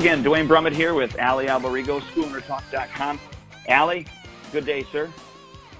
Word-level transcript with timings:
Again, 0.00 0.22
Duane 0.22 0.48
Brumitt 0.48 0.74
here 0.74 0.94
with 0.94 1.10
Allie 1.18 1.44
Alberigo, 1.44 2.00
SchoolownerTalk.com. 2.16 3.20
Allie, 3.68 4.06
good 4.50 4.64
day, 4.64 4.86
sir. 4.90 5.12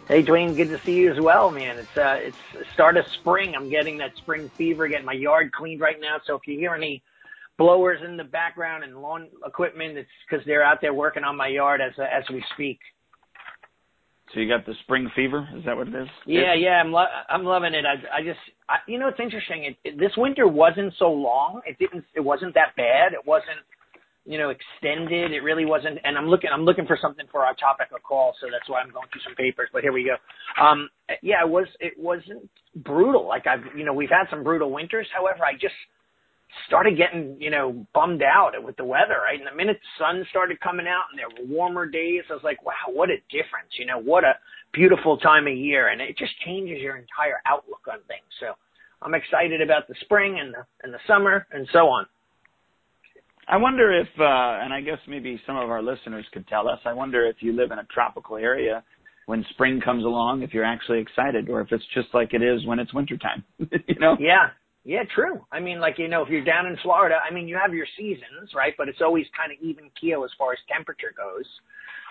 Hey, 0.09 0.21
Duane, 0.21 0.55
good 0.55 0.69
to 0.69 0.79
see 0.85 0.93
you 0.93 1.11
as 1.11 1.19
well, 1.19 1.51
man. 1.51 1.79
It's 1.79 1.97
uh, 1.97 2.17
it's 2.19 2.37
start 2.75 2.99
of 2.99 3.07
spring. 3.21 3.55
I'm 3.57 3.71
getting 3.71 3.97
that 3.97 4.11
spring 4.19 4.51
fever, 4.59 4.89
getting 4.89 5.07
my 5.07 5.15
yard 5.15 5.53
cleaned 5.53 5.81
right 5.81 5.99
now. 5.99 6.19
So 6.27 6.35
if 6.35 6.43
you 6.47 6.59
hear 6.59 6.75
any 6.75 7.03
blowers 7.57 8.01
in 8.05 8.19
the 8.19 8.25
background 8.25 8.85
and 8.85 9.01
lawn 9.01 9.29
equipment, 9.47 9.97
it's 9.97 10.11
because 10.29 10.45
they're 10.45 10.63
out 10.63 10.83
there 10.83 10.93
working 10.93 11.25
on 11.25 11.35
my 11.35 11.49
yard 11.49 11.81
as 11.81 11.95
as 11.99 12.25
we 12.29 12.45
speak. 12.53 12.79
So 14.35 14.41
you 14.41 14.49
got 14.51 14.67
the 14.67 14.75
spring 14.83 15.11
fever? 15.17 15.49
Is 15.57 15.65
that 15.65 15.75
what 15.75 15.89
it 15.89 15.95
is? 15.95 16.09
Yeah, 16.27 16.53
yeah, 16.53 16.73
I'm 16.73 16.93
lo- 16.93 17.07
I'm 17.31 17.45
loving 17.45 17.73
it. 17.73 17.87
I 17.87 18.19
I 18.19 18.23
just 18.23 18.39
I, 18.69 18.77
you 18.87 18.99
know 18.99 19.09
it's 19.09 19.19
interesting. 19.19 19.65
It, 19.65 19.77
it, 19.83 19.99
this 19.99 20.13
winter 20.19 20.47
wasn't 20.47 20.93
so 20.99 21.11
long. 21.11 21.63
It 21.65 21.79
didn't. 21.79 22.05
It 22.15 22.21
wasn't 22.21 22.53
that 22.53 22.77
bad. 22.77 23.15
It 23.15 23.27
wasn't 23.27 23.61
you 24.31 24.39
know 24.39 24.51
extended. 24.51 25.33
It 25.33 25.43
really 25.43 25.67
wasn't. 25.67 25.99
And 26.05 26.17
I'm 26.17 26.29
looking 26.29 26.51
I'm 26.53 26.65
looking 26.65 26.87
for 26.87 26.99
something 27.01 27.27
for 27.31 27.45
our 27.45 27.55
topic 27.55 27.89
of 27.95 28.03
call. 28.03 28.35
So 28.41 28.47
that's 28.51 28.69
why 28.69 28.81
I'm 28.81 28.91
going 28.91 29.09
through 29.13 29.23
some 29.25 29.35
papers. 29.35 29.69
But 29.73 29.83
here 29.83 29.93
we 29.93 30.05
go. 30.05 30.17
Um, 30.63 30.89
yeah, 31.23 31.43
it 31.45 31.49
was 31.49 31.67
it 31.81 31.95
wasn't 31.99 32.49
brutal. 32.77 33.27
Like 33.27 33.47
I've 33.47 33.77
you 33.77 33.85
know 33.85 33.93
we've 33.93 34.11
had 34.11 34.31
some 34.31 34.45
brutal 34.45 34.71
winters. 34.71 35.09
However, 35.13 35.45
I 35.45 35.55
just 35.55 35.75
started 36.67 36.97
getting, 36.97 37.37
you 37.41 37.51
know, 37.51 37.87
bummed 37.95 38.23
out 38.23 38.53
with 38.63 38.77
the 38.77 38.85
weather, 38.85 39.19
right? 39.25 39.39
And 39.39 39.47
the 39.47 39.57
minute 39.57 39.79
the 39.81 40.05
sun 40.05 40.27
started 40.31 40.61
coming 40.61 40.87
out 40.87 41.05
and 41.11 41.19
there 41.19 41.29
were 41.29 41.53
warmer 41.53 41.87
days, 41.87 42.23
I 42.31 42.35
was 42.35 42.43
like, 42.45 42.65
wow, 42.65 42.91
what 42.93 43.11
a 43.11 43.17
difference, 43.31 43.71
you 43.79 43.87
know, 43.87 43.99
what 43.99 44.25
a 44.25 44.35
beautiful 44.73 45.17
time 45.19 45.47
of 45.47 45.55
year. 45.55 45.89
And 45.89 46.01
it 46.01 46.17
just 46.19 46.33
changes 46.45 46.79
your 46.81 46.97
entire 46.97 47.41
outlook 47.47 47.87
on 47.91 47.99
things. 48.09 48.27
So 48.41 48.55
I'm 49.03 49.15
excited 49.15 49.61
about 49.63 49.89
the 49.89 49.95
spring 50.03 50.39
and 50.41 50.53
the, 50.55 50.67
and 50.83 50.93
the 50.93 50.99
summer 51.07 51.47
and 51.53 51.69
so 51.73 51.89
on. 51.89 52.07
I 53.51 53.57
wonder 53.57 53.93
if, 53.93 54.07
uh, 54.19 54.63
and 54.63 54.73
I 54.73 54.81
guess 54.81 54.99
maybe 55.09 55.41
some 55.45 55.57
of 55.57 55.71
our 55.71 55.83
listeners 55.83 56.25
could 56.33 56.47
tell 56.47 56.69
us, 56.69 56.79
I 56.85 56.93
wonder 56.93 57.27
if 57.27 57.37
you 57.41 57.53
live 57.53 57.73
in 57.73 57.81
a 57.81 57.85
tropical 57.93 58.37
area 58.37 58.85
when 59.27 59.45
spring 59.51 59.81
comes 59.81 60.05
along, 60.05 60.43
if 60.43 60.55
you're 60.55 60.65
actually 60.65 61.01
excited 61.01 61.49
or 61.49 61.61
if 61.61 61.73
it's 61.73 61.85
just 61.93 62.09
like 62.15 62.33
it 62.33 62.43
is 62.43 62.65
when 62.65 62.79
it's 62.79 62.95
wintertime, 62.95 63.43
you 63.59 63.99
know? 63.99 64.17
Yeah, 64.21 64.51
yeah, 64.85 65.03
true. 65.15 65.45
I 65.51 65.59
mean, 65.59 65.81
like, 65.81 65.99
you 65.99 66.07
know, 66.07 66.23
if 66.23 66.29
you're 66.29 66.45
down 66.45 66.67
in 66.67 66.77
Florida, 66.83 67.17
I 67.29 67.35
mean, 67.35 67.49
you 67.49 67.59
have 67.61 67.75
your 67.75 67.87
seasons, 67.97 68.55
right? 68.55 68.73
But 68.79 68.89
it's 68.89 69.01
always 69.03 69.27
kind 69.37 69.51
of 69.53 69.59
even 69.61 69.91
keel 70.01 70.25
as 70.25 70.31
far 70.39 70.53
as 70.53 70.59
temperature 70.73 71.13
goes. 71.17 71.47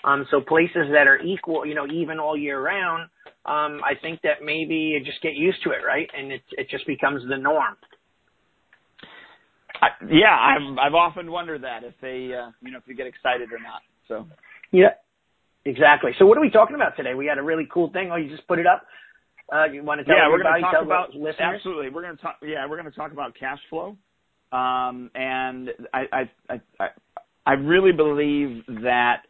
Um, 0.04 0.26
so 0.32 0.42
places 0.42 0.88
that 0.92 1.08
are 1.08 1.20
equal, 1.20 1.66
you 1.66 1.74
know, 1.74 1.88
even 1.88 2.20
all 2.20 2.38
year 2.38 2.62
round, 2.62 3.10
um, 3.46 3.82
I 3.84 3.96
think 4.02 4.22
that 4.24 4.44
maybe 4.44 4.76
you 4.76 5.04
just 5.04 5.22
get 5.22 5.36
used 5.36 5.64
to 5.64 5.72
it, 5.72 5.84
right? 5.88 6.10
And 6.18 6.34
it, 6.34 6.44
it 6.52 6.70
just 6.70 6.86
becomes 6.86 7.24
the 7.30 7.38
norm. 7.38 7.76
I, 9.82 9.88
yeah, 10.10 10.36
I've, 10.36 10.78
I've 10.78 10.94
often 10.94 11.32
wondered 11.32 11.64
that 11.64 11.84
if 11.84 11.94
they, 12.02 12.34
uh, 12.36 12.52
you 12.62 12.72
know, 12.72 12.78
if 12.78 12.84
you 12.88 12.96
get 12.96 13.08
excited 13.08 13.52
or 13.52 13.60
not. 13.60 13.82
So. 14.08 14.28
Yeah, 14.72 15.00
exactly. 15.66 16.12
So 16.20 16.26
what 16.26 16.38
are 16.38 16.42
we 16.42 16.50
talking 16.50 16.76
about 16.76 16.98
today? 16.98 17.14
We 17.14 17.26
had 17.26 17.38
a 17.38 17.44
really 17.44 17.68
cool 17.72 17.90
thing. 17.92 18.10
Oh, 18.12 18.16
you 18.16 18.30
just 18.30 18.48
put 18.48 18.60
it 18.60 18.68
up? 18.68 18.86
Uh, 19.52 19.66
you 19.66 19.84
want 19.84 20.00
to 20.00 20.06
tell 20.06 20.16
yeah, 20.16 20.30
we're 20.30 20.44
going 20.44 20.54
to 20.56 20.62
talk 20.62 20.84
about 20.84 21.14
listeners? 21.14 21.56
absolutely. 21.56 21.90
We're 21.90 22.04
going 22.04 22.16
to 22.16 22.22
talk. 22.22 22.36
Yeah, 22.44 22.68
we're 22.68 22.80
going 22.80 22.92
to 22.92 22.96
talk 22.96 23.12
about 23.12 23.34
cash 23.40 23.58
flow, 23.70 23.98
um, 24.52 25.10
and 25.16 25.70
I, 25.92 26.04
I, 26.14 26.54
I, 26.80 26.88
I 27.48 27.54
really 27.54 27.92
believe 27.92 28.64
that 28.84 29.24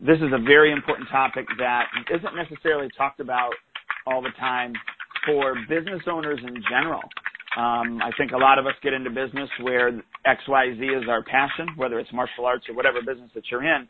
this 0.00 0.16
is 0.18 0.32
a 0.32 0.42
very 0.42 0.72
important 0.72 1.08
topic 1.08 1.46
that 1.58 1.84
isn't 2.12 2.34
necessarily 2.34 2.88
talked 2.96 3.20
about 3.20 3.52
all 4.06 4.22
the 4.22 4.32
time 4.40 4.72
for 5.26 5.54
business 5.68 6.02
owners 6.10 6.40
in 6.42 6.62
general. 6.68 7.02
Um, 7.58 8.00
I 8.00 8.12
think 8.16 8.30
a 8.30 8.36
lot 8.36 8.58
of 8.60 8.66
us 8.66 8.74
get 8.84 8.92
into 8.92 9.10
business 9.10 9.50
where 9.62 9.88
X, 10.24 10.40
Y, 10.46 10.74
Z 10.78 10.84
is 10.84 11.08
our 11.08 11.24
passion, 11.24 11.66
whether 11.76 11.98
it's 11.98 12.12
martial 12.12 12.46
arts 12.46 12.64
or 12.68 12.74
whatever 12.76 13.00
business 13.00 13.30
that 13.34 13.44
you're 13.50 13.64
in. 13.64 13.88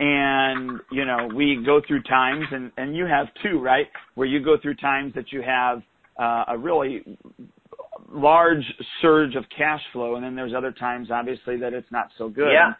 And 0.00 0.80
you 0.92 1.04
know 1.04 1.28
we 1.34 1.62
go 1.64 1.80
through 1.86 2.02
times 2.02 2.44
and 2.52 2.70
and 2.76 2.94
you 2.94 3.06
have 3.06 3.26
too 3.42 3.60
right? 3.60 3.86
Where 4.14 4.28
you 4.28 4.44
go 4.44 4.56
through 4.60 4.76
times 4.76 5.14
that 5.14 5.32
you 5.32 5.42
have 5.42 5.82
uh, 6.18 6.44
a 6.48 6.58
really 6.58 7.02
large 8.12 8.64
surge 9.02 9.34
of 9.36 9.44
cash 9.56 9.80
flow 9.92 10.14
and 10.14 10.24
then 10.24 10.36
there's 10.36 10.54
other 10.54 10.72
times 10.72 11.10
obviously 11.10 11.56
that 11.58 11.72
it's 11.72 11.90
not 11.90 12.08
so 12.16 12.28
good. 12.28 12.52
Yeah. 12.52 12.72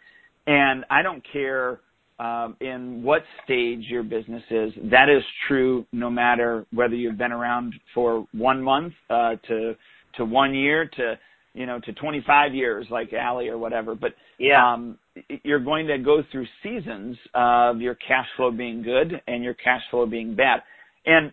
and 0.47 0.83
i 0.89 1.03
don't 1.03 1.23
care 1.31 1.79
um, 2.19 2.57
in 2.59 3.01
what 3.01 3.23
stage 3.45 3.83
your 3.87 4.03
business 4.03 4.43
is. 4.51 4.73
That 4.91 5.07
is 5.09 5.23
true 5.47 5.85
no 5.93 6.09
matter 6.09 6.65
whether 6.73 6.93
you've 6.95 7.17
been 7.17 7.31
around 7.31 7.73
for 7.93 8.27
one 8.33 8.61
month 8.61 8.93
uh, 9.09 9.35
to 9.47 9.75
to 10.15 10.25
one 10.25 10.53
year 10.53 10.89
to 10.97 11.19
you 11.53 11.65
know 11.65 11.79
to 11.79 11.93
25 11.93 12.53
years 12.53 12.85
like 12.89 13.11
Allie 13.13 13.47
or 13.47 13.57
whatever 13.57 13.95
but 13.95 14.11
yeah. 14.37 14.73
um 14.73 14.97
you're 15.43 15.59
going 15.59 15.87
to 15.87 15.97
go 15.97 16.23
through 16.31 16.45
seasons 16.63 17.17
of 17.33 17.81
your 17.81 17.95
cash 17.95 18.27
flow 18.37 18.51
being 18.51 18.81
good 18.81 19.21
and 19.27 19.43
your 19.43 19.53
cash 19.55 19.81
flow 19.91 20.05
being 20.05 20.35
bad. 20.35 20.61
And 21.05 21.31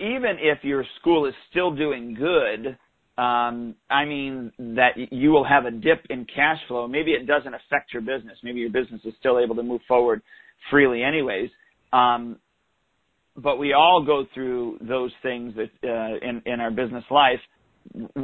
even 0.00 0.36
if 0.40 0.58
your 0.62 0.84
school 1.00 1.26
is 1.26 1.34
still 1.50 1.74
doing 1.74 2.14
good, 2.14 2.76
um, 3.22 3.74
I 3.90 4.04
mean 4.04 4.52
that 4.58 4.92
you 4.96 5.30
will 5.30 5.44
have 5.44 5.66
a 5.66 5.70
dip 5.70 6.04
in 6.10 6.26
cash 6.34 6.58
flow. 6.66 6.88
Maybe 6.88 7.12
it 7.12 7.26
doesn't 7.26 7.54
affect 7.54 7.92
your 7.92 8.02
business. 8.02 8.38
Maybe 8.42 8.60
your 8.60 8.70
business 8.70 9.00
is 9.04 9.14
still 9.20 9.38
able 9.38 9.54
to 9.56 9.62
move 9.62 9.82
forward 9.86 10.22
freely, 10.70 11.02
anyways. 11.02 11.50
Um, 11.92 12.38
but 13.36 13.58
we 13.58 13.74
all 13.74 14.02
go 14.04 14.24
through 14.34 14.78
those 14.80 15.12
things 15.22 15.54
that 15.56 15.70
uh, 15.88 16.26
in 16.26 16.42
in 16.46 16.60
our 16.60 16.70
business 16.70 17.04
life, 17.10 17.40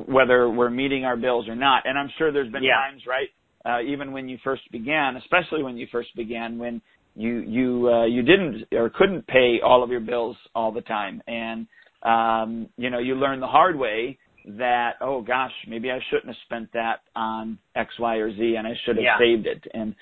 whether 0.06 0.48
we're 0.50 0.70
meeting 0.70 1.04
our 1.04 1.16
bills 1.16 1.48
or 1.48 1.56
not. 1.56 1.82
And 1.86 1.98
I'm 1.98 2.10
sure 2.18 2.32
there's 2.32 2.50
been 2.52 2.62
yeah. 2.62 2.74
times, 2.90 3.02
right, 3.06 3.28
uh, 3.64 3.82
even 3.82 4.12
when 4.12 4.28
you 4.28 4.38
first 4.42 4.62
began, 4.72 5.16
especially 5.16 5.62
when 5.62 5.76
you 5.76 5.86
first 5.90 6.14
began, 6.16 6.58
when 6.58 6.80
you 7.14 7.40
you 7.40 7.88
uh, 7.88 8.06
you 8.06 8.22
didn't 8.22 8.64
or 8.72 8.90
couldn't 8.90 9.26
pay 9.26 9.58
all 9.64 9.82
of 9.82 9.90
your 9.90 10.00
bills 10.00 10.36
all 10.54 10.72
the 10.72 10.82
time, 10.82 11.22
and 11.26 11.66
um, 12.02 12.68
you 12.76 12.90
know 12.90 12.98
you 12.98 13.14
learn 13.14 13.40
the 13.40 13.46
hard 13.46 13.76
way 13.78 14.18
that 14.56 14.92
oh 15.00 15.20
gosh 15.20 15.52
maybe 15.66 15.90
I 15.90 15.98
shouldn't 16.08 16.28
have 16.28 16.36
spent 16.46 16.72
that 16.72 17.00
on 17.14 17.58
X 17.74 17.92
Y 17.98 18.16
or 18.16 18.34
Z 18.34 18.54
and 18.56 18.66
I 18.66 18.72
should 18.84 18.96
have 18.96 19.04
yeah. 19.04 19.18
saved 19.18 19.46
it 19.46 19.62
and 19.74 19.94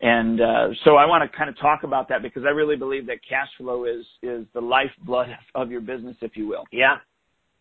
and 0.00 0.40
uh, 0.40 0.68
so 0.84 0.96
I 0.96 1.06
want 1.06 1.30
to 1.30 1.36
kind 1.36 1.48
of 1.48 1.58
talk 1.58 1.84
about 1.84 2.08
that 2.08 2.20
because 2.20 2.42
I 2.44 2.50
really 2.50 2.76
believe 2.76 3.06
that 3.06 3.18
cash 3.26 3.48
flow 3.56 3.84
is 3.84 4.04
is 4.22 4.46
the 4.52 4.60
lifeblood 4.60 5.28
of 5.54 5.70
your 5.70 5.80
business 5.80 6.16
if 6.20 6.36
you 6.36 6.46
will. 6.46 6.64
Yeah. 6.72 6.96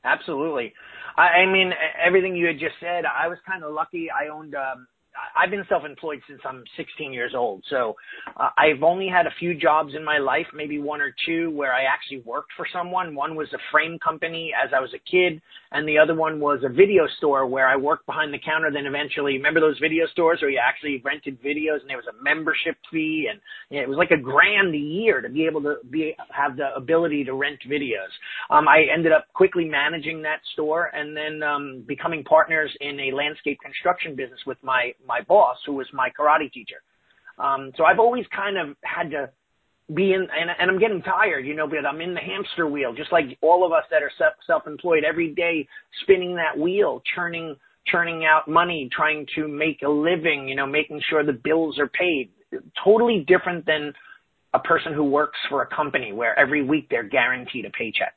Absolutely. 0.04 0.74
I, 1.18 1.44
I 1.44 1.46
mean, 1.46 1.72
everything 2.04 2.36
you 2.36 2.48
had 2.48 2.60
just 2.60 2.76
said, 2.80 3.04
I 3.06 3.28
was 3.28 3.38
kind 3.48 3.64
of 3.64 3.74
lucky. 3.74 4.10
I 4.12 4.28
owned 4.30 4.56
um, 4.56 4.88
I've 5.36 5.52
been 5.52 5.66
self-employed 5.70 6.22
since 6.28 6.42
I'm 6.46 6.64
16 6.78 7.14
years 7.14 7.34
old. 7.36 7.64
So 7.70 7.96
uh, 8.38 8.50
I've 8.58 8.84
only 8.84 9.08
had 9.08 9.28
a 9.28 9.34
few 9.40 9.54
jobs 9.54 9.94
in 9.96 10.04
my 10.04 10.18
life, 10.18 10.48
maybe 10.54 10.80
one 10.80 11.02
or 11.02 11.14
two, 11.26 11.52
where 11.52 11.74
I 11.74 11.84
actually 11.84 12.22
worked 12.26 12.52
for 12.58 12.66
someone. 12.72 13.16
One 13.16 13.36
was 13.36 13.48
a 13.54 13.60
frame 13.72 14.00
company 14.00 14.52
as 14.54 14.72
I 14.76 14.80
was 14.80 14.94
a 14.94 15.00
kid, 15.10 15.42
and 15.72 15.88
the 15.88 15.98
other 15.98 16.16
one 16.16 16.40
was 16.40 16.60
a 16.64 16.70
video 16.70 17.08
store 17.18 17.46
where 17.46 17.68
I 17.68 17.76
worked 17.76 18.06
behind 18.06 18.34
the 18.34 18.40
counter. 18.40 18.72
Then 18.72 18.86
eventually, 18.86 19.34
remember 19.34 19.60
those 19.60 19.80
video 19.80 20.06
stores 20.08 20.40
where 20.42 20.50
you 20.50 20.60
actually 20.64 21.02
rented 21.04 21.42
videos 21.42 21.82
and 21.82 21.90
there 21.90 21.98
was 21.98 22.08
a 22.08 22.24
membership 22.24 22.78
fee, 22.92 23.28
and 23.30 23.40
you 23.70 23.78
know, 23.78 23.84
it 23.84 23.90
was 23.90 23.98
like 23.98 24.12
a 24.12 24.22
grand 24.22 24.74
a 24.74 24.78
year 24.78 25.22
to 25.22 25.30
be 25.30 25.46
able 25.46 25.62
to 25.62 25.76
be 25.90 26.16
have 26.32 26.58
the 26.58 26.74
ability 26.76 27.24
to 27.26 27.34
rent 27.34 27.60
videos. 27.70 28.12
Um, 28.50 28.68
I 28.68 28.86
ended 28.94 29.12
up 29.12 29.28
quickly 29.34 29.66
managing 29.66 30.22
that 30.24 30.40
store 30.54 30.86
and 30.94 31.16
then 31.16 31.44
um, 31.44 31.84
becoming 31.88 32.24
partners 32.24 32.72
in 32.82 33.00
a 33.00 33.16
landscape 33.16 33.60
construction 33.64 34.16
business 34.16 34.40
with 34.46 34.58
my 34.64 34.94
my 35.08 35.22
boss, 35.22 35.58
who 35.66 35.74
was 35.74 35.88
my 35.94 36.10
karate 36.18 36.52
teacher. 36.52 36.82
Um, 37.38 37.72
so 37.78 37.84
I've 37.84 38.00
always 38.00 38.26
kind 38.36 38.58
of 38.58 38.76
had 38.84 39.10
to 39.12 39.30
be 39.94 40.14
in, 40.14 40.22
and, 40.22 40.50
and 40.60 40.72
I'm 40.72 40.80
getting 40.80 41.02
tired, 41.02 41.46
you 41.46 41.56
know, 41.56 41.68
but 41.68 41.86
I'm 41.86 42.00
in 42.02 42.14
the 42.14 42.20
hamster 42.20 42.68
wheel, 42.68 42.94
just 42.94 43.12
like 43.12 43.38
all 43.42 43.66
of 43.66 43.72
us 43.72 43.84
that 43.92 44.02
are 44.02 44.12
self-employed 44.48 45.04
every 45.04 45.34
day, 45.34 45.68
spinning 46.04 46.36
that 46.36 46.58
wheel, 46.58 47.02
churning, 47.14 47.56
churning 47.86 48.24
out 48.24 48.48
money, 48.48 48.90
trying 48.96 49.26
to 49.36 49.48
make 49.48 49.82
a 49.82 49.90
living, 49.90 50.48
you 50.48 50.56
know, 50.56 50.66
making 50.66 51.02
sure 51.10 51.26
the 51.26 51.34
bills 51.34 51.80
are 51.80 51.90
paid. 51.90 52.30
Totally 52.84 53.26
different 53.28 53.66
than 53.66 53.94
a 54.54 54.60
person 54.60 54.94
who 54.94 55.04
works 55.04 55.40
for 55.50 55.64
a 55.64 55.68
company 55.68 56.14
where 56.14 56.38
every 56.40 56.64
week 56.64 56.88
they're 56.90 57.04
guaranteed 57.04 57.66
a 57.66 57.72
paycheck. 57.72 58.14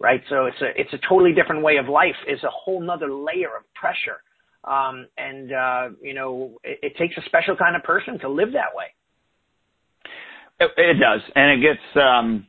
Right. 0.00 0.20
So 0.28 0.46
it's 0.46 0.60
a, 0.60 0.80
it's 0.80 0.92
a 0.94 0.98
totally 1.08 1.32
different 1.32 1.62
way 1.62 1.76
of 1.76 1.88
life. 1.88 2.16
It's 2.26 2.42
a 2.42 2.50
whole 2.50 2.80
nother 2.80 3.12
layer 3.12 3.56
of 3.56 3.62
pressure 3.74 4.18
um, 4.64 5.06
and, 5.18 5.52
uh, 5.52 5.88
you 6.00 6.14
know, 6.14 6.58
it, 6.62 6.78
it 6.82 6.96
takes 6.96 7.16
a 7.16 7.22
special 7.26 7.56
kind 7.56 7.76
of 7.76 7.82
person 7.82 8.18
to 8.20 8.28
live 8.28 8.52
that 8.52 8.74
way. 8.74 8.86
It, 10.60 10.70
it 10.76 10.94
does. 11.00 11.20
And 11.34 11.52
it 11.52 11.66
gets, 11.66 12.04
um, 12.04 12.46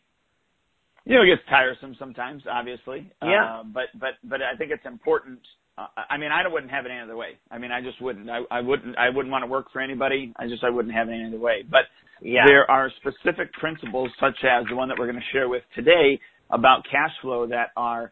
you 1.05 1.15
know, 1.15 1.23
it 1.23 1.35
gets 1.35 1.41
tiresome 1.49 1.95
sometimes, 1.97 2.43
obviously. 2.49 3.11
Yeah. 3.21 3.59
Uh, 3.59 3.63
but, 3.63 3.85
but, 3.99 4.11
but 4.23 4.41
I 4.41 4.55
think 4.55 4.71
it's 4.71 4.85
important. 4.85 5.39
Uh, 5.77 5.87
I 6.09 6.17
mean, 6.17 6.31
I 6.31 6.47
wouldn't 6.47 6.71
have 6.71 6.85
it 6.85 6.91
any 6.91 7.01
other 7.01 7.17
way. 7.17 7.39
I 7.49 7.57
mean, 7.57 7.71
I 7.71 7.81
just 7.81 7.99
wouldn't. 7.99 8.29
I, 8.29 8.41
I 8.51 8.61
wouldn't. 8.61 8.95
I 8.95 9.09
wouldn't 9.09 9.31
want 9.31 9.43
to 9.43 9.47
work 9.47 9.71
for 9.73 9.81
anybody. 9.81 10.31
I 10.37 10.47
just. 10.47 10.63
I 10.63 10.69
wouldn't 10.69 10.93
have 10.93 11.09
it 11.09 11.13
any 11.13 11.25
other 11.25 11.39
way. 11.39 11.63
But 11.67 11.85
yeah. 12.21 12.45
there 12.45 12.69
are 12.69 12.91
specific 13.01 13.51
principles, 13.53 14.11
such 14.19 14.37
as 14.43 14.65
the 14.69 14.75
one 14.75 14.87
that 14.89 14.99
we're 14.99 15.07
going 15.07 15.19
to 15.19 15.31
share 15.31 15.49
with 15.49 15.63
today, 15.73 16.19
about 16.51 16.83
cash 16.85 17.11
flow 17.23 17.47
that 17.47 17.69
are 17.75 18.03
uh, 18.03 18.07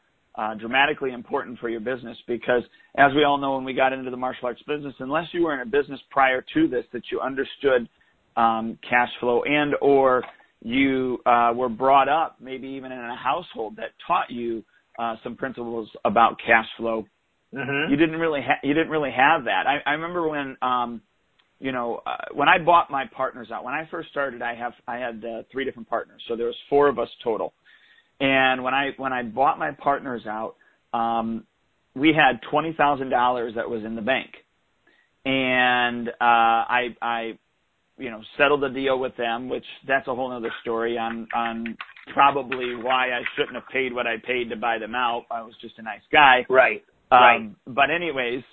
dramatically 0.59 1.11
important 1.11 1.59
for 1.59 1.69
your 1.69 1.81
business 1.81 2.17
because, 2.27 2.63
as 2.97 3.11
we 3.15 3.23
all 3.23 3.37
know, 3.37 3.55
when 3.55 3.63
we 3.63 3.73
got 3.73 3.93
into 3.93 4.11
the 4.11 4.17
martial 4.17 4.47
arts 4.47 4.61
business, 4.67 4.93
unless 4.99 5.27
you 5.33 5.43
were 5.43 5.53
in 5.53 5.61
a 5.61 5.65
business 5.65 5.99
prior 6.09 6.43
to 6.53 6.67
this 6.67 6.85
that 6.93 7.03
you 7.11 7.19
understood 7.19 7.87
um, 8.37 8.77
cash 8.87 9.09
flow 9.19 9.43
and 9.43 9.73
or 9.81 10.23
you 10.61 11.19
uh, 11.25 11.51
were 11.55 11.69
brought 11.69 12.07
up 12.07 12.37
maybe 12.39 12.67
even 12.67 12.91
in 12.91 12.99
a 12.99 13.15
household 13.15 13.75
that 13.77 13.89
taught 14.07 14.29
you 14.29 14.63
uh, 14.99 15.15
some 15.23 15.35
principles 15.35 15.89
about 16.05 16.37
cash 16.45 16.67
flow, 16.77 17.05
mm-hmm. 17.53 17.91
you 17.91 17.97
didn't 17.97 18.19
really 18.19 18.41
ha- 18.41 18.59
you 18.63 18.73
didn't 18.73 18.89
really 18.89 19.11
have 19.11 19.45
that. 19.45 19.63
I, 19.67 19.89
I 19.89 19.93
remember 19.93 20.27
when 20.27 20.57
um, 20.61 21.01
you 21.59 21.71
know 21.71 22.01
uh, 22.05 22.33
when 22.33 22.47
I 22.47 22.57
bought 22.63 22.91
my 22.91 23.05
partners 23.15 23.49
out. 23.53 23.63
When 23.63 23.73
I 23.73 23.87
first 23.89 24.09
started, 24.09 24.41
I 24.41 24.53
have 24.55 24.73
I 24.87 24.97
had 24.97 25.23
uh, 25.25 25.43
three 25.51 25.65
different 25.65 25.89
partners, 25.89 26.21
so 26.27 26.35
there 26.35 26.45
was 26.45 26.55
four 26.69 26.87
of 26.87 26.99
us 26.99 27.09
total 27.23 27.53
and 28.21 28.63
when 28.63 28.73
I 28.73 28.91
when 28.97 29.11
I 29.11 29.23
bought 29.23 29.57
my 29.57 29.71
partners 29.71 30.21
out, 30.27 30.55
um, 30.93 31.43
we 31.95 32.09
had 32.09 32.39
twenty 32.49 32.73
thousand 32.73 33.09
dollars 33.09 33.53
that 33.55 33.69
was 33.69 33.83
in 33.83 33.95
the 33.95 34.01
bank, 34.01 34.29
and 35.25 36.07
uh, 36.07 36.11
I 36.21 36.95
I 37.01 37.39
you 37.97 38.11
know 38.11 38.21
settled 38.37 38.61
the 38.61 38.69
deal 38.69 38.99
with 38.99 39.17
them, 39.17 39.49
which 39.49 39.65
that's 39.87 40.07
a 40.07 40.13
whole 40.13 40.31
other 40.31 40.53
story 40.61 40.99
on 40.99 41.27
on 41.35 41.75
probably 42.13 42.75
why 42.75 43.09
I 43.09 43.21
shouldn't 43.35 43.55
have 43.55 43.67
paid 43.73 43.91
what 43.91 44.05
I 44.05 44.17
paid 44.23 44.51
to 44.51 44.55
buy 44.55 44.77
them 44.77 44.93
out. 44.93 45.25
I 45.31 45.41
was 45.41 45.55
just 45.59 45.79
a 45.79 45.81
nice 45.81 46.01
guy, 46.11 46.45
right? 46.47 46.83
Um, 47.11 47.19
right. 47.19 47.51
But 47.65 47.89
anyways, 47.89 48.43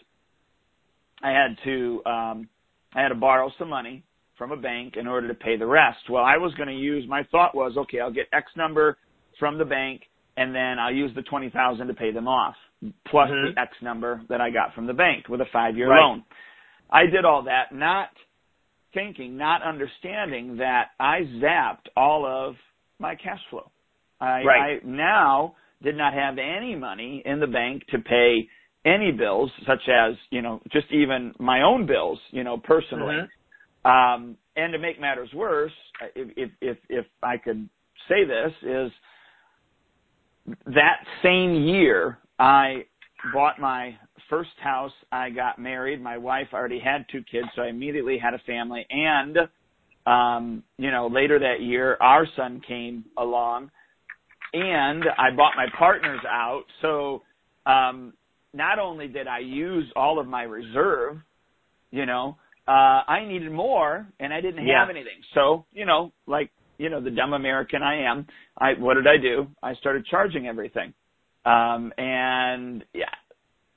I 1.23 1.31
had 1.31 1.59
to 1.64 2.03
um, 2.06 2.49
I 2.94 3.03
had 3.03 3.09
to 3.09 3.14
borrow 3.17 3.53
some 3.59 3.69
money 3.69 4.03
from 4.38 4.50
a 4.53 4.56
bank 4.56 4.94
in 4.97 5.06
order 5.06 5.29
to 5.29 5.35
pay 5.35 5.59
the 5.59 5.67
rest. 5.67 5.99
Well, 6.09 6.25
I 6.25 6.38
was 6.38 6.55
going 6.55 6.69
to 6.69 6.75
use 6.75 7.06
my 7.06 7.25
thought 7.25 7.55
was 7.55 7.76
okay, 7.76 8.00
I'll 8.00 8.12
get 8.12 8.29
X 8.32 8.47
number 8.56 8.97
from 9.38 9.58
the 9.58 9.64
bank, 9.64 10.02
and 10.37 10.55
then 10.55 10.79
I'll 10.79 10.94
use 10.94 11.11
the 11.14 11.23
twenty 11.23 11.50
thousand 11.50 11.88
to 11.88 11.94
pay 11.94 12.12
them 12.12 12.29
off, 12.29 12.55
plus 13.11 13.31
mm-hmm. 13.31 13.55
the 13.55 13.61
X 13.61 13.73
number 13.82 14.23
that 14.29 14.40
I 14.40 14.50
got 14.50 14.75
from 14.75 14.87
the 14.87 14.93
bank 14.93 15.29
with 15.29 15.40
a 15.40 15.46
five 15.52 15.76
year 15.76 15.90
right. 15.90 16.00
loan. 16.00 16.25
I 16.90 17.06
did 17.06 17.25
all 17.25 17.43
that, 17.44 17.73
not 17.73 18.08
thinking, 18.94 19.37
not 19.37 19.62
understanding 19.62 20.56
that 20.56 20.87
I 20.99 21.20
zapped 21.43 21.88
all 21.96 22.25
of 22.26 22.55
my 22.99 23.14
cash 23.14 23.40
flow. 23.50 23.70
I, 24.20 24.43
right. 24.43 24.81
I 24.82 24.87
now 24.87 25.55
did 25.82 25.96
not 25.96 26.14
have 26.14 26.38
any 26.38 26.75
money 26.75 27.23
in 27.25 27.40
the 27.40 27.46
bank 27.46 27.82
to 27.90 27.99
pay 27.99 28.49
any 28.85 29.12
bills, 29.12 29.50
such 29.67 29.88
as 29.88 30.14
you 30.31 30.43
know, 30.43 30.61
just 30.73 30.87
even 30.90 31.35
my 31.38 31.62
own 31.62 31.87
bills, 31.87 32.19
you 32.31 32.44
know, 32.44 32.58
personally. 32.58 33.17
Mm-hmm. 33.17 33.90
Um, 33.90 34.37
and 34.56 34.73
to 34.73 34.79
make 34.79 35.00
matters 35.00 35.31
worse, 35.35 35.73
if, 36.14 36.29
if 36.37 36.50
if 36.61 36.79
if 36.88 37.06
I 37.23 37.37
could 37.37 37.69
say 38.08 38.25
this, 38.25 38.52
is 38.62 38.90
that 40.67 41.05
same 41.23 41.55
year, 41.55 42.19
I 42.39 42.85
bought 43.33 43.59
my 43.59 43.97
first 44.29 44.50
house. 44.62 44.93
I 45.11 45.31
got 45.31 45.59
married. 45.59 46.00
My 46.03 46.19
wife 46.19 46.49
already 46.53 46.79
had 46.79 47.06
two 47.11 47.23
kids, 47.31 47.49
so 47.55 47.62
I 47.62 47.69
immediately 47.69 48.19
had 48.19 48.35
a 48.35 48.39
family. 48.41 48.87
And, 48.91 49.39
um, 50.06 50.62
you 50.77 50.91
know, 50.91 51.09
later 51.09 51.39
that 51.39 51.61
year, 51.61 51.97
our 52.00 52.27
son 52.37 52.61
came 52.67 53.05
along, 53.17 53.71
and 54.53 55.05
I 55.19 55.35
bought 55.37 55.55
my 55.56 55.67
partners 55.79 56.21
out. 56.29 56.65
So, 56.83 57.23
um, 57.67 58.15
not 58.55 58.79
only 58.79 59.09
did 59.09 59.27
I 59.27 59.41
use 59.41 59.91
all 59.95 60.19
of 60.19 60.27
my 60.27 60.43
reserve, 60.43 61.19
you 61.91 62.06
know, 62.06 62.37
uh, 62.67 63.03
I 63.06 63.25
needed 63.27 63.50
more, 63.50 64.06
and 64.21 64.33
I 64.33 64.41
didn't 64.41 64.59
have 64.59 64.67
yeah. 64.67 64.87
anything. 64.89 65.21
So, 65.35 65.65
you 65.73 65.87
know, 65.87 66.12
like 66.27 66.50
you 66.79 66.89
know 66.89 67.01
the 67.01 67.11
dumb 67.11 67.33
American 67.33 67.83
I 67.83 68.03
am, 68.03 68.27
I 68.57 68.73
what 68.79 68.95
did 68.95 69.07
I 69.07 69.17
do? 69.17 69.49
I 69.63 69.75
started 69.75 70.07
charging 70.07 70.47
everything, 70.47 70.95
um, 71.45 71.93
and 71.99 72.85
yeah, 72.95 73.07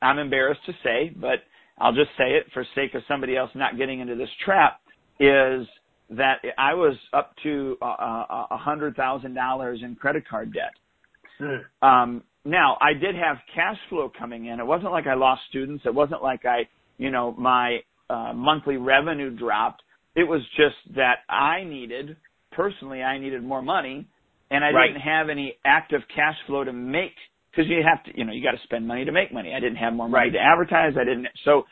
I'm 0.02 0.20
embarrassed 0.20 0.62
to 0.68 0.74
say, 0.84 1.12
but 1.16 1.40
I'll 1.78 1.94
just 1.94 2.12
say 2.18 2.32
it 2.32 2.46
for 2.54 2.66
sake 2.76 2.94
of 2.94 3.02
somebody 3.08 3.36
else 3.36 3.52
not 3.56 3.78
getting 3.78 4.00
into 4.00 4.16
this 4.16 4.30
trap. 4.46 4.80
Is 5.20 5.68
that 6.12 6.42
I 6.58 6.74
was 6.74 6.96
up 7.14 7.34
to 7.44 7.78
a 7.82 8.58
hundred 8.58 8.96
thousand 8.96 9.34
dollars 9.34 9.80
in 9.84 9.96
credit 9.96 10.28
card 10.28 10.54
debt. 10.54 10.74
Mm. 11.40 11.62
Um, 11.82 12.24
now 12.44 12.78
I 12.82 12.94
did 12.94 13.16
have 13.16 13.38
cash 13.56 13.78
flow 13.90 14.12
coming 14.18 14.46
in. 14.46 14.60
It 14.60 14.66
wasn't 14.66 14.92
like 14.92 15.08
I 15.08 15.14
lost 15.14 15.42
students. 15.50 15.84
It 15.86 15.94
wasn't 15.94 16.22
like 16.22 16.46
I, 16.46 16.68
you 16.98 17.12
know, 17.12 17.34
my 17.38 17.80
uh, 18.10 18.34
monthly 18.34 18.78
revenue 18.78 19.30
dropped. 19.30 19.84
It 20.16 20.28
was 20.28 20.42
just 20.58 20.96
that 20.96 21.20
I 21.30 21.64
needed 21.64 22.18
personally 22.52 23.02
I 23.02 23.18
needed 23.18 23.44
more 23.44 23.62
money 23.62 24.08
and 24.50 24.64
I 24.64 24.72
right. 24.72 24.88
didn't 24.88 25.02
have 25.02 25.30
any 25.30 25.58
active 25.66 26.02
cash 26.14 26.36
flow 26.48 26.64
to 26.64 26.74
make 26.74 27.16
because 27.50 27.70
you 27.70 27.82
have 27.84 28.04
to, 28.06 28.18
you 28.18 28.26
know, 28.26 28.34
you 28.34 28.44
got 28.44 28.52
to 28.52 28.64
spend 28.64 28.88
money 28.88 29.06
to 29.06 29.12
make 29.12 29.34
money. 29.34 29.54
I 29.56 29.60
didn't 29.60 29.78
have 29.78 29.94
more 29.94 30.08
money 30.10 30.30
right. 30.30 30.34
to 30.34 30.40
advertise. 30.40 30.94
I 31.00 31.04
didn't. 31.04 31.28
So 31.46 31.64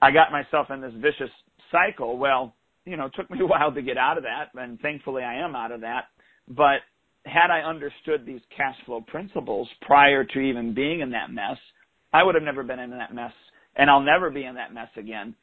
I 0.00 0.10
got 0.10 0.32
myself 0.32 0.68
in 0.70 0.80
this 0.80 0.92
vicious 0.96 1.32
cycle. 1.70 2.18
Well, 2.18 2.54
you 2.84 2.96
know, 2.96 3.06
it 3.06 3.12
took 3.16 3.30
me 3.30 3.40
a 3.40 3.46
while 3.46 3.72
to 3.72 3.82
get 3.82 3.98
out 3.98 4.16
of 4.18 4.24
that 4.24 4.58
and 4.60 4.80
thankfully 4.80 5.22
I 5.22 5.36
am 5.36 5.54
out 5.54 5.72
of 5.72 5.82
that. 5.82 6.04
But 6.48 6.80
had 7.26 7.50
I 7.50 7.60
understood 7.60 8.24
these 8.24 8.40
cash 8.56 8.76
flow 8.86 9.02
principles 9.02 9.68
prior 9.82 10.24
to 10.24 10.38
even 10.40 10.74
being 10.74 11.00
in 11.00 11.10
that 11.10 11.30
mess, 11.30 11.58
I 12.12 12.22
would 12.22 12.34
have 12.34 12.44
never 12.44 12.62
been 12.62 12.78
in 12.78 12.90
that 12.90 13.14
mess 13.14 13.32
and 13.76 13.90
I'll 13.90 14.00
never 14.00 14.30
be 14.30 14.44
in 14.44 14.54
that 14.54 14.72
mess 14.72 14.88
again. 14.96 15.34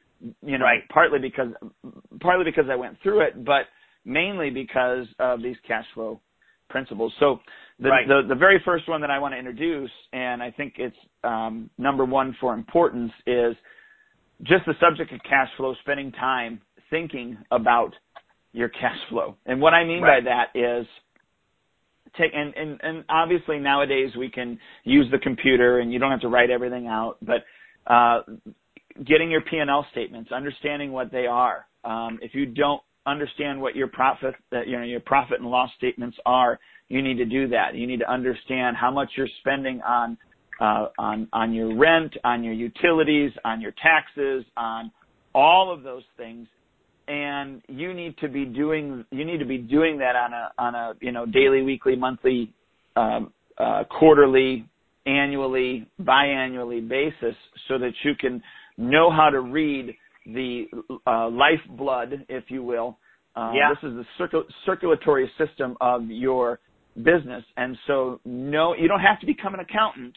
You 0.42 0.58
know, 0.58 0.64
right. 0.64 0.80
partly 0.92 1.18
because 1.18 1.48
partly 2.20 2.44
because 2.44 2.64
I 2.70 2.74
went 2.74 2.96
through 3.02 3.20
it, 3.20 3.44
but 3.44 3.66
mainly 4.06 4.50
because 4.50 5.06
of 5.18 5.42
these 5.42 5.56
cash 5.66 5.84
flow 5.92 6.20
principles. 6.70 7.12
So 7.20 7.40
the, 7.78 7.90
right. 7.90 8.08
the, 8.08 8.22
the 8.28 8.34
very 8.34 8.60
first 8.64 8.88
one 8.88 9.00
that 9.02 9.10
I 9.10 9.18
want 9.18 9.34
to 9.34 9.38
introduce, 9.38 9.90
and 10.12 10.42
I 10.42 10.50
think 10.50 10.74
it's 10.78 10.96
um, 11.24 11.68
number 11.76 12.04
one 12.04 12.34
for 12.40 12.54
importance, 12.54 13.12
is 13.26 13.54
just 14.42 14.64
the 14.66 14.74
subject 14.80 15.12
of 15.12 15.20
cash 15.28 15.48
flow, 15.56 15.74
spending 15.82 16.12
time 16.12 16.60
thinking 16.88 17.36
about 17.50 17.92
your 18.52 18.68
cash 18.68 18.96
flow. 19.10 19.36
And 19.44 19.60
what 19.60 19.74
I 19.74 19.84
mean 19.84 20.02
right. 20.02 20.24
by 20.24 20.30
that 20.30 20.58
is 20.58 20.86
take 22.16 22.32
and, 22.34 22.54
and 22.54 22.80
and 22.82 23.04
obviously 23.08 23.58
nowadays 23.58 24.10
we 24.16 24.30
can 24.30 24.58
use 24.84 25.06
the 25.10 25.18
computer 25.18 25.80
and 25.80 25.92
you 25.92 25.98
don't 25.98 26.10
have 26.10 26.20
to 26.20 26.28
write 26.28 26.50
everything 26.50 26.86
out, 26.86 27.18
but 27.20 27.44
uh, 27.86 28.22
getting 29.04 29.30
your 29.30 29.42
P&L 29.42 29.86
statements, 29.92 30.32
understanding 30.32 30.92
what 30.92 31.12
they 31.12 31.26
are. 31.26 31.66
Um, 31.84 32.18
if 32.22 32.34
you 32.34 32.46
don't 32.46 32.80
understand 33.06 33.60
what 33.60 33.76
your 33.76 33.88
profit 33.88 34.34
you 34.66 34.78
know 34.78 34.84
your 34.84 35.00
profit 35.00 35.40
and 35.40 35.48
loss 35.48 35.70
statements 35.78 36.16
are 36.26 36.58
you 36.88 37.02
need 37.02 37.16
to 37.16 37.24
do 37.24 37.48
that. 37.48 37.74
You 37.74 37.86
need 37.86 38.00
to 38.00 38.10
understand 38.10 38.76
how 38.76 38.90
much 38.90 39.10
you're 39.16 39.28
spending 39.40 39.80
on 39.82 40.16
uh, 40.60 40.88
on 40.98 41.28
on 41.32 41.52
your 41.52 41.76
rent 41.76 42.14
on 42.24 42.42
your 42.44 42.54
utilities 42.54 43.32
on 43.44 43.60
your 43.60 43.72
taxes 43.82 44.44
on 44.56 44.90
all 45.34 45.72
of 45.72 45.82
those 45.82 46.04
things. 46.16 46.48
And 47.08 47.62
you 47.68 47.92
need 47.94 48.16
to 48.18 48.28
be 48.28 48.44
doing 48.44 49.04
you 49.10 49.24
need 49.24 49.38
to 49.38 49.44
be 49.44 49.58
doing 49.58 49.98
that 49.98 50.16
on 50.16 50.32
a 50.32 50.50
on 50.58 50.74
a 50.74 50.92
you 51.00 51.12
know 51.12 51.26
daily 51.26 51.62
weekly 51.62 51.96
monthly 51.96 52.52
um, 52.94 53.32
uh, 53.58 53.84
quarterly 53.90 54.68
annually 55.06 55.88
biannually 56.02 56.86
basis 56.86 57.36
so 57.68 57.78
that 57.78 57.92
you 58.04 58.14
can 58.14 58.42
know 58.76 59.10
how 59.10 59.30
to 59.30 59.40
read 59.40 59.94
the 60.26 60.66
uh, 61.06 61.28
lifeblood, 61.28 62.26
if 62.28 62.44
you 62.48 62.62
will. 62.62 62.98
Uh, 63.36 63.52
yeah. 63.54 63.68
This 63.70 63.90
is 63.90 63.96
the 63.96 64.04
circul- 64.18 64.46
circulatory 64.64 65.30
system 65.38 65.76
of 65.80 66.08
your 66.08 66.60
business, 67.02 67.44
and 67.56 67.76
so 67.86 68.20
no, 68.24 68.74
you 68.74 68.88
don't 68.88 69.00
have 69.00 69.20
to 69.20 69.26
become 69.26 69.54
an 69.54 69.60
accountant, 69.60 70.14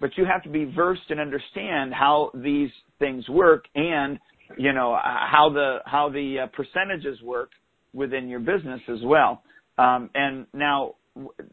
but 0.00 0.10
you 0.16 0.24
have 0.26 0.42
to 0.42 0.50
be 0.50 0.64
versed 0.64 1.08
and 1.08 1.18
understand 1.18 1.94
how 1.94 2.30
these 2.34 2.70
things 2.98 3.26
work, 3.28 3.64
and 3.74 4.18
you 4.58 4.72
know 4.72 4.98
how 5.02 5.50
the 5.52 5.78
how 5.86 6.10
the 6.10 6.40
uh, 6.40 6.46
percentages 6.48 7.20
work 7.22 7.50
within 7.94 8.28
your 8.28 8.40
business 8.40 8.80
as 8.88 8.98
well. 9.04 9.42
Um, 9.78 10.10
and 10.14 10.46
now 10.52 10.94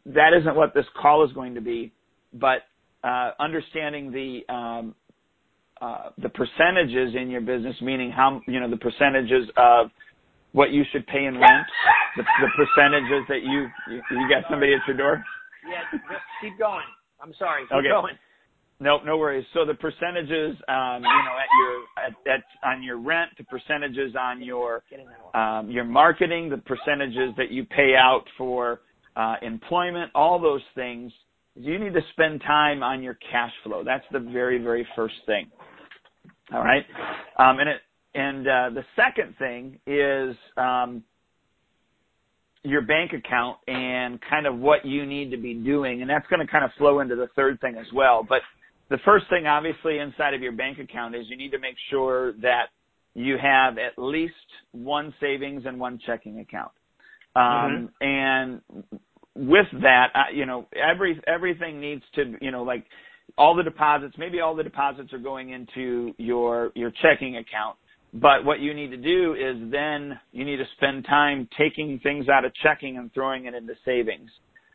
that 0.06 0.30
isn't 0.38 0.54
what 0.54 0.74
this 0.74 0.84
call 1.00 1.24
is 1.24 1.32
going 1.32 1.54
to 1.54 1.60
be, 1.60 1.92
but 2.34 2.62
uh, 3.04 3.30
understanding 3.40 4.12
the 4.12 4.52
um, 4.52 4.94
the 6.18 6.28
percentages 6.28 7.14
in 7.14 7.30
your 7.30 7.40
business, 7.40 7.76
meaning 7.80 8.10
how 8.10 8.40
you 8.46 8.60
know 8.60 8.70
the 8.70 8.76
percentages 8.76 9.48
of 9.56 9.90
what 10.52 10.70
you 10.70 10.84
should 10.92 11.06
pay 11.06 11.24
in 11.24 11.38
rent, 11.38 11.66
the, 12.16 12.22
the 12.22 12.48
percentages 12.56 13.24
that 13.28 13.42
you, 13.42 13.66
you 13.88 14.02
you 14.10 14.28
got 14.28 14.44
somebody 14.50 14.74
at 14.74 14.80
your 14.86 14.96
door. 14.96 15.24
Yeah, 15.68 15.82
keep 16.40 16.58
going. 16.58 16.84
I'm 17.20 17.32
sorry. 17.38 17.62
Keep 17.64 17.78
okay. 17.78 17.88
going. 17.88 18.14
Nope, 18.80 19.02
no 19.06 19.16
worries. 19.16 19.46
So 19.54 19.64
the 19.64 19.74
percentages, 19.74 20.56
um, 20.66 21.02
you 21.02 21.22
know, 21.22 21.36
at 21.38 21.50
your 21.58 21.84
at, 22.04 22.38
at 22.38 22.68
on 22.68 22.82
your 22.82 22.98
rent, 22.98 23.30
the 23.38 23.44
percentages 23.44 24.14
on 24.18 24.42
your 24.42 24.82
um, 25.34 25.70
your 25.70 25.84
marketing, 25.84 26.48
the 26.48 26.58
percentages 26.58 27.32
that 27.36 27.50
you 27.50 27.64
pay 27.64 27.94
out 27.96 28.24
for 28.36 28.80
uh, 29.16 29.36
employment, 29.42 30.10
all 30.14 30.40
those 30.40 30.62
things. 30.74 31.12
You 31.54 31.78
need 31.78 31.92
to 31.92 32.00
spend 32.12 32.40
time 32.40 32.82
on 32.82 33.02
your 33.02 33.16
cash 33.30 33.52
flow. 33.62 33.84
That's 33.84 34.04
the 34.10 34.18
very 34.18 34.58
very 34.58 34.86
first 34.96 35.14
thing. 35.26 35.50
All 36.52 36.62
right, 36.62 36.84
um, 37.38 37.58
and 37.60 37.68
it 37.68 37.80
and 38.14 38.46
uh, 38.46 38.70
the 38.74 38.84
second 38.94 39.34
thing 39.38 39.78
is 39.86 40.36
um, 40.56 41.02
your 42.64 42.82
bank 42.82 43.12
account 43.12 43.58
and 43.66 44.20
kind 44.28 44.46
of 44.46 44.58
what 44.58 44.84
you 44.84 45.06
need 45.06 45.30
to 45.30 45.36
be 45.36 45.54
doing. 45.54 46.02
And 46.02 46.10
that's 46.10 46.26
going 46.28 46.44
to 46.44 46.50
kind 46.50 46.64
of 46.64 46.70
flow 46.78 47.00
into 47.00 47.16
the 47.16 47.28
third 47.34 47.60
thing 47.60 47.76
as 47.78 47.86
well. 47.94 48.24
But 48.26 48.42
the 48.90 48.98
first 49.04 49.26
thing, 49.30 49.46
obviously, 49.46 49.98
inside 49.98 50.34
of 50.34 50.42
your 50.42 50.52
bank 50.52 50.78
account 50.78 51.14
is 51.14 51.26
you 51.28 51.36
need 51.36 51.50
to 51.52 51.58
make 51.58 51.76
sure 51.90 52.32
that 52.34 52.66
you 53.14 53.36
have 53.38 53.78
at 53.78 53.92
least 53.96 54.34
one 54.72 55.12
savings 55.20 55.62
and 55.66 55.78
one 55.80 55.98
checking 56.06 56.40
account. 56.40 56.72
Um, 57.34 57.90
mm-hmm. 58.02 58.06
and 58.06 58.60
with 59.34 59.66
that, 59.82 60.08
uh, 60.14 60.32
you 60.34 60.44
know, 60.44 60.66
every, 60.76 61.20
everything 61.26 61.80
needs 61.80 62.02
to, 62.14 62.34
you 62.40 62.50
know, 62.50 62.62
like 62.62 62.84
all 63.38 63.54
the 63.54 63.62
deposits, 63.62 64.14
maybe 64.18 64.40
all 64.40 64.54
the 64.54 64.62
deposits 64.62 65.12
are 65.12 65.18
going 65.18 65.50
into 65.50 66.14
your, 66.18 66.72
your 66.74 66.92
checking 67.02 67.36
account 67.36 67.76
but 68.14 68.44
what 68.44 68.60
you 68.60 68.74
need 68.74 68.90
to 68.90 68.96
do 68.96 69.34
is 69.34 69.70
then 69.70 70.18
you 70.32 70.44
need 70.44 70.56
to 70.56 70.66
spend 70.76 71.06
time 71.06 71.48
taking 71.56 71.98
things 72.00 72.28
out 72.28 72.44
of 72.44 72.52
checking 72.62 72.98
and 72.98 73.12
throwing 73.14 73.46
it 73.46 73.54
into 73.54 73.74
savings. 73.84 74.30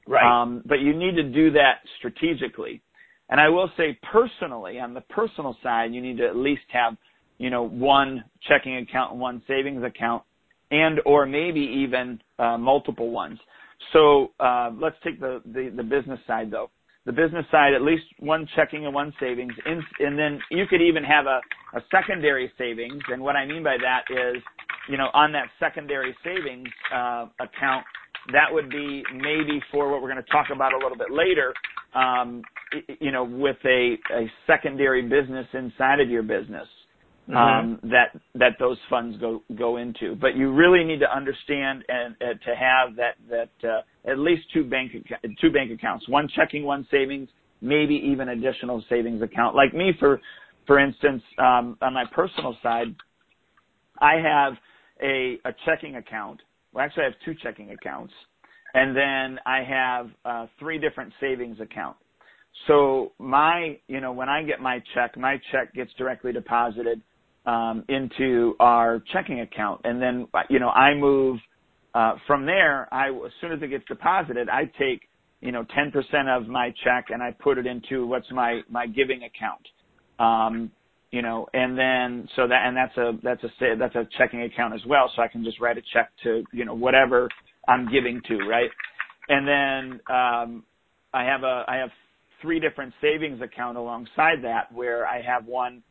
Right. 0.08 0.26
Um, 0.26 0.64
but 0.66 0.80
you 0.80 0.98
need 0.98 1.16
to 1.16 1.24
do 1.24 1.52
that 1.52 1.82
strategically. 2.00 2.82
And 3.30 3.40
I 3.40 3.50
will 3.50 3.70
say 3.78 4.00
personally, 4.12 4.80
on 4.80 4.94
the 4.94 5.02
personal 5.02 5.56
side, 5.62 5.94
you 5.94 6.02
need 6.02 6.18
to 6.18 6.26
at 6.26 6.36
least 6.36 6.64
have, 6.70 6.96
you 7.38 7.50
know, 7.50 7.64
one 7.64 8.24
checking 8.48 8.78
account 8.78 9.12
and 9.12 9.20
one 9.20 9.44
savings 9.48 9.84
account 9.84 10.24
and 10.72 11.00
or 11.06 11.26
maybe 11.26 11.60
even 11.60 12.20
uh, 12.40 12.58
multiple 12.58 13.12
ones. 13.12 13.38
So 13.94 14.32
uh, 14.40 14.72
let's 14.82 14.96
take 15.04 15.20
the, 15.20 15.42
the, 15.46 15.72
the 15.76 15.84
business 15.84 16.20
side 16.26 16.50
though 16.50 16.72
the 17.08 17.14
business 17.14 17.46
side, 17.50 17.74
at 17.74 17.82
least 17.82 18.04
one 18.20 18.46
checking 18.54 18.86
and 18.86 18.94
one 18.94 19.14
savings. 19.18 19.54
In, 19.66 19.82
and 20.00 20.20
then 20.20 20.40
you 20.52 20.66
could 20.70 20.82
even 20.82 21.06
have 21.06 21.26
a, 21.26 21.40
a 21.74 21.82
secondary 21.90 22.52
savings. 22.58 23.02
And 23.08 23.22
what 23.22 23.38
I 23.38 23.46
mean 23.46 23.64
by 23.64 23.78
that 23.82 24.04
is, 24.12 24.44
you 24.90 24.98
know, 24.98 25.08
on 25.14 25.32
that 25.32 25.48
secondary 25.58 26.16
savings 26.22 26.68
uh, 26.94 27.28
account, 27.40 27.86
that 28.34 28.52
would 28.52 28.70
be 28.70 29.04
maybe 29.16 29.62
for 29.72 29.90
what 29.90 30.02
we're 30.02 30.12
going 30.12 30.24
to 30.24 30.32
talk 30.32 30.48
about 30.54 30.74
a 30.74 30.78
little 30.78 30.98
bit 30.98 31.10
later, 31.10 31.54
um, 31.96 32.42
you 33.00 33.14
know, 33.14 33.24
with 33.24 33.58
a, 33.64 33.96
a 34.14 34.30
secondary 34.46 35.02
business 35.02 35.48
inside 35.54 36.02
of 36.02 36.10
your 36.10 36.24
business 36.24 36.68
mm-hmm. 37.30 37.38
um, 37.38 37.80
that 37.84 38.20
that 38.36 38.54
those 38.60 38.78
funds 38.90 39.18
go 39.20 39.44
go 39.58 39.78
into. 39.78 40.16
But 40.16 40.36
you 40.36 40.52
really 40.52 40.84
need 40.84 41.00
to 41.00 41.16
understand 41.16 41.84
and 41.88 42.16
uh, 42.22 42.26
to 42.46 42.56
have 42.56 42.96
that 42.98 43.16
that 43.30 43.68
uh, 43.68 43.82
at 44.08 44.18
least 44.20 44.44
two 44.54 44.64
bank 44.64 44.92
two 45.40 45.52
bank 45.52 45.72
accounts, 45.72 46.08
one 46.08 46.28
checking, 46.36 46.64
one 46.64 46.88
savings, 46.90 47.30
maybe 47.62 47.96
even 47.96 48.30
additional 48.30 48.84
savings 48.90 49.22
account. 49.22 49.56
Like 49.56 49.74
me, 49.74 49.94
for 50.00 50.20
for 50.66 50.80
instance, 50.80 51.24
um, 51.40 51.78
on 51.82 51.94
my 51.94 52.06
personal 52.14 52.56
side, 52.64 52.96
I 54.00 54.16
have 54.16 54.54
a 55.02 55.40
a 55.46 55.54
checking 55.66 55.96
account. 55.98 56.42
Well, 56.74 56.86
actually, 56.86 57.04
I 57.04 57.06
have 57.08 57.16
two 57.26 57.36
checking 57.42 57.72
accounts, 57.72 58.14
and 58.74 58.96
then 58.96 59.40
I 59.46 59.64
have 59.64 60.10
uh, 60.26 60.48
three 60.60 60.78
different 60.80 61.14
savings 61.20 61.60
accounts. 61.60 62.00
So 62.68 63.14
my, 63.20 63.78
you 63.88 64.02
know, 64.02 64.12
when 64.12 64.30
I 64.30 64.44
get 64.44 64.60
my 64.62 64.82
check, 64.94 65.16
my 65.18 65.40
check 65.52 65.74
gets 65.74 65.92
directly 65.98 66.34
deposited 66.34 67.02
um, 67.46 67.84
into 67.88 68.56
our 68.60 69.02
checking 69.14 69.42
account, 69.42 69.82
and 69.84 70.02
then 70.02 70.28
you 70.50 70.60
know 70.60 70.70
I 70.70 70.94
move 70.94 71.40
uh, 71.94 72.16
from 72.26 72.46
there. 72.46 72.88
I 72.94 73.10
as 73.10 73.32
soon 73.42 73.52
as 73.52 73.60
it 73.62 73.70
gets 73.70 73.86
deposited, 73.88 74.50
I 74.50 74.66
take 74.80 75.02
you 75.42 75.52
know 75.52 75.66
10% 75.78 75.94
of 76.38 76.48
my 76.48 76.74
check 76.84 77.08
and 77.10 77.22
I 77.22 77.32
put 77.32 77.58
it 77.58 77.66
into 77.66 78.08
what's 78.08 78.30
my 78.32 78.62
my 78.70 78.88
giving 78.88 79.24
account. 79.24 79.68
Um, 80.20 80.72
you 81.12 81.22
know, 81.22 81.48
and 81.54 81.78
then 81.78 82.28
so 82.36 82.48
that 82.48 82.66
and 82.66 82.76
that's 82.76 82.98
a 82.98 83.14
that's 83.24 83.44
a 83.44 83.76
that's 83.78 83.96
a 83.96 84.08
checking 84.18 84.44
account 84.44 84.74
as 84.74 84.82
well. 84.86 85.12
So 85.16 85.22
I 85.22 85.28
can 85.28 85.44
just 85.44 85.60
write 85.60 85.78
a 85.78 85.82
check 85.94 86.12
to 86.24 86.44
you 86.52 86.66
know 86.66 86.76
whatever 86.76 87.30
I'm 87.68 87.92
giving 87.92 88.22
to, 88.28 88.38
right? 88.48 88.70
And 89.30 89.48
then 89.48 90.00
um, 90.14 90.64
I 91.14 91.24
have 91.24 91.44
a 91.44 91.64
I 91.68 91.78
have 91.78 91.90
three 92.42 92.60
different 92.60 92.94
savings 93.02 93.42
account 93.42 93.78
alongside 93.78 94.44
that 94.44 94.72
where 94.72 95.08
I 95.08 95.22
have 95.22 95.46
one 95.46 95.82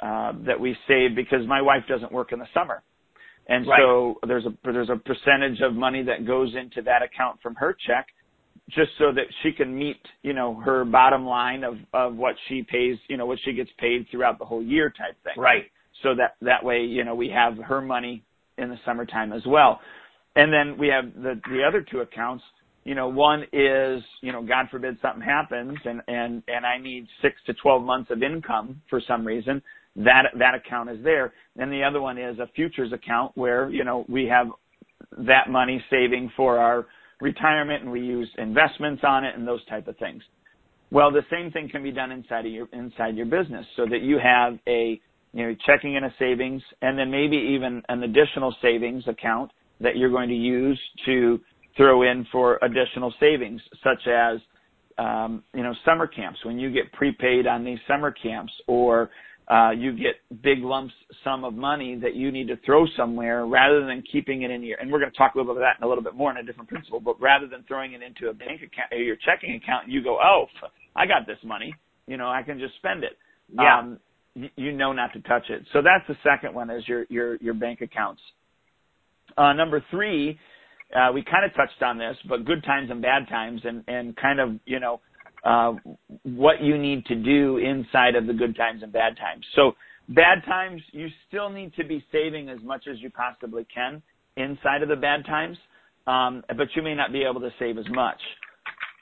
uh, 0.00 0.32
that 0.46 0.58
we 0.58 0.76
save 0.86 1.16
because 1.16 1.46
my 1.46 1.62
wife 1.62 1.82
doesn't 1.88 2.12
work 2.12 2.32
in 2.32 2.38
the 2.38 2.46
summer. 2.54 2.82
And 3.48 3.66
right. 3.66 3.80
so 3.80 4.18
there's 4.26 4.44
a 4.44 4.52
there's 4.64 4.90
a 4.90 4.96
percentage 4.96 5.60
of 5.62 5.74
money 5.74 6.02
that 6.02 6.26
goes 6.26 6.54
into 6.54 6.82
that 6.82 7.02
account 7.02 7.40
from 7.42 7.54
her 7.54 7.76
check 7.86 8.06
just 8.70 8.90
so 8.98 9.10
that 9.14 9.24
she 9.42 9.52
can 9.52 9.76
meet, 9.76 10.00
you 10.22 10.34
know, 10.34 10.54
her 10.56 10.84
bottom 10.84 11.24
line 11.24 11.64
of 11.64 11.76
of 11.94 12.14
what 12.16 12.34
she 12.48 12.62
pays, 12.62 12.98
you 13.08 13.16
know, 13.16 13.26
what 13.26 13.38
she 13.44 13.52
gets 13.54 13.70
paid 13.78 14.06
throughout 14.10 14.38
the 14.38 14.44
whole 14.44 14.62
year 14.62 14.90
type 14.90 15.16
thing. 15.24 15.32
Right. 15.36 15.64
So 16.02 16.14
that 16.16 16.36
that 16.42 16.62
way, 16.62 16.82
you 16.82 17.04
know, 17.04 17.14
we 17.14 17.30
have 17.30 17.56
her 17.58 17.80
money 17.80 18.22
in 18.58 18.68
the 18.68 18.76
summertime 18.84 19.32
as 19.32 19.42
well. 19.46 19.80
And 20.36 20.52
then 20.52 20.76
we 20.78 20.88
have 20.88 21.14
the 21.14 21.40
the 21.50 21.62
other 21.66 21.80
two 21.80 22.00
accounts 22.00 22.44
you 22.84 22.94
know, 22.94 23.08
one 23.08 23.42
is, 23.52 24.02
you 24.22 24.32
know, 24.32 24.42
God 24.42 24.70
forbid 24.70 24.96
something 25.02 25.20
happens 25.20 25.76
and, 25.84 26.00
and, 26.08 26.42
and 26.48 26.64
I 26.64 26.78
need 26.78 27.06
six 27.20 27.34
to 27.44 27.52
12 27.52 27.82
months 27.82 28.10
of 28.10 28.22
income 28.22 28.80
for 28.88 28.98
some 29.06 29.26
reason 29.26 29.60
that 29.96 30.26
that 30.38 30.54
account 30.54 30.90
is 30.90 30.98
there. 31.02 31.32
And 31.58 31.72
the 31.72 31.82
other 31.82 32.00
one 32.00 32.18
is 32.18 32.38
a 32.38 32.46
futures 32.54 32.92
account 32.92 33.36
where 33.36 33.68
you 33.70 33.84
know 33.84 34.04
we 34.08 34.26
have 34.26 34.48
that 35.18 35.50
money 35.50 35.82
saving 35.90 36.30
for 36.36 36.58
our 36.58 36.86
retirement 37.20 37.82
and 37.82 37.92
we 37.92 38.00
use 38.00 38.28
investments 38.38 39.02
on 39.06 39.24
it 39.24 39.34
and 39.34 39.46
those 39.46 39.64
type 39.66 39.88
of 39.88 39.96
things. 39.98 40.22
Well, 40.90 41.10
the 41.10 41.22
same 41.30 41.50
thing 41.50 41.68
can 41.68 41.82
be 41.82 41.90
done 41.90 42.12
inside 42.12 42.46
of 42.46 42.52
your 42.52 42.68
inside 42.72 43.16
your 43.16 43.26
business 43.26 43.66
so 43.76 43.84
that 43.90 44.02
you 44.02 44.18
have 44.22 44.58
a 44.66 45.00
you 45.32 45.46
know 45.46 45.54
checking 45.66 45.96
and 45.96 46.06
a 46.06 46.14
savings 46.18 46.62
and 46.80 46.98
then 46.98 47.10
maybe 47.10 47.36
even 47.36 47.82
an 47.88 48.02
additional 48.02 48.54
savings 48.62 49.04
account 49.06 49.50
that 49.80 49.96
you're 49.96 50.10
going 50.10 50.28
to 50.28 50.34
use 50.34 50.80
to 51.04 51.40
throw 51.76 52.02
in 52.02 52.26
for 52.32 52.58
additional 52.62 53.12
savings 53.20 53.60
such 53.84 54.06
as 54.08 54.38
um, 54.96 55.42
you 55.54 55.62
know 55.62 55.74
summer 55.84 56.06
camps 56.06 56.38
when 56.44 56.58
you 56.58 56.70
get 56.72 56.90
prepaid 56.92 57.46
on 57.46 57.64
these 57.64 57.78
summer 57.86 58.10
camps 58.10 58.52
or 58.66 59.10
uh, 59.48 59.70
you 59.70 59.92
get 59.92 60.16
big 60.42 60.58
lumps 60.58 60.92
sum 61.24 61.42
of 61.42 61.54
money 61.54 61.98
that 61.98 62.14
you 62.14 62.30
need 62.30 62.48
to 62.48 62.56
throw 62.66 62.84
somewhere 62.96 63.46
rather 63.46 63.86
than 63.86 64.02
keeping 64.12 64.42
it 64.42 64.50
in 64.50 64.62
your 64.62 64.78
and 64.78 64.90
we're 64.92 64.98
going 64.98 65.10
to 65.10 65.16
talk 65.16 65.34
a 65.34 65.38
little 65.38 65.54
bit 65.54 65.58
about 65.60 65.72
that 65.72 65.82
in 65.82 65.84
a 65.84 65.88
little 65.88 66.04
bit 66.04 66.14
more 66.14 66.30
in 66.30 66.36
a 66.36 66.42
different 66.42 66.68
principle 66.68 67.00
but 67.00 67.18
rather 67.20 67.46
than 67.46 67.64
throwing 67.66 67.94
it 67.94 68.02
into 68.02 68.28
a 68.28 68.34
bank 68.34 68.60
account 68.60 68.92
or 68.92 68.98
your 68.98 69.16
checking 69.16 69.54
account 69.54 69.88
you 69.88 70.02
go 70.02 70.18
oh 70.22 70.44
i 70.96 71.06
got 71.06 71.26
this 71.26 71.38
money. 71.44 71.74
You 72.06 72.16
know 72.16 72.28
i 72.28 72.42
can 72.42 72.58
just 72.58 72.74
spend 72.76 73.04
it. 73.04 73.16
Yeah. 73.52 73.78
um 73.78 73.98
you 74.56 74.72
know 74.72 74.92
not 74.92 75.12
to 75.14 75.20
touch 75.20 75.48
it. 75.48 75.64
So 75.72 75.80
that's 75.82 76.06
the 76.06 76.16
second 76.22 76.54
one 76.54 76.70
is 76.70 76.86
your 76.86 77.06
your 77.08 77.36
your 77.36 77.54
bank 77.54 77.80
accounts. 77.80 78.20
Uh 79.36 79.52
number 79.54 79.82
three 79.90 80.38
uh 80.94 81.10
we 81.12 81.22
kind 81.24 81.44
of 81.44 81.54
touched 81.54 81.82
on 81.82 81.96
this 81.96 82.16
but 82.28 82.44
good 82.44 82.62
times 82.64 82.90
and 82.90 83.00
bad 83.00 83.28
times 83.28 83.62
and 83.64 83.82
and 83.88 84.14
kind 84.16 84.40
of 84.40 84.50
you 84.66 84.78
know 84.78 85.00
uh, 85.44 85.74
what 86.24 86.62
you 86.62 86.78
need 86.78 87.04
to 87.06 87.14
do 87.14 87.58
inside 87.58 88.14
of 88.14 88.26
the 88.26 88.32
good 88.32 88.56
times 88.56 88.82
and 88.82 88.92
bad 88.92 89.16
times. 89.16 89.44
So 89.54 89.72
bad 90.08 90.44
times, 90.46 90.82
you 90.92 91.08
still 91.28 91.50
need 91.50 91.74
to 91.74 91.84
be 91.84 92.04
saving 92.10 92.48
as 92.48 92.58
much 92.62 92.84
as 92.90 93.00
you 93.00 93.10
possibly 93.10 93.66
can 93.72 94.02
inside 94.36 94.82
of 94.82 94.88
the 94.88 94.96
bad 94.96 95.24
times, 95.26 95.58
um, 96.06 96.42
but 96.48 96.68
you 96.74 96.82
may 96.82 96.94
not 96.94 97.12
be 97.12 97.22
able 97.22 97.40
to 97.40 97.50
save 97.58 97.78
as 97.78 97.88
much. 97.90 98.20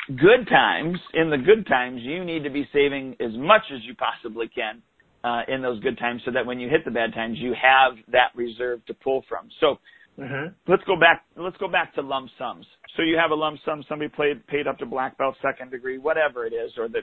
Good 0.09 0.49
times, 0.49 0.99
in 1.15 1.31
the 1.31 1.39
good 1.39 1.67
times, 1.67 2.01
you 2.03 2.25
need 2.25 2.45
to 2.45 2.51
be 2.51 2.69
saving 2.73 3.17
as 3.21 3.33
much 3.37 3.63
as 3.75 3.81
you 3.85 3.95
possibly 3.95 4.49
can 4.49 4.81
uh, 5.25 5.43
in 5.49 5.61
those 5.63 5.81
good 5.81 5.99
times 5.99 6.23
so 6.25 6.31
that 6.31 6.47
when 6.47 6.61
you 6.61 6.69
hit 6.69 6.85
the 6.85 6.91
bad 6.91 7.13
times, 7.13 7.39
you 7.39 7.55
have 7.61 7.95
that 8.13 8.31
reserve 8.35 8.85
to 8.87 8.95
pull 8.95 9.25
from. 9.29 9.49
So 9.59 9.79
Mm-hmm. 10.19 10.71
Let's 10.71 10.83
go 10.85 10.99
back. 10.99 11.25
Let's 11.37 11.57
go 11.59 11.69
back 11.69 11.95
to 11.95 12.03
lump 12.03 12.31
sums. 12.39 12.67
So 12.97 13.03
you 13.03 13.17
have 13.19 13.31
a 13.31 13.35
lump 13.35 13.59
sum. 13.65 13.85
Somebody 13.89 14.11
paid 14.17 14.47
paid 14.47 14.67
up 14.67 14.79
to 14.79 14.87
black 14.87 15.19
belt, 15.19 15.37
second 15.43 15.71
degree, 15.71 15.99
whatever 15.99 16.47
it 16.47 16.55
is, 16.55 16.73
or 16.79 16.89
the, 16.89 17.01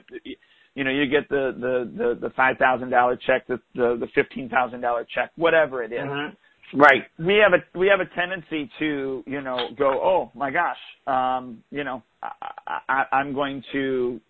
you 0.74 0.84
know, 0.84 0.90
you 0.90 1.06
get 1.06 1.28
the 1.28 1.54
the 1.58 1.90
the, 1.96 2.28
the 2.28 2.34
five 2.34 2.56
thousand 2.58 2.90
dollar 2.90 3.16
check, 3.16 3.46
the 3.46 3.60
the, 3.74 3.96
the 4.00 4.08
fifteen 4.14 4.48
thousand 4.48 4.80
dollar 4.80 5.06
check, 5.14 5.30
whatever 5.36 5.82
it 5.82 5.92
is. 5.92 6.00
Mm-hmm. 6.00 6.80
Right. 6.80 7.02
We 7.18 7.34
have 7.34 7.52
a 7.52 7.78
we 7.78 7.86
have 7.86 8.00
a 8.00 8.14
tendency 8.16 8.70
to 8.80 9.22
you 9.26 9.40
know 9.40 9.68
go, 9.78 9.90
oh 10.02 10.32
my 10.34 10.50
gosh, 10.50 10.78
um, 11.06 11.62
you 11.70 11.84
know, 11.84 12.02
I, 12.22 12.80
I, 12.88 13.04
I'm 13.12 13.32
going 13.32 13.62
to 13.72 14.20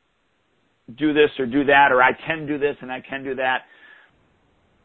do 0.98 1.14
this 1.14 1.30
or 1.38 1.46
do 1.46 1.64
that, 1.64 1.88
or 1.90 2.02
I 2.02 2.10
can 2.26 2.46
do 2.46 2.58
this 2.58 2.76
and 2.82 2.92
I 2.92 3.00
can 3.00 3.24
do 3.24 3.34
that 3.36 3.62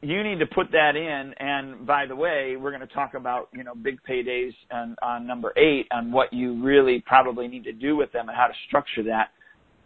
you 0.01 0.23
need 0.23 0.39
to 0.39 0.45
put 0.45 0.71
that 0.71 0.95
in. 0.95 1.33
And 1.39 1.85
by 1.85 2.05
the 2.05 2.15
way, 2.15 2.55
we're 2.59 2.71
going 2.71 2.87
to 2.87 2.93
talk 2.93 3.13
about 3.13 3.49
you 3.53 3.63
know 3.63 3.73
big 3.75 3.99
paydays 4.09 4.53
on, 4.71 4.95
on 5.01 5.27
number 5.27 5.53
eight 5.57 5.87
on 5.91 6.11
what 6.11 6.31
you 6.31 6.63
really 6.63 7.03
probably 7.05 7.47
need 7.47 7.65
to 7.65 7.73
do 7.73 7.95
with 7.95 8.11
them 8.11 8.29
and 8.29 8.37
how 8.37 8.47
to 8.47 8.53
structure 8.67 9.03
that. 9.03 9.29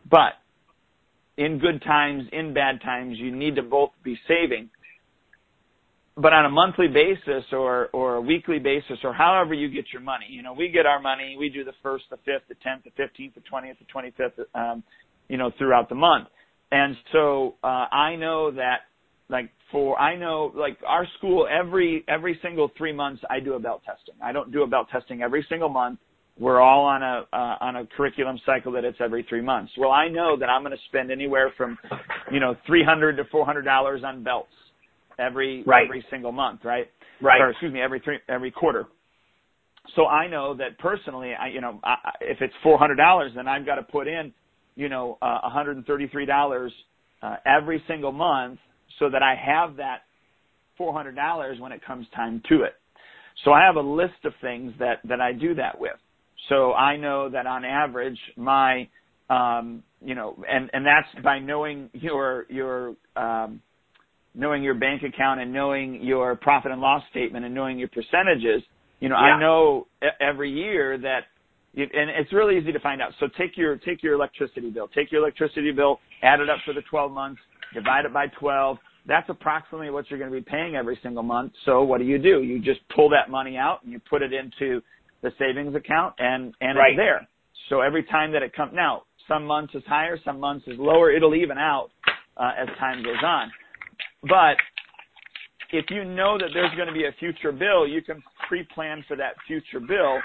But 0.09 0.33
in 1.37 1.57
good 1.57 1.81
times, 1.81 2.23
in 2.31 2.53
bad 2.53 2.81
times, 2.81 3.17
you 3.17 3.35
need 3.35 3.55
to 3.55 3.63
both 3.63 3.89
be 4.03 4.17
saving. 4.27 4.69
But 6.15 6.31
on 6.31 6.45
a 6.45 6.49
monthly 6.49 6.87
basis 6.87 7.45
or 7.51 7.87
or 7.87 8.15
a 8.15 8.21
weekly 8.21 8.59
basis 8.59 8.99
or 9.03 9.13
however 9.13 9.55
you 9.55 9.67
get 9.67 9.85
your 9.91 10.03
money, 10.03 10.27
you 10.29 10.43
know, 10.43 10.53
we 10.53 10.69
get 10.69 10.85
our 10.85 10.99
money. 10.99 11.35
We 11.39 11.49
do 11.49 11.63
the 11.63 11.73
first, 11.81 12.05
the 12.11 12.17
fifth, 12.17 12.47
the 12.49 12.55
tenth, 12.63 12.83
the 12.83 12.91
fifteenth, 12.95 13.33
the 13.33 13.41
twentieth, 13.41 13.79
the 13.79 13.85
twenty 13.85 14.11
fifth, 14.15 14.45
um, 14.53 14.83
you 15.27 15.37
know, 15.37 15.51
throughout 15.57 15.89
the 15.89 15.95
month. 15.95 16.27
And 16.71 16.95
so 17.11 17.55
uh, 17.63 17.67
I 17.91 18.15
know 18.15 18.51
that 18.51 18.81
like 19.29 19.49
for 19.73 19.99
I 19.99 20.15
know 20.15 20.53
like 20.55 20.77
our 20.87 21.05
school 21.17 21.45
every 21.51 22.05
every 22.07 22.39
single 22.41 22.71
three 22.77 22.93
months 22.93 23.21
I 23.29 23.41
do 23.41 23.55
a 23.55 23.59
belt 23.59 23.81
testing. 23.85 24.15
I 24.23 24.31
don't 24.31 24.53
do 24.53 24.63
a 24.63 24.67
belt 24.67 24.87
testing 24.89 25.21
every 25.21 25.45
single 25.49 25.67
month. 25.67 25.99
we're 26.37 26.59
all 26.59 26.85
on 26.85 27.03
a 27.03 27.25
uh, 27.31 27.57
on 27.61 27.75
a 27.75 27.85
curriculum 27.85 28.39
cycle 28.45 28.71
that 28.71 28.83
it's 28.83 28.97
every 28.99 29.25
three 29.29 29.41
months. 29.41 29.71
Well, 29.77 29.91
I 29.91 30.07
know 30.07 30.35
that 30.39 30.49
I'm 30.49 30.63
going 30.63 30.71
to 30.71 30.83
spend 30.89 31.11
anywhere 31.11 31.53
from, 31.55 31.77
you 32.31 32.39
know, 32.39 32.55
three 32.65 32.83
hundred 32.83 33.17
to 33.17 33.23
four 33.25 33.45
hundred 33.45 33.63
dollars 33.63 34.01
on 34.03 34.23
belts 34.23 34.49
every 35.19 35.63
right. 35.65 35.85
every 35.85 36.03
single 36.09 36.31
month, 36.31 36.61
right? 36.63 36.87
Right. 37.21 37.39
Or 37.39 37.51
excuse 37.51 37.71
me, 37.71 37.81
every 37.81 37.99
three 37.99 38.17
every 38.27 38.51
quarter. 38.51 38.85
So 39.95 40.07
I 40.07 40.27
know 40.27 40.55
that 40.55 40.79
personally, 40.79 41.33
I 41.39 41.49
you 41.49 41.61
know, 41.61 41.79
I, 41.83 41.95
if 42.21 42.37
it's 42.41 42.53
four 42.63 42.79
hundred 42.79 42.95
dollars, 42.95 43.31
then 43.35 43.47
I've 43.47 43.65
got 43.65 43.75
to 43.75 43.83
put 43.83 44.07
in, 44.07 44.33
you 44.75 44.89
know, 44.89 45.19
uh, 45.21 45.39
one 45.43 45.51
hundred 45.51 45.77
and 45.77 45.85
thirty 45.85 46.07
three 46.07 46.25
dollars 46.25 46.73
uh, 47.21 47.35
every 47.45 47.83
single 47.87 48.11
month, 48.11 48.59
so 48.99 49.09
that 49.09 49.23
I 49.23 49.35
have 49.35 49.75
that 49.77 50.03
four 50.77 50.93
hundred 50.93 51.15
dollars 51.15 51.59
when 51.59 51.71
it 51.71 51.83
comes 51.85 52.07
time 52.15 52.41
to 52.49 52.63
it. 52.63 52.75
So 53.43 53.51
I 53.51 53.63
have 53.63 53.75
a 53.75 53.81
list 53.81 54.25
of 54.25 54.33
things 54.41 54.73
that 54.79 54.99
that 55.05 55.21
I 55.21 55.33
do 55.33 55.55
that 55.55 55.79
with. 55.79 55.97
So 56.49 56.73
I 56.73 56.97
know 56.97 57.29
that 57.29 57.45
on 57.45 57.63
average, 57.65 58.19
my 58.35 58.87
um, 59.29 59.83
you 60.03 60.15
know, 60.15 60.37
and 60.49 60.69
and 60.73 60.85
that's 60.85 61.07
by 61.23 61.39
knowing 61.39 61.89
your 61.93 62.45
your 62.49 62.95
um, 63.15 63.61
knowing 64.35 64.63
your 64.63 64.73
bank 64.73 65.03
account 65.03 65.39
and 65.39 65.53
knowing 65.53 66.01
your 66.01 66.35
profit 66.35 66.71
and 66.71 66.81
loss 66.81 67.03
statement 67.11 67.45
and 67.45 67.53
knowing 67.53 67.77
your 67.77 67.89
percentages. 67.89 68.63
You 68.99 69.09
know, 69.09 69.15
Yeah. 69.15 69.35
I 69.35 69.39
know 69.39 69.87
e- 70.03 70.07
every 70.19 70.49
year 70.49 70.97
that, 70.97 71.25
you, 71.73 71.87
and 71.93 72.09
it's 72.09 72.31
really 72.33 72.57
easy 72.57 72.71
to 72.71 72.79
find 72.79 73.01
out. 73.01 73.13
So 73.19 73.27
take 73.27 73.57
your 73.57 73.77
take 73.77 74.03
your 74.03 74.13
electricity 74.13 74.69
bill, 74.69 74.87
take 74.87 75.11
your 75.11 75.21
electricity 75.21 75.71
bill, 75.71 75.99
add 76.21 76.39
it 76.39 76.49
up 76.49 76.59
for 76.65 76.73
the 76.73 76.81
12 76.83 77.11
months, 77.11 77.41
divide 77.73 78.05
it 78.05 78.13
by 78.13 78.27
12. 78.39 78.77
That's 79.05 79.27
approximately 79.29 79.89
what 79.89 80.09
you're 80.09 80.19
going 80.19 80.31
to 80.31 80.37
be 80.37 80.43
paying 80.43 80.75
every 80.75 80.97
single 81.03 81.23
month. 81.23 81.51
So 81.65 81.83
what 81.83 81.97
do 81.99 82.05
you 82.05 82.17
do? 82.17 82.41
You 82.41 82.59
just 82.59 82.79
pull 82.95 83.09
that 83.09 83.29
money 83.29 83.57
out 83.57 83.83
and 83.83 83.91
you 83.91 83.99
put 84.09 84.21
it 84.21 84.31
into 84.31 84.81
the 85.21 85.31
savings 85.39 85.75
account 85.75 86.15
and 86.19 86.53
and 86.61 86.77
Right. 86.77 86.91
it's 86.91 86.97
there. 86.97 87.27
So 87.69 87.81
every 87.81 88.03
time 88.03 88.31
that 88.33 88.43
it 88.43 88.53
comes 88.53 88.73
now, 88.73 89.03
some 89.27 89.45
months 89.45 89.73
is 89.75 89.83
higher, 89.87 90.17
some 90.23 90.39
months 90.39 90.67
is 90.67 90.77
lower. 90.77 91.11
It'll 91.11 91.35
even 91.35 91.57
out 91.57 91.89
uh, 92.37 92.51
as 92.59 92.67
time 92.77 93.03
goes 93.03 93.23
on. 93.23 93.51
But 94.23 94.57
if 95.71 95.85
you 95.89 96.03
know 96.05 96.37
that 96.37 96.49
there's 96.53 96.73
going 96.75 96.87
to 96.87 96.93
be 96.93 97.05
a 97.05 97.11
future 97.19 97.51
bill, 97.51 97.87
you 97.87 98.01
can 98.01 98.21
pre-plan 98.47 99.03
for 99.07 99.15
that 99.17 99.33
future 99.47 99.79
bill, 99.79 100.19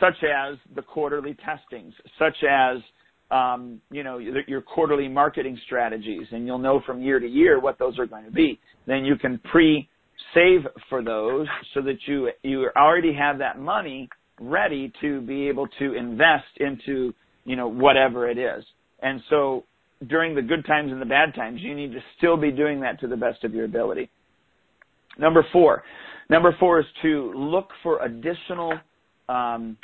such 0.00 0.22
as 0.24 0.56
the 0.74 0.82
quarterly 0.82 1.36
testings, 1.44 1.92
such 2.18 2.36
as 2.48 2.78
um, 3.30 3.80
you 3.90 4.02
know 4.02 4.18
your, 4.18 4.60
quarterly 4.60 5.08
marketing 5.08 5.58
strategies, 5.66 6.26
and 6.30 6.46
you'll 6.46 6.58
know 6.58 6.80
from 6.86 7.02
year 7.02 7.18
to 7.18 7.26
year 7.26 7.60
what 7.60 7.78
those 7.78 7.98
are 7.98 8.06
going 8.06 8.24
to 8.24 8.30
be. 8.30 8.60
Then 8.86 9.04
you 9.04 9.16
can 9.16 9.38
pre-save 9.50 10.60
for 10.88 11.02
those, 11.02 11.46
so 11.72 11.80
that 11.82 11.96
you 12.06 12.30
you 12.42 12.68
already 12.76 13.14
have 13.14 13.38
that 13.38 13.58
money 13.58 14.08
ready 14.40 14.92
to 15.00 15.20
be 15.22 15.48
able 15.48 15.66
to 15.78 15.94
invest 15.94 16.44
into 16.58 17.14
you 17.44 17.56
know 17.56 17.68
whatever 17.68 18.28
it 18.28 18.38
is. 18.38 18.64
And 19.02 19.20
so 19.30 19.64
during 20.08 20.34
the 20.34 20.42
good 20.42 20.66
times 20.66 20.92
and 20.92 21.00
the 21.00 21.06
bad 21.06 21.34
times, 21.34 21.60
you 21.62 21.74
need 21.74 21.92
to 21.92 22.00
still 22.18 22.36
be 22.36 22.50
doing 22.50 22.80
that 22.80 23.00
to 23.00 23.06
the 23.06 23.16
best 23.16 23.44
of 23.44 23.54
your 23.54 23.64
ability. 23.64 24.10
Number 25.18 25.46
four, 25.52 25.82
number 26.28 26.54
four 26.58 26.80
is 26.80 26.86
to 27.02 27.32
look 27.34 27.68
for 27.82 28.02
additional 28.04 28.74
um, 29.28 29.76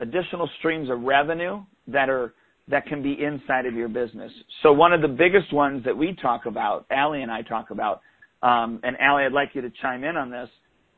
additional 0.00 0.48
streams 0.58 0.90
of 0.90 1.00
revenue 1.02 1.62
that 1.88 2.08
are 2.08 2.34
that 2.68 2.86
can 2.86 3.02
be 3.02 3.22
inside 3.22 3.66
of 3.66 3.74
your 3.74 3.88
business. 3.88 4.32
So 4.62 4.72
one 4.72 4.92
of 4.92 5.02
the 5.02 5.08
biggest 5.08 5.52
ones 5.52 5.84
that 5.84 5.96
we 5.96 6.16
talk 6.20 6.46
about, 6.46 6.86
Allie 6.90 7.22
and 7.22 7.30
I 7.30 7.42
talk 7.42 7.70
about, 7.70 8.00
um, 8.42 8.80
and 8.82 8.96
Allie, 9.00 9.24
I'd 9.24 9.32
like 9.32 9.50
you 9.54 9.60
to 9.60 9.70
chime 9.82 10.04
in 10.04 10.16
on 10.16 10.30
this, 10.30 10.48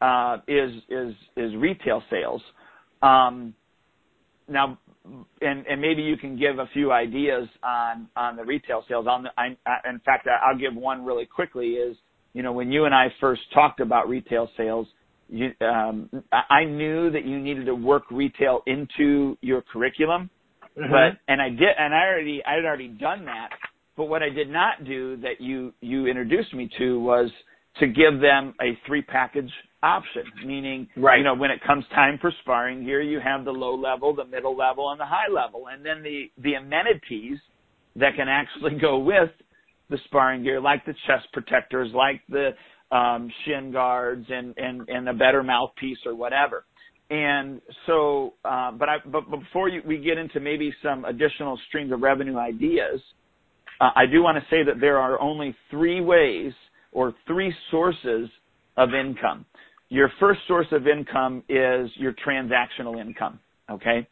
uh, 0.00 0.38
is 0.46 0.72
is 0.88 1.14
is 1.36 1.54
retail 1.56 2.02
sales. 2.10 2.42
Um, 3.02 3.54
now, 4.48 4.78
and 5.40 5.66
and 5.66 5.80
maybe 5.80 6.02
you 6.02 6.16
can 6.16 6.38
give 6.38 6.58
a 6.58 6.66
few 6.72 6.92
ideas 6.92 7.48
on 7.62 8.08
on 8.16 8.36
the 8.36 8.44
retail 8.44 8.84
sales. 8.88 9.06
On 9.08 9.24
the, 9.24 9.30
I, 9.38 9.56
I, 9.66 9.88
in 9.88 10.00
fact, 10.00 10.28
I'll 10.28 10.58
give 10.58 10.74
one 10.74 11.04
really 11.04 11.26
quickly. 11.26 11.74
Is 11.74 11.96
you 12.32 12.42
know 12.42 12.52
when 12.52 12.70
you 12.70 12.84
and 12.84 12.94
I 12.94 13.12
first 13.20 13.42
talked 13.54 13.80
about 13.80 14.08
retail 14.08 14.48
sales, 14.56 14.86
you, 15.28 15.52
um, 15.60 16.10
I 16.32 16.42
I 16.50 16.64
knew 16.64 17.10
that 17.10 17.24
you 17.24 17.38
needed 17.38 17.66
to 17.66 17.74
work 17.74 18.04
retail 18.10 18.62
into 18.66 19.36
your 19.40 19.62
curriculum, 19.62 20.30
Mhm. 20.76 20.90
but 20.90 21.18
and 21.28 21.40
I 21.40 21.48
did, 21.50 21.74
and 21.78 21.94
I 21.94 22.06
already 22.06 22.44
I 22.44 22.54
had 22.54 22.64
already 22.64 22.88
done 22.88 23.24
that. 23.26 23.50
But 23.96 24.06
what 24.06 24.22
I 24.22 24.28
did 24.28 24.50
not 24.50 24.84
do 24.84 25.16
that 25.16 25.40
you 25.40 25.72
you 25.80 26.06
introduced 26.06 26.52
me 26.54 26.68
to 26.78 27.00
was 27.00 27.30
to 27.76 27.86
give 27.86 28.20
them 28.20 28.54
a 28.60 28.74
three 28.86 29.02
package 29.02 29.52
option, 29.82 30.24
meaning 30.44 30.88
Right. 30.96 31.18
you 31.18 31.24
know 31.24 31.34
when 31.34 31.50
it 31.50 31.60
comes 31.62 31.86
time 31.88 32.18
for 32.18 32.30
sparring 32.42 32.84
gear, 32.84 33.00
you 33.00 33.20
have 33.20 33.44
the 33.44 33.52
low 33.52 33.74
level, 33.74 34.14
the 34.14 34.24
middle 34.24 34.56
level, 34.56 34.90
and 34.90 35.00
the 35.00 35.06
high 35.06 35.28
level, 35.30 35.68
and 35.68 35.84
then 35.84 36.02
the 36.02 36.30
the 36.38 36.54
amenities 36.54 37.38
that 37.96 38.14
can 38.16 38.28
actually 38.28 38.74
go 38.78 38.98
with 38.98 39.30
the 39.88 39.98
sparring 40.04 40.42
gear, 40.42 40.60
like 40.60 40.84
the 40.84 40.94
chest 41.06 41.26
protectors, 41.32 41.92
like 41.94 42.20
the 42.28 42.54
um, 42.90 43.30
shin 43.44 43.72
guards, 43.72 44.26
and 44.28 44.56
and 44.58 44.88
and 44.88 45.08
a 45.08 45.14
better 45.14 45.42
mouthpiece 45.42 45.98
or 46.04 46.14
whatever. 46.14 46.64
And 47.10 47.60
so, 47.86 48.34
uh, 48.44 48.72
but 48.72 48.88
I 48.88 48.96
but 49.06 49.30
before 49.30 49.68
you, 49.68 49.80
we 49.86 49.98
get 49.98 50.18
into 50.18 50.40
maybe 50.40 50.74
some 50.82 51.04
additional 51.04 51.58
streams 51.68 51.92
of 51.92 52.00
revenue 52.02 52.36
ideas, 52.36 53.00
uh, 53.80 53.90
I 53.94 54.06
do 54.06 54.22
want 54.22 54.38
to 54.38 54.44
say 54.50 54.64
that 54.64 54.80
there 54.80 54.98
are 54.98 55.20
only 55.20 55.54
three 55.70 56.00
ways 56.00 56.52
or 56.92 57.14
three 57.26 57.54
sources 57.70 58.28
of 58.76 58.94
income. 58.94 59.44
Your 59.88 60.10
first 60.18 60.40
source 60.48 60.66
of 60.72 60.88
income 60.88 61.44
is 61.48 61.90
your 61.94 62.14
transactional 62.26 63.00
income. 63.00 63.38
Okay. 63.70 64.06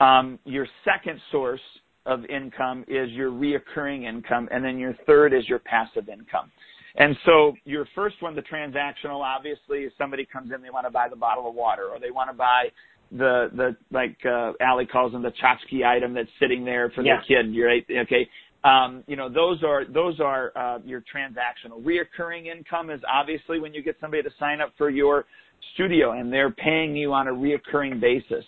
Um, 0.00 0.38
your 0.44 0.66
second 0.84 1.20
source 1.30 1.60
of 2.04 2.24
income 2.26 2.84
is 2.88 3.10
your 3.12 3.30
reoccurring 3.30 4.04
income, 4.04 4.48
and 4.50 4.62
then 4.62 4.78
your 4.78 4.94
third 5.06 5.32
is 5.32 5.48
your 5.48 5.60
passive 5.60 6.08
income. 6.08 6.50
And 6.96 7.16
so 7.26 7.54
your 7.64 7.86
first 7.94 8.16
one, 8.20 8.36
the 8.36 8.42
transactional, 8.42 9.20
obviously, 9.20 9.80
if 9.84 9.92
somebody 9.98 10.24
comes 10.24 10.52
in, 10.54 10.62
they 10.62 10.70
want 10.70 10.86
to 10.86 10.92
buy 10.92 11.08
the 11.08 11.16
bottle 11.16 11.48
of 11.48 11.54
water, 11.54 11.88
or 11.88 11.98
they 11.98 12.10
want 12.10 12.30
to 12.30 12.36
buy 12.36 12.66
the 13.10 13.50
the 13.54 13.76
like 13.90 14.16
uh, 14.24 14.52
Allie 14.60 14.86
calls 14.86 15.12
them 15.12 15.22
the 15.22 15.32
tchotchke 15.32 15.84
item 15.84 16.14
that's 16.14 16.28
sitting 16.40 16.64
there 16.64 16.90
for 16.90 17.02
Yeah. 17.02 17.20
the 17.20 17.26
kid. 17.26 17.56
Right, 17.60 17.84
okay. 17.90 18.28
Um, 18.62 19.04
you 19.06 19.16
know, 19.16 19.28
those 19.28 19.62
are 19.62 19.84
those 19.84 20.20
are 20.20 20.52
uh, 20.56 20.78
your 20.84 21.02
transactional. 21.02 21.82
Reoccurring 21.82 22.46
income 22.46 22.90
is 22.90 23.00
obviously 23.12 23.60
when 23.60 23.74
you 23.74 23.82
get 23.82 23.96
somebody 24.00 24.22
to 24.22 24.30
sign 24.38 24.60
up 24.60 24.72
for 24.78 24.88
your 24.88 25.26
studio 25.74 26.12
and 26.12 26.32
they're 26.32 26.50
paying 26.50 26.96
you 26.96 27.12
on 27.12 27.28
a 27.28 27.32
reoccurring 27.32 28.00
basis. 28.00 28.44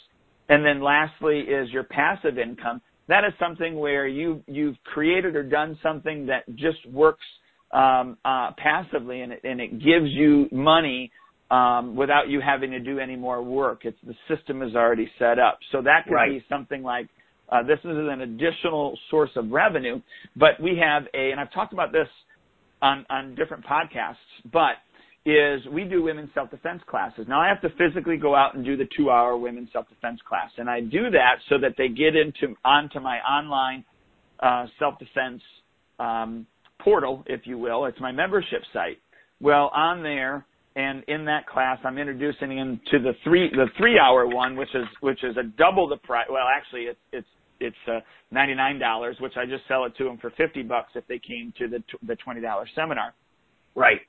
And 0.49 0.65
then 0.65 0.81
lastly 0.83 1.41
is 1.41 1.69
your 1.71 1.83
passive 1.83 2.39
income. 2.39 2.81
That 3.09 3.25
is 3.25 3.33
something 3.39 3.77
where 3.79 4.07
you 4.07 4.43
you've 4.47 4.77
created 4.85 5.37
or 5.37 5.43
done 5.43 5.79
something 5.83 6.27
that 6.27 6.45
just 6.57 6.79
works 6.91 7.25
um, 7.77 8.17
uh, 8.25 8.53
passively 8.57 9.21
and 9.21 9.33
it, 9.33 9.41
and 9.45 9.61
it 9.61 9.73
gives 9.79 10.11
you 10.11 10.49
money 10.51 11.12
um, 11.51 11.95
without 11.95 12.29
you 12.29 12.41
having 12.41 12.71
to 12.71 12.81
do 12.81 12.99
any 12.99 13.17
more 13.17 13.43
work. 13.43 13.85
It's 13.85 13.99
the 14.03 14.15
system 14.35 14.62
is 14.62 14.75
already 14.75 15.09
set 15.19 15.39
up. 15.39 15.59
So 15.71 15.83
that 15.83 16.05
could 16.05 16.15
Right. 16.15 16.31
be 16.31 16.45
something 16.49 16.83
like 16.83 17.07
uh, 17.49 17.62
this 17.62 17.79
is 17.81 17.97
an 17.97 18.23
additional 18.23 18.99
source 19.11 19.31
of 19.37 19.51
revenue. 19.51 20.01
But 20.35 20.59
we 20.61 20.77
have 20.79 21.05
a, 21.15 21.31
and 21.31 21.39
I've 21.39 21.53
talked 21.53 21.73
about 21.73 21.93
this 21.93 22.09
on 22.83 23.07
on 23.11 23.35
different 23.35 23.65
podcasts, 23.65 24.17
but 24.53 24.77
is 25.27 25.61
we 25.67 25.85
do 25.85 26.03
women's 26.03 26.31
self-defense 26.35 26.83
classes. 26.89 27.27
Now 27.29 27.41
I 27.41 27.49
have 27.49 27.61
to 27.62 27.69
physically 27.77 28.17
go 28.17 28.35
out 28.35 28.55
and 28.55 28.65
do 28.65 28.77
the 28.77 28.89
two-hour 28.97 29.37
women's 29.37 29.71
self-defense 29.73 30.21
class, 30.27 30.51
and 30.57 30.71
I 30.71 30.81
do 30.81 31.11
that 31.11 31.37
so 31.49 31.59
that 31.59 31.75
they 31.77 31.89
get 31.89 32.17
into 32.17 32.57
onto 32.65 33.01
my 33.01 33.19
online 33.19 33.85
uh, 34.41 34.67
self-defense 34.79 35.43
um, 35.99 36.47
portal, 36.87 37.25
if 37.27 37.40
you 37.46 37.59
will. 37.59 37.87
It's 37.87 37.99
my 38.01 38.12
membership 38.12 38.62
site. 38.72 38.99
Well, 39.40 39.72
on 39.75 40.05
there 40.05 40.46
and 40.77 41.03
in 41.09 41.25
that 41.25 41.49
class, 41.49 41.79
I'm 41.85 41.99
introducing 41.99 42.55
them 42.55 42.81
to 42.92 42.99
the 43.01 43.12
three 43.25 43.51
the 43.51 43.66
three-hour 43.77 44.29
one, 44.29 44.55
which 44.57 44.72
is 44.72 44.85
which 45.01 45.25
is 45.25 45.37
a 45.37 45.42
double 45.42 45.88
the 45.88 45.96
price. 45.96 46.29
Well, 46.31 46.46
actually, 46.57 46.83
it's 46.83 47.01
it's 47.12 47.27
it's 47.59 47.77
uh, 47.88 48.01
ninety 48.31 48.55
nine 48.55 48.79
dollars, 48.79 49.16
which 49.18 49.33
I 49.37 49.46
just 49.46 49.66
sell 49.66 49.85
it 49.85 49.96
to 49.99 50.05
them 50.05 50.18
for 50.18 50.31
fifty 50.37 50.62
bucks 50.62 50.92
if 50.94 51.05
they 51.09 51.18
came 51.18 51.53
to 51.59 51.66
the 51.66 51.83
the 52.07 52.14
twenty 52.16 52.40
dollar 52.40 52.68
seminar. 52.77 53.14
Right. 53.75 54.01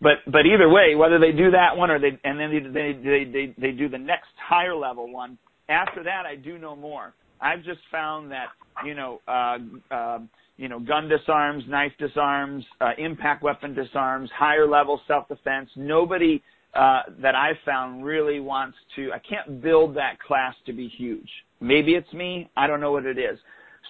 But 0.00 0.18
but 0.26 0.46
either 0.46 0.68
way, 0.70 0.94
whether 0.94 1.18
they 1.18 1.32
do 1.32 1.50
that 1.50 1.76
one 1.76 1.90
or 1.90 1.98
they 1.98 2.18
and 2.24 2.40
then 2.40 2.50
they 2.50 2.60
they 2.60 2.92
they 3.02 3.24
they, 3.30 3.54
they 3.60 3.72
do 3.72 3.90
the 3.90 3.98
next 3.98 4.30
higher 4.48 4.74
level 4.74 5.12
one. 5.12 5.36
After 5.68 6.02
that, 6.04 6.22
I 6.24 6.36
do 6.36 6.56
no 6.56 6.74
more. 6.74 7.12
I've 7.40 7.62
just 7.64 7.80
found 7.90 8.30
that 8.30 8.46
you 8.86 8.94
know 8.94 9.20
uh, 9.28 9.58
uh, 9.94 10.18
you 10.58 10.68
know 10.68 10.78
gun 10.78 11.08
disarms, 11.08 11.64
knife 11.66 11.92
disarms, 11.98 12.64
uh, 12.82 12.90
impact 12.98 13.42
weapon 13.42 13.74
disarms, 13.74 14.28
higher 14.36 14.68
level 14.68 15.00
self 15.08 15.26
defense. 15.28 15.70
Nobody 15.76 16.42
uh, 16.74 17.02
that 17.22 17.34
I've 17.34 17.56
found 17.64 18.04
really 18.04 18.40
wants 18.40 18.76
to. 18.96 19.10
I 19.12 19.18
can't 19.18 19.62
build 19.62 19.96
that 19.96 20.18
class 20.20 20.54
to 20.66 20.72
be 20.74 20.88
huge. 20.88 21.28
Maybe 21.60 21.92
it's 21.92 22.12
me. 22.12 22.50
I 22.56 22.66
don't 22.66 22.80
know 22.80 22.92
what 22.92 23.06
it 23.06 23.18
is. 23.18 23.38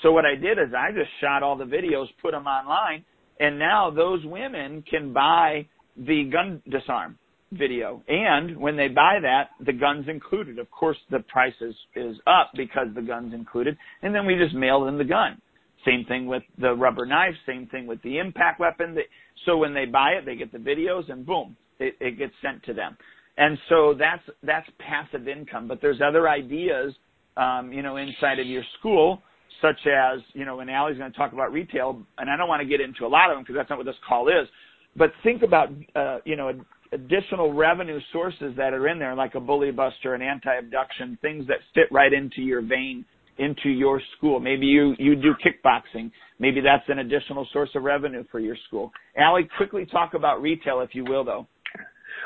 So 0.03 0.13
what 0.13 0.25
I 0.25 0.37
did 0.37 0.59
is 0.59 0.73
I 0.77 0.93
just 0.93 1.11
shot 1.21 1.43
all 1.43 1.57
the 1.57 1.65
videos, 1.65 2.07
put 2.23 2.31
them 2.31 2.47
online, 2.47 3.05
and 3.41 3.59
now 3.59 3.91
those 3.91 4.25
women 4.25 4.85
can 4.89 5.13
buy 5.13 5.67
the 5.97 6.31
gun 6.31 6.63
disarm 6.71 7.19
video. 7.53 8.03
And 8.09 8.57
when 8.57 8.77
they 8.77 8.89
buy 8.89 9.19
that, 9.23 9.51
the 9.65 9.73
gun's 9.73 10.09
included. 10.09 10.59
Of 10.59 10.71
course, 10.71 10.99
the 11.11 11.21
price 11.21 11.55
is, 11.61 11.75
is 11.97 12.17
up 12.27 12.53
because 12.55 12.89
the 12.95 13.03
gun's 13.03 13.35
included. 13.35 13.77
And 14.03 14.15
then 14.15 14.27
we 14.27 14.37
just 14.37 14.55
mail 14.55 14.85
them 14.85 14.99
the 14.99 15.05
gun. 15.05 15.41
Same 15.89 16.05
thing 16.05 16.27
with 16.27 16.43
the 16.59 16.75
rubber 16.75 17.07
knife. 17.07 17.35
Same 17.47 17.67
thing 17.67 17.87
with 17.87 18.03
the 18.03 18.19
impact 18.19 18.61
weapon. 18.61 18.97
So 19.47 19.57
when 19.57 19.73
they 19.73 19.87
buy 19.87 20.11
it, 20.11 20.27
they 20.27 20.37
get 20.37 20.53
the 20.53 20.59
videos 20.59 21.11
and 21.11 21.25
boom, 21.25 21.57
it, 21.79 21.95
it 22.01 22.19
gets 22.19 22.35
sent 22.43 22.63
to 22.65 22.75
them. 22.75 22.97
And 23.37 23.57
so 23.69 23.95
that's, 23.99 24.23
that's 24.43 24.69
passive 24.79 25.29
income. 25.29 25.69
But 25.69 25.81
there's 25.81 26.01
other 26.07 26.29
ideas, 26.29 26.93
um, 27.37 27.73
you 27.73 27.83
know, 27.83 27.97
inside 27.97 28.39
of 28.41 28.47
your 28.47 28.65
school 28.79 29.23
such 29.63 29.87
as, 29.87 30.21
you 30.35 30.45
know, 30.45 30.61
and 30.61 30.71
Allie's 30.71 30.99
going 30.99 31.11
to 31.11 31.19
talk 31.19 31.33
about 31.33 31.53
retail, 31.53 32.01
and 32.19 32.31
I 32.31 32.37
don't 32.37 32.49
want 32.49 32.63
to 32.63 32.69
get 32.69 32.81
into 32.81 33.05
a 33.05 33.09
lot 33.09 33.31
of 33.31 33.37
them 33.37 33.43
because 33.43 33.57
that's 33.57 33.71
not 33.71 33.79
what 33.79 33.87
this 33.87 33.97
call 34.09 34.29
is, 34.29 34.47
but 34.97 35.11
think 35.23 35.43
about, 35.43 35.71
uh, 35.97 36.19
you 36.25 36.37
know, 36.37 36.53
additional 36.93 37.53
revenue 37.53 37.99
sources 38.13 38.55
that 38.57 38.73
are 38.73 38.89
in 38.89 38.99
there, 38.99 39.15
like 39.15 39.35
a 39.35 39.41
bully 39.41 39.71
buster, 39.71 40.15
an 40.15 40.23
anti-abduction, 40.23 41.19
things 41.21 41.47
that 41.49 41.59
fit 41.75 41.89
right 41.91 42.13
into 42.13 42.41
your 42.41 42.63
vein, 42.63 43.05
into 43.39 43.69
your 43.69 44.01
school. 44.17 44.41
Maybe 44.41 44.67
you, 44.67 44.95
you 44.99 45.15
do 45.15 45.35
kickboxing. 45.45 46.11
Maybe 46.39 46.61
that's 46.61 46.85
an 46.89 47.01
additional 47.01 47.47
source 47.53 47.71
of 47.75 47.83
revenue 47.83 48.25
for 48.31 48.41
your 48.41 48.57
school. 48.67 48.93
Allie, 49.17 49.49
quickly 49.57 49.87
talk 49.87 50.15
about 50.15 50.41
retail, 50.43 50.81
if 50.81 50.95
you 50.95 51.05
will, 51.05 51.25
though. 51.25 51.47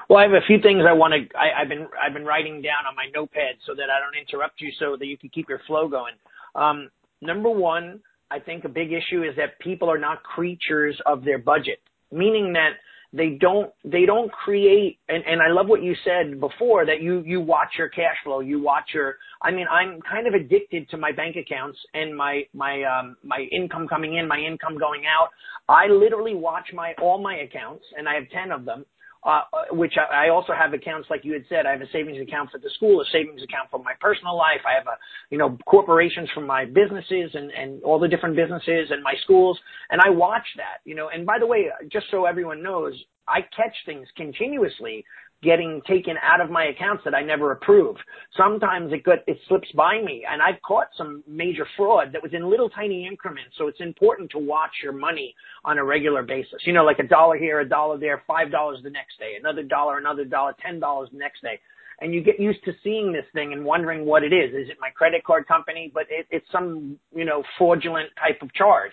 Well, 0.09 0.19
I 0.19 0.23
have 0.23 0.33
a 0.33 0.47
few 0.47 0.61
things 0.61 0.83
I 0.89 0.93
want 0.93 1.15
to. 1.15 1.39
I, 1.39 1.63
I've 1.63 1.69
been 1.69 1.87
I've 2.03 2.13
been 2.13 2.25
writing 2.25 2.61
down 2.61 2.87
on 2.89 2.97
my 2.97 3.07
notepad 3.15 3.57
so 3.67 3.75
that 3.75 3.85
I 3.85 4.01
don't 4.01 4.19
interrupt 4.21 4.61
you, 4.61 4.71
so 4.79 4.97
that 4.99 5.07
you 5.07 5.17
can 5.17 5.29
keep 5.31 5.49
your 5.49 5.61
flow 5.67 5.89
going. 5.89 6.15
Um, 6.55 6.91
number 7.21 7.49
one, 7.49 8.01
I 8.31 8.39
think 8.39 8.65
a 8.65 8.69
big 8.69 8.93
issue 8.93 9.23
is 9.23 9.37
that 9.37 9.59
people 9.61 9.91
are 9.91 9.99
not 9.99 10.23
creatures 10.23 11.01
of 11.07 11.25
their 11.25 11.39
budget, 11.39 11.81
meaning 12.11 12.53
that 12.55 12.71
they 13.13 13.31
don't 13.41 13.71
they 13.85 14.07
don't 14.07 14.33
create 14.33 14.99
and, 15.09 15.23
and 15.27 15.43
I 15.43 15.49
love 15.49 15.69
what 15.69 15.83
you 15.83 15.95
said 16.05 16.41
before 16.41 16.87
that 16.87 17.03
you 17.03 17.23
you 17.27 17.41
watch 17.41 17.69
your 17.77 17.89
cash 17.89 18.17
flow, 18.25 18.41
you 18.41 18.61
watch 18.61 18.91
your 18.95 19.17
I 19.43 19.51
mean 19.51 19.67
I'm 19.71 20.01
kind 20.03 20.27
of 20.27 20.35
addicted 20.35 20.89
to 20.91 20.97
my 20.97 21.13
bank 21.13 21.37
accounts 21.37 21.79
and 21.95 22.17
my 22.17 22.43
my 22.55 22.83
um 22.85 23.17
my 23.23 23.47
income 23.53 23.87
coming 23.87 24.17
in, 24.17 24.27
my 24.27 24.39
income 24.39 24.79
going 24.79 25.03
out. 25.07 25.29
I 25.69 25.89
literally 25.89 26.35
watch 26.35 26.69
my 26.73 26.95
all 27.03 27.23
my 27.23 27.37
accounts 27.37 27.85
and 27.97 28.09
I 28.09 28.15
have 28.15 28.29
10 28.31 28.51
of 28.51 28.65
them 28.65 28.85
uh, 29.25 29.43
which 29.71 29.95
I, 29.97 30.27
I 30.27 30.29
also 30.31 30.53
have 30.53 30.73
accounts 30.73 31.09
like 31.09 31.25
you 31.25 31.33
had 31.33 31.45
said. 31.49 31.67
I 31.67 31.71
have 31.71 31.81
a 31.81 31.91
savings 31.93 32.21
account 32.21 32.51
for 32.51 32.59
the 32.59 32.71
school, 32.75 33.01
a 33.01 33.05
savings 33.13 33.43
account 33.43 33.71
for 33.71 33.83
my 33.83 33.93
personal 34.01 34.37
life. 34.37 34.61
I 34.67 34.75
have 34.77 34.87
a, 34.87 34.99
you 35.31 35.39
know, 35.39 35.57
corporations 35.67 36.29
for 36.35 36.41
my 36.41 36.65
businesses 36.65 37.31
and, 37.35 37.51
and 37.53 37.83
all 37.85 37.99
the 37.99 38.09
different 38.09 38.37
businesses 38.37 38.91
and 38.91 39.03
my 39.03 39.15
schools. 39.23 39.59
And 39.91 40.01
I 40.05 40.11
watch 40.11 40.47
that, 40.57 40.81
you 40.85 40.95
know, 40.95 41.09
and 41.09 41.25
by 41.25 41.39
the 41.39 41.47
way, 41.47 41.67
just 41.91 42.07
so 42.11 42.25
everyone 42.25 42.63
knows, 42.63 42.95
I 43.29 43.41
catch 43.57 43.75
things 43.87 44.09
continuously 44.17 45.05
getting 45.43 45.83
taken 45.89 46.15
out 46.23 46.41
of 46.41 46.51
my 46.51 46.67
accounts 46.67 47.03
that 47.05 47.15
I 47.15 47.23
never 47.23 47.53
approve. 47.53 47.97
Sometimes 48.37 48.93
it 48.93 49.03
got, 49.03 49.19
it 49.27 49.39
slips 49.49 49.69
by 49.73 50.01
me 50.01 50.25
and 50.31 50.41
I've 50.41 50.61
caught 50.63 50.89
some 50.97 51.23
major 51.27 51.67
fraud 51.77 52.13
that 52.13 52.23
was 52.23 52.33
in 52.33 52.49
little 52.49 52.71
tiny 52.71 53.07
increments. 53.07 53.55
So 53.59 53.67
it's 53.67 53.81
important 53.81 54.31
to 54.31 54.39
watch 54.39 54.71
your 54.83 54.93
money 54.93 55.35
on 55.65 55.79
a 55.79 55.85
regular 55.85 56.23
basis. 56.23 56.61
You 56.65 56.73
know, 56.73 56.85
like 56.85 57.01
a 57.01 57.07
dollar 57.07 57.37
here, 57.37 57.61
a 57.61 57.69
dollar 57.69 57.99
there, 57.99 58.23
five 58.27 58.51
dollars 58.51 58.79
the 58.85 58.91
next 58.91 59.19
day, 59.19 59.35
another 59.39 59.63
dollar, 59.63 59.99
another 59.99 60.25
dollar, 60.25 60.55
ten 60.65 60.79
dollars 60.79 61.09
the 61.13 61.19
next 61.19 61.43
day. 61.43 61.59
And 62.01 62.15
you 62.15 62.23
get 62.23 62.41
used 62.41 62.65
to 62.65 62.73
seeing 62.83 63.13
this 63.13 63.27
thing 63.33 63.53
and 63.53 63.65
wondering 63.65 64.05
what 64.05 64.25
it 64.25 64.33
is. 64.33 64.51
Is 64.51 64.69
it 64.71 64.77
my 64.81 64.91
credit 64.91 65.25
card 65.25 65.47
company? 65.47 65.91
But 65.93 66.05
it, 66.09 66.27
it's 66.31 66.47
some, 66.51 66.99
you 67.15 67.25
know, 67.25 67.43
fraudulent 67.59 68.11
type 68.19 68.43
of 68.43 68.53
charge. 68.55 68.93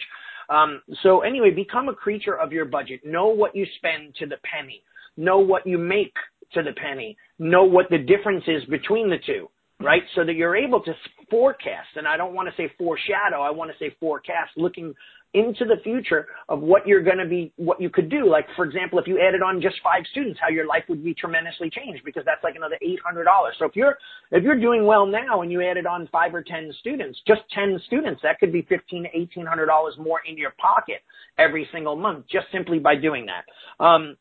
Um, 0.49 0.81
so 1.03 1.21
anyway, 1.21 1.51
become 1.51 1.89
a 1.89 1.93
creature 1.93 2.37
of 2.37 2.51
your 2.51 2.65
budget. 2.65 3.01
Know 3.05 3.27
what 3.27 3.55
you 3.55 3.65
spend 3.77 4.15
to 4.15 4.25
the 4.25 4.37
penny. 4.43 4.83
Know 5.17 5.39
what 5.39 5.65
you 5.65 5.77
make 5.77 6.13
to 6.53 6.63
the 6.63 6.73
penny, 6.73 7.17
know 7.37 7.63
what 7.63 7.89
the 7.89 7.97
difference 7.97 8.43
is 8.47 8.63
between 8.65 9.09
the 9.09 9.17
two, 9.25 9.49
right? 9.79 10.03
So 10.15 10.25
that 10.25 10.33
you're 10.33 10.55
able 10.55 10.81
to 10.81 10.93
forecast, 11.29 11.89
and 11.95 12.07
I 12.07 12.17
don't 12.17 12.33
want 12.33 12.49
to 12.49 12.55
say 12.55 12.71
foreshadow, 12.77 13.41
I 13.41 13.51
want 13.51 13.71
to 13.71 13.77
say 13.77 13.95
forecast, 13.99 14.51
looking 14.57 14.93
into 15.33 15.63
the 15.65 15.75
future 15.83 16.27
of 16.47 16.61
what 16.61 16.87
you're 16.87 17.03
going 17.03 17.17
to 17.17 17.25
be, 17.25 17.53
what 17.57 17.79
you 17.79 17.89
could 17.89 18.09
do. 18.09 18.27
Like, 18.27 18.47
for 18.55 18.65
example, 18.65 18.97
if 18.97 19.07
you 19.07 19.19
added 19.21 19.43
on 19.43 19.61
just 19.61 19.75
five 19.83 20.03
students, 20.09 20.39
how 20.41 20.49
your 20.49 20.65
life 20.65 20.83
would 20.89 21.03
be 21.03 21.13
tremendously 21.13 21.69
changed 21.69 22.03
because 22.03 22.23
that's 22.25 22.43
like 22.43 22.55
another 22.55 22.77
$800. 22.83 23.23
So 23.59 23.65
if 23.65 23.75
you're, 23.75 23.97
if 24.31 24.43
you're 24.43 24.59
doing 24.59 24.85
well 24.85 25.05
now 25.05 25.43
and 25.43 25.51
you 25.51 25.61
added 25.61 25.85
on 25.85 26.09
five 26.11 26.33
or 26.33 26.41
10 26.41 26.73
students, 26.79 27.19
just 27.27 27.41
10 27.53 27.79
students, 27.85 28.21
that 28.23 28.39
could 28.39 28.51
be 28.51 28.63
fifteen 28.63 29.03
to 29.03 29.39
$1,800 29.39 29.99
more 29.99 30.21
in 30.27 30.35
your 30.37 30.53
pocket 30.59 31.01
every 31.37 31.67
single 31.71 31.95
month 31.95 32.25
just 32.31 32.47
simply 32.51 32.79
by 32.79 32.95
doing 32.95 33.27
that. 33.27 33.83
Um, 33.83 34.17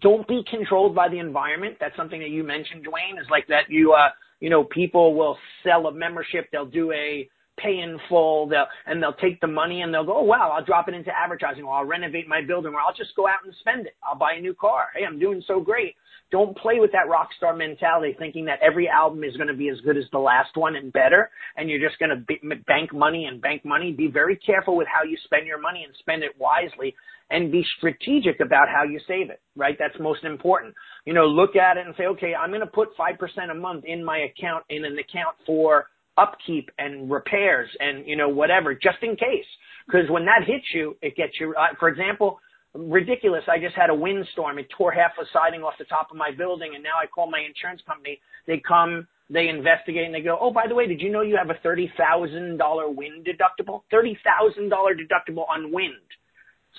don't 0.00 0.26
be 0.28 0.42
controlled 0.48 0.94
by 0.94 1.08
the 1.08 1.18
environment. 1.18 1.76
That's 1.80 1.96
something 1.96 2.20
that 2.20 2.30
you 2.30 2.44
mentioned, 2.44 2.84
Duane, 2.84 3.18
is 3.20 3.28
like 3.30 3.46
that 3.48 3.64
you, 3.68 3.92
uh, 3.92 4.08
you 4.40 4.50
know, 4.50 4.64
people 4.64 5.14
will 5.14 5.36
sell 5.64 5.86
a 5.86 5.92
membership. 5.92 6.48
They'll 6.52 6.66
do 6.66 6.92
a 6.92 7.28
pay 7.58 7.80
in 7.80 7.98
full. 8.08 8.48
They'll, 8.48 8.66
and 8.86 9.02
they'll 9.02 9.14
take 9.14 9.40
the 9.40 9.46
money 9.46 9.82
and 9.82 9.92
they'll 9.92 10.04
go, 10.04 10.18
oh, 10.18 10.22
wow, 10.22 10.52
I'll 10.56 10.64
drop 10.64 10.88
it 10.88 10.94
into 10.94 11.10
advertising 11.10 11.64
or 11.64 11.74
I'll 11.74 11.84
renovate 11.84 12.28
my 12.28 12.40
building 12.46 12.72
or 12.72 12.80
I'll 12.80 12.94
just 12.94 13.14
go 13.16 13.26
out 13.26 13.44
and 13.44 13.54
spend 13.60 13.86
it. 13.86 13.96
I'll 14.02 14.18
buy 14.18 14.32
a 14.38 14.40
new 14.40 14.54
car. 14.54 14.86
Hey, 14.94 15.04
I'm 15.04 15.18
doing 15.18 15.42
so 15.46 15.60
great. 15.60 15.94
Don't 16.30 16.56
play 16.56 16.78
with 16.78 16.92
that 16.92 17.08
rock 17.08 17.28
star 17.36 17.56
mentality 17.56 18.14
thinking 18.18 18.44
that 18.44 18.60
every 18.62 18.88
album 18.88 19.24
is 19.24 19.36
going 19.36 19.48
to 19.48 19.54
be 19.54 19.68
as 19.68 19.80
good 19.80 19.96
as 19.96 20.04
the 20.12 20.18
last 20.18 20.56
one 20.56 20.76
and 20.76 20.92
better 20.92 21.28
and 21.56 21.68
you're 21.68 21.86
just 21.86 21.98
going 21.98 22.10
to 22.10 22.56
bank 22.66 22.94
money 22.94 23.26
and 23.26 23.42
bank 23.42 23.64
money. 23.64 23.92
Be 23.92 24.06
very 24.06 24.36
careful 24.36 24.76
with 24.76 24.86
how 24.86 25.02
you 25.02 25.16
spend 25.24 25.46
your 25.46 25.60
money 25.60 25.84
and 25.84 25.92
spend 25.98 26.22
it 26.22 26.30
wisely 26.38 26.94
and 27.30 27.52
be 27.52 27.64
strategic 27.78 28.40
about 28.40 28.68
how 28.68 28.82
you 28.82 29.00
save 29.06 29.30
it, 29.30 29.40
right? 29.56 29.76
That's 29.78 29.94
most 30.00 30.24
important. 30.24 30.74
You 31.04 31.14
know, 31.14 31.26
look 31.26 31.56
at 31.56 31.76
it 31.76 31.86
and 31.86 31.94
say, 31.96 32.06
okay, 32.06 32.34
I'm 32.34 32.50
going 32.50 32.60
to 32.60 32.66
put 32.66 32.88
5% 32.96 33.16
a 33.50 33.54
month 33.54 33.84
in 33.86 34.04
my 34.04 34.18
account, 34.18 34.64
in 34.68 34.84
an 34.84 34.98
account 34.98 35.36
for 35.46 35.86
upkeep 36.18 36.70
and 36.78 37.10
repairs 37.10 37.70
and, 37.78 38.06
you 38.06 38.16
know, 38.16 38.28
whatever, 38.28 38.74
just 38.74 38.98
in 39.02 39.16
case. 39.16 39.46
Because 39.86 40.10
when 40.10 40.24
that 40.26 40.42
hits 40.46 40.66
you, 40.74 40.96
it 41.02 41.16
gets 41.16 41.32
you, 41.40 41.54
uh, 41.58 41.74
for 41.78 41.88
example, 41.88 42.40
ridiculous. 42.74 43.44
I 43.48 43.58
just 43.58 43.76
had 43.76 43.90
a 43.90 43.94
windstorm. 43.94 44.58
It 44.58 44.68
tore 44.76 44.92
half 44.92 45.12
a 45.20 45.24
siding 45.32 45.62
off 45.62 45.74
the 45.78 45.84
top 45.84 46.10
of 46.10 46.16
my 46.16 46.30
building 46.36 46.72
and 46.74 46.82
now 46.82 46.98
I 47.02 47.06
call 47.06 47.30
my 47.30 47.40
insurance 47.40 47.80
company. 47.86 48.20
They 48.46 48.60
come, 48.66 49.06
they 49.30 49.48
investigate 49.48 50.04
and 50.04 50.14
they 50.14 50.20
go, 50.20 50.36
oh, 50.40 50.52
by 50.52 50.66
the 50.68 50.74
way, 50.74 50.86
did 50.86 51.00
you 51.00 51.10
know 51.10 51.22
you 51.22 51.36
have 51.36 51.50
a 51.50 51.66
$30,000 51.66 52.94
wind 52.94 53.26
deductible? 53.26 53.82
$30,000 53.92 54.68
deductible 54.70 55.48
on 55.48 55.72
wind. 55.72 55.94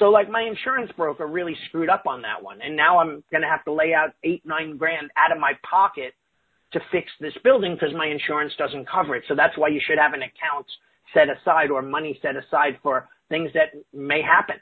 So 0.02 0.10
like 0.10 0.32
my 0.32 0.42
insurance 0.42 0.92
broker 0.98 1.28
really 1.28 1.56
screwed 1.68 1.88
up 1.88 2.08
on 2.08 2.24
that 2.24 2.42
one. 2.42 2.58
And 2.60 2.76
now 2.76 2.98
I'm 2.98 3.24
going 3.30 3.44
to 3.44 3.48
have 3.48 3.64
to 3.66 3.72
lay 3.72 3.94
out 3.94 4.10
eight, 4.24 4.42
nine 4.44 4.76
grand 4.76 5.12
out 5.16 5.32
of 5.32 5.40
my 5.40 5.52
pocket 5.70 6.16
to 6.74 6.80
fix 6.92 7.12
this 7.20 7.34
building 7.44 7.76
because 7.76 7.96
my 7.96 8.08
insurance 8.08 8.52
doesn't 8.58 8.90
cover 8.90 9.16
it. 9.16 9.24
So 9.28 9.36
that's 9.36 9.56
why 9.60 9.68
you 9.68 9.80
should 9.86 10.00
have 10.00 10.14
an 10.14 10.24
account 10.24 10.66
set 11.14 11.28
aside 11.30 11.70
or 11.70 11.84
money 11.84 12.18
set 12.20 12.36
aside 12.36 12.80
for 12.82 13.10
things 13.30 13.52
that 13.54 13.78
may 13.94 14.24
happen. 14.24 14.56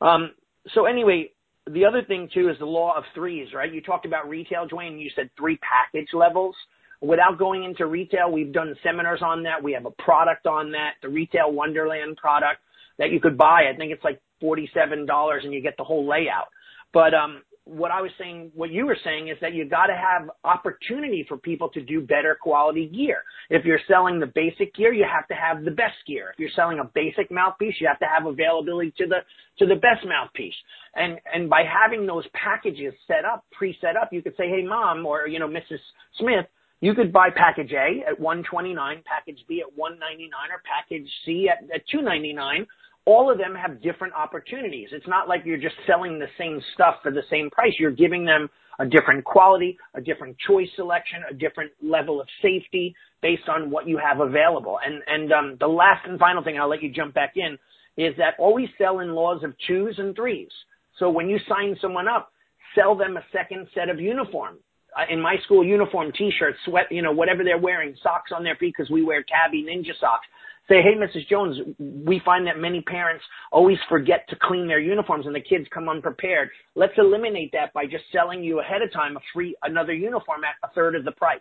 Um, 0.00 0.30
so 0.72 0.84
anyway, 0.84 1.32
the 1.68 1.84
other 1.84 2.04
thing 2.04 2.28
too 2.32 2.48
is 2.48 2.56
the 2.60 2.66
law 2.66 2.96
of 2.96 3.02
threes, 3.12 3.48
right? 3.52 3.72
You 3.72 3.80
talked 3.80 4.06
about 4.06 4.28
retail, 4.28 4.68
Duane. 4.68 5.00
You 5.00 5.10
said 5.16 5.30
three 5.36 5.58
package 5.58 6.10
levels. 6.12 6.54
Without 7.00 7.40
going 7.40 7.64
into 7.64 7.86
retail, 7.86 8.30
we've 8.30 8.52
done 8.52 8.76
seminars 8.84 9.20
on 9.20 9.42
that. 9.42 9.60
We 9.60 9.72
have 9.72 9.84
a 9.84 9.90
product 9.90 10.46
on 10.46 10.70
that, 10.72 10.92
the 11.02 11.08
Retail 11.08 11.52
Wonderland 11.52 12.16
product 12.18 12.60
that 12.98 13.10
you 13.10 13.20
could 13.20 13.36
buy. 13.36 13.70
I 13.72 13.76
think 13.76 13.92
it's 13.92 14.02
like 14.04 14.20
$47 14.42 15.44
and 15.44 15.52
you 15.52 15.60
get 15.62 15.76
the 15.76 15.84
whole 15.84 16.08
layout. 16.08 16.48
But, 16.92 17.14
um, 17.14 17.42
what 17.66 17.90
I 17.90 18.00
was 18.00 18.12
saying, 18.16 18.52
what 18.54 18.70
you 18.70 18.86
were 18.86 18.96
saying 19.04 19.26
is 19.26 19.36
that 19.40 19.52
you 19.52 19.68
got 19.68 19.86
to 19.86 19.94
have 19.94 20.30
opportunity 20.44 21.26
for 21.28 21.36
people 21.36 21.68
to 21.70 21.80
do 21.80 22.00
better 22.00 22.38
quality 22.40 22.86
gear. 22.86 23.24
If 23.50 23.64
you're 23.64 23.80
selling 23.88 24.20
the 24.20 24.26
basic 24.26 24.72
gear, 24.76 24.94
you 24.94 25.04
have 25.04 25.26
to 25.28 25.34
have 25.34 25.64
the 25.64 25.72
best 25.72 25.96
gear. 26.06 26.30
If 26.32 26.38
you're 26.38 26.54
selling 26.54 26.78
a 26.78 26.84
basic 26.94 27.28
mouthpiece, 27.28 27.74
you 27.80 27.88
have 27.88 27.98
to 27.98 28.06
have 28.06 28.26
availability 28.26 28.94
to 28.98 29.06
the 29.06 29.18
to 29.58 29.66
the 29.66 29.74
best 29.74 30.06
mouthpiece. 30.06 30.54
And 30.94 31.18
and 31.34 31.50
by 31.50 31.64
having 31.64 32.06
those 32.06 32.24
packages 32.34 32.94
set 33.08 33.24
up, 33.24 33.44
pre-set 33.50 33.96
up, 33.96 34.12
you 34.12 34.22
could 34.22 34.36
say, 34.36 34.48
"Hey, 34.48 34.62
mom," 34.62 35.04
or 35.04 35.26
you 35.26 35.40
know, 35.40 35.48
Mrs. 35.48 35.80
Smith, 36.20 36.46
you 36.80 36.94
could 36.94 37.12
buy 37.12 37.30
package 37.34 37.72
A 37.72 38.04
at 38.08 38.20
129, 38.20 39.02
package 39.04 39.44
B 39.48 39.60
at 39.60 39.76
199, 39.76 40.30
or 40.52 40.62
package 40.62 41.10
C 41.24 41.48
at, 41.50 41.64
at 41.74 41.82
299 41.88 42.64
all 43.06 43.30
of 43.30 43.38
them 43.38 43.54
have 43.54 43.80
different 43.80 44.12
opportunities. 44.14 44.88
It's 44.92 45.06
not 45.06 45.28
like 45.28 45.42
you're 45.44 45.56
just 45.56 45.76
selling 45.86 46.18
the 46.18 46.26
same 46.36 46.60
stuff 46.74 46.96
for 47.02 47.12
the 47.12 47.22
same 47.30 47.50
price. 47.50 47.72
You're 47.78 47.92
giving 47.92 48.24
them 48.24 48.50
a 48.78 48.84
different 48.84 49.24
quality, 49.24 49.78
a 49.94 50.00
different 50.00 50.36
choice 50.46 50.68
selection, 50.74 51.20
a 51.30 51.32
different 51.32 51.70
level 51.82 52.20
of 52.20 52.26
safety 52.42 52.94
based 53.22 53.48
on 53.48 53.70
what 53.70 53.88
you 53.88 53.96
have 53.96 54.20
available. 54.20 54.78
And, 54.84 55.02
and, 55.06 55.32
um, 55.32 55.56
the 55.60 55.68
last 55.68 56.06
and 56.06 56.18
final 56.18 56.42
thing, 56.42 56.58
I'll 56.58 56.68
let 56.68 56.82
you 56.82 56.90
jump 56.90 57.14
back 57.14 57.34
in, 57.36 57.56
is 57.96 58.14
that 58.18 58.34
always 58.38 58.68
sell 58.76 58.98
in 58.98 59.14
laws 59.14 59.42
of 59.44 59.54
twos 59.66 59.94
and 59.98 60.14
threes. 60.14 60.50
So 60.98 61.08
when 61.08 61.30
you 61.30 61.38
sign 61.48 61.76
someone 61.80 62.08
up, 62.08 62.32
sell 62.74 62.94
them 62.96 63.16
a 63.16 63.24
second 63.32 63.68
set 63.72 63.88
of 63.88 64.00
uniform. 64.00 64.56
Uh, 64.98 65.04
in 65.10 65.20
my 65.20 65.36
school 65.44 65.64
uniform, 65.64 66.10
t-shirts, 66.16 66.58
sweat, 66.64 66.86
you 66.90 67.02
know, 67.02 67.12
whatever 67.12 67.44
they're 67.44 67.58
wearing, 67.58 67.94
socks 68.02 68.32
on 68.34 68.42
their 68.42 68.56
feet 68.56 68.74
because 68.76 68.90
we 68.90 69.02
wear 69.04 69.22
tabi 69.22 69.62
ninja 69.62 69.98
socks 70.00 70.26
say, 70.68 70.82
hey, 70.82 70.94
Mrs. 70.96 71.28
Jones, 71.28 71.56
we 71.78 72.20
find 72.24 72.46
that 72.46 72.58
many 72.58 72.80
parents 72.80 73.24
always 73.52 73.78
forget 73.88 74.28
to 74.28 74.36
clean 74.40 74.66
their 74.66 74.80
uniforms 74.80 75.26
and 75.26 75.34
the 75.34 75.40
kids 75.40 75.66
come 75.72 75.88
unprepared. 75.88 76.50
Let's 76.74 76.94
eliminate 76.98 77.52
that 77.52 77.72
by 77.72 77.86
just 77.86 78.04
selling 78.12 78.42
you 78.42 78.60
ahead 78.60 78.82
of 78.82 78.92
time 78.92 79.16
a 79.16 79.20
free 79.32 79.56
another 79.62 79.94
uniform 79.94 80.42
at 80.44 80.68
a 80.68 80.72
third 80.74 80.94
of 80.96 81.04
the 81.04 81.12
price. 81.12 81.40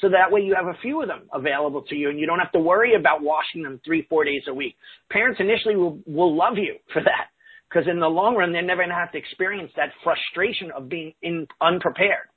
So 0.00 0.08
that 0.10 0.30
way 0.30 0.40
you 0.40 0.54
have 0.54 0.66
a 0.66 0.78
few 0.82 1.00
of 1.00 1.08
them 1.08 1.22
available 1.32 1.82
to 1.82 1.94
you 1.94 2.10
and 2.10 2.18
you 2.18 2.26
don't 2.26 2.38
have 2.38 2.52
to 2.52 2.58
worry 2.58 2.94
about 2.94 3.22
washing 3.22 3.62
them 3.62 3.80
three, 3.84 4.06
four 4.08 4.24
days 4.24 4.42
a 4.46 4.54
week. 4.54 4.76
Parents 5.10 5.40
initially 5.40 5.76
will, 5.76 5.98
will 6.06 6.36
love 6.36 6.58
you 6.58 6.76
for 6.92 7.02
that 7.02 7.28
because 7.68 7.88
in 7.88 7.98
the 7.98 8.06
long 8.06 8.36
run, 8.36 8.52
they're 8.52 8.62
never 8.62 8.82
going 8.82 8.90
to 8.90 8.94
have 8.94 9.12
to 9.12 9.18
experience 9.18 9.72
that 9.76 9.90
frustration 10.04 10.70
of 10.72 10.88
being 10.88 11.12
in, 11.22 11.46
unprepared 11.60 12.28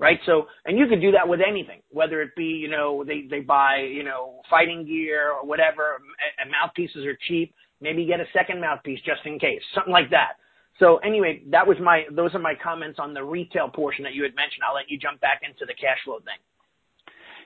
right? 0.00 0.18
So, 0.24 0.46
and 0.64 0.78
you 0.78 0.86
could 0.88 1.00
do 1.00 1.12
that 1.12 1.28
with 1.28 1.40
anything, 1.46 1.82
whether 1.90 2.22
it 2.22 2.30
be, 2.34 2.44
you 2.44 2.68
know, 2.68 3.04
they, 3.04 3.26
they 3.30 3.40
buy, 3.40 3.86
you 3.86 4.02
know, 4.02 4.40
fighting 4.48 4.86
gear 4.86 5.30
or 5.30 5.46
whatever, 5.46 6.00
and 6.40 6.50
mouthpieces 6.50 7.04
are 7.04 7.16
cheap. 7.28 7.54
Maybe 7.82 8.06
get 8.06 8.18
a 8.18 8.24
second 8.32 8.60
mouthpiece 8.60 9.00
just 9.04 9.20
in 9.26 9.38
case, 9.38 9.60
something 9.74 9.92
like 9.92 10.10
that. 10.10 10.40
So 10.78 10.96
anyway, 10.98 11.42
that 11.50 11.66
was 11.66 11.76
my, 11.82 12.04
those 12.10 12.34
are 12.34 12.38
my 12.38 12.54
comments 12.60 12.98
on 12.98 13.12
the 13.12 13.22
retail 13.22 13.68
portion 13.68 14.02
that 14.04 14.14
you 14.14 14.22
had 14.22 14.34
mentioned. 14.34 14.62
I'll 14.66 14.74
let 14.74 14.90
you 14.90 14.98
jump 14.98 15.20
back 15.20 15.42
into 15.44 15.66
the 15.66 15.74
cash 15.74 15.98
flow 16.04 16.18
thing. 16.20 16.40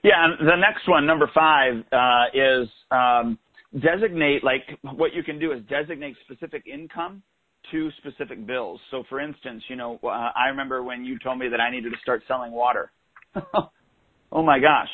Yeah, 0.05 0.25
and 0.25 0.49
the 0.49 0.57
next 0.57 0.89
one, 0.89 1.07
number 1.07 1.29
five, 1.35 1.83
uh, 1.91 2.25
is 2.33 2.69
um, 2.93 3.39
designate 3.81 4.45
like 4.45 4.79
what 4.83 5.13
you 5.13 5.25
can 5.25 5.41
do 5.41 5.51
is 5.51 5.61
designate 5.69 6.15
specific 6.25 6.65
income 6.73 7.23
to 7.71 7.91
specific 7.99 8.47
bills. 8.47 8.81
So, 8.91 9.05
for 9.09 9.21
instance, 9.21 9.63
you 9.69 9.77
know, 9.77 9.99
uh, 10.03 10.09
I 10.09 10.49
remember 10.49 10.83
when 10.83 11.05
you 11.05 11.19
told 11.19 11.39
me 11.39 11.49
that 11.49 11.61
I 11.61 11.71
needed 11.71 11.93
to 11.93 11.99
start 12.03 12.23
selling 12.29 12.53
water. 12.53 12.91
oh 14.33 14.43
my 14.43 14.59
gosh, 14.59 14.89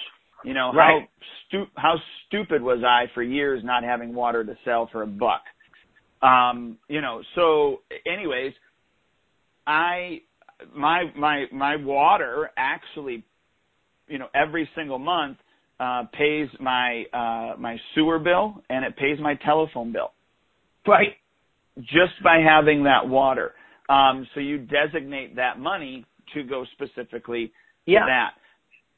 you 0.45 0.55
know 0.55 0.73
right. 0.73 1.03
how 1.03 1.29
stu- 1.49 1.71
how 1.77 1.95
stupid 2.27 2.63
was 2.63 2.83
I 2.87 3.05
for 3.15 3.23
years 3.23 3.63
not 3.65 3.85
having 3.85 4.15
water 4.15 4.45
to 4.45 4.57
sell 4.65 4.89
for 4.91 5.03
a 5.03 5.07
buck. 5.07 5.43
Um, 6.23 6.79
you 6.89 7.01
know, 7.01 7.23
so 7.35 7.81
anyways, 8.07 8.53
I 9.67 10.21
my 10.75 11.05
my 11.17 11.45
my 11.53 11.77
water 11.77 12.51
actually, 12.57 13.25
you 14.09 14.19
know, 14.19 14.29
every 14.35 14.69
single 14.75 14.99
month 14.99 15.39
uh, 15.79 16.05
pays 16.13 16.49
my 16.59 17.05
uh, 17.13 17.59
my 17.59 17.77
sewer 17.95 18.19
bill 18.19 18.63
and 18.71 18.85
it 18.85 18.97
pays 18.97 19.19
my 19.21 19.35
telephone 19.45 19.93
bill. 19.93 20.13
Right 20.87 21.17
just 21.79 22.23
by 22.23 22.39
having 22.39 22.85
that 22.85 23.07
water. 23.09 23.53
Um, 23.89 24.27
so 24.35 24.41
you 24.41 24.59
designate 24.59 25.37
that 25.37 25.59
money 25.59 26.05
to 26.35 26.43
go 26.43 26.65
specifically 26.73 27.53
yeah. 27.87 28.01
to 28.01 28.07
that. 28.07 28.31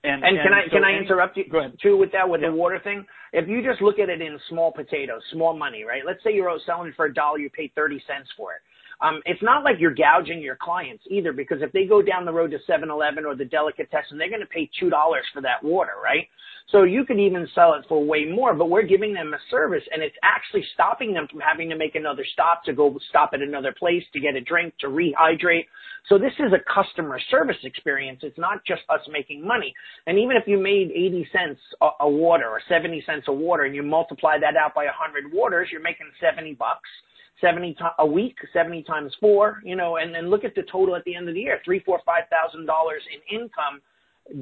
And, 0.04 0.24
and, 0.24 0.36
and 0.36 0.42
can 0.42 0.52
I 0.52 0.64
so 0.66 0.70
can 0.72 0.84
I 0.84 0.98
interrupt 0.98 1.36
you 1.36 1.44
go 1.48 1.70
too 1.80 1.96
with 1.96 2.10
that 2.10 2.28
with 2.28 2.40
yeah. 2.40 2.50
the 2.50 2.56
water 2.56 2.80
thing? 2.82 3.06
If 3.32 3.48
you 3.48 3.62
just 3.62 3.80
look 3.80 4.00
at 4.00 4.08
it 4.08 4.20
in 4.20 4.36
small 4.48 4.72
potatoes, 4.72 5.22
small 5.32 5.56
money, 5.56 5.84
right? 5.84 6.02
Let's 6.04 6.22
say 6.24 6.34
you're 6.34 6.50
selling 6.66 6.88
it 6.88 6.94
for 6.96 7.06
a 7.06 7.14
dollar, 7.14 7.38
you 7.38 7.48
pay 7.50 7.70
thirty 7.76 8.02
cents 8.08 8.28
for 8.36 8.52
it. 8.52 8.60
Um, 9.00 9.20
it's 9.26 9.42
not 9.42 9.64
like 9.64 9.76
you're 9.78 9.94
gouging 9.94 10.40
your 10.40 10.56
clients 10.60 11.02
either, 11.10 11.32
because 11.32 11.58
if 11.60 11.72
they 11.72 11.84
go 11.86 12.02
down 12.02 12.24
the 12.24 12.32
road 12.32 12.52
to 12.52 12.58
7-Eleven 12.70 13.24
or 13.24 13.34
the 13.34 13.44
delicatessen, 13.44 14.16
they're 14.16 14.28
going 14.28 14.40
to 14.40 14.46
pay 14.46 14.70
two 14.78 14.90
dollars 14.90 15.24
for 15.34 15.42
that 15.42 15.62
water, 15.62 15.94
right? 16.02 16.28
So 16.70 16.84
you 16.84 17.04
could 17.04 17.18
even 17.18 17.46
sell 17.54 17.74
it 17.74 17.84
for 17.88 18.02
way 18.02 18.24
more, 18.24 18.54
but 18.54 18.70
we're 18.70 18.82
giving 18.82 19.12
them 19.12 19.34
a 19.34 19.38
service 19.50 19.82
and 19.92 20.02
it's 20.02 20.16
actually 20.22 20.64
stopping 20.74 21.12
them 21.12 21.26
from 21.30 21.40
having 21.40 21.68
to 21.70 21.76
make 21.76 21.94
another 21.94 22.24
stop 22.32 22.64
to 22.64 22.72
go 22.72 22.98
stop 23.08 23.30
at 23.34 23.42
another 23.42 23.74
place 23.78 24.02
to 24.12 24.20
get 24.20 24.36
a 24.36 24.40
drink, 24.40 24.74
to 24.80 24.86
rehydrate. 24.86 25.66
So 26.08 26.18
this 26.18 26.32
is 26.38 26.52
a 26.52 26.72
customer 26.72 27.20
service 27.30 27.58
experience. 27.64 28.20
It's 28.22 28.38
not 28.38 28.64
just 28.64 28.82
us 28.88 29.00
making 29.10 29.46
money. 29.46 29.74
And 30.06 30.18
even 30.18 30.36
if 30.36 30.44
you 30.46 30.58
made 30.58 30.90
80 30.90 31.28
cents 31.32 31.60
a, 31.82 31.90
a 32.00 32.08
water 32.08 32.48
or 32.48 32.60
70 32.68 33.02
cents 33.06 33.24
a 33.28 33.32
water 33.32 33.64
and 33.64 33.74
you 33.74 33.82
multiply 33.82 34.38
that 34.40 34.56
out 34.56 34.74
by 34.74 34.84
100 34.84 35.32
waters, 35.32 35.68
you're 35.70 35.82
making 35.82 36.06
70 36.20 36.54
bucks. 36.54 36.88
70 37.40 37.74
to- 37.74 37.94
a 37.98 38.06
week, 38.06 38.36
70 38.52 38.84
times 38.84 39.12
four, 39.18 39.60
you 39.64 39.74
know, 39.74 39.96
and 39.96 40.14
then 40.14 40.30
look 40.30 40.44
at 40.44 40.54
the 40.54 40.62
total 40.70 40.94
at 40.94 41.02
the 41.04 41.16
end 41.16 41.28
of 41.28 41.34
the 41.34 41.40
year, 41.40 41.60
three, 41.64 41.80
four, 41.80 42.00
five 42.06 42.22
thousand 42.30 42.66
dollars 42.66 43.02
in 43.12 43.40
income 43.40 43.80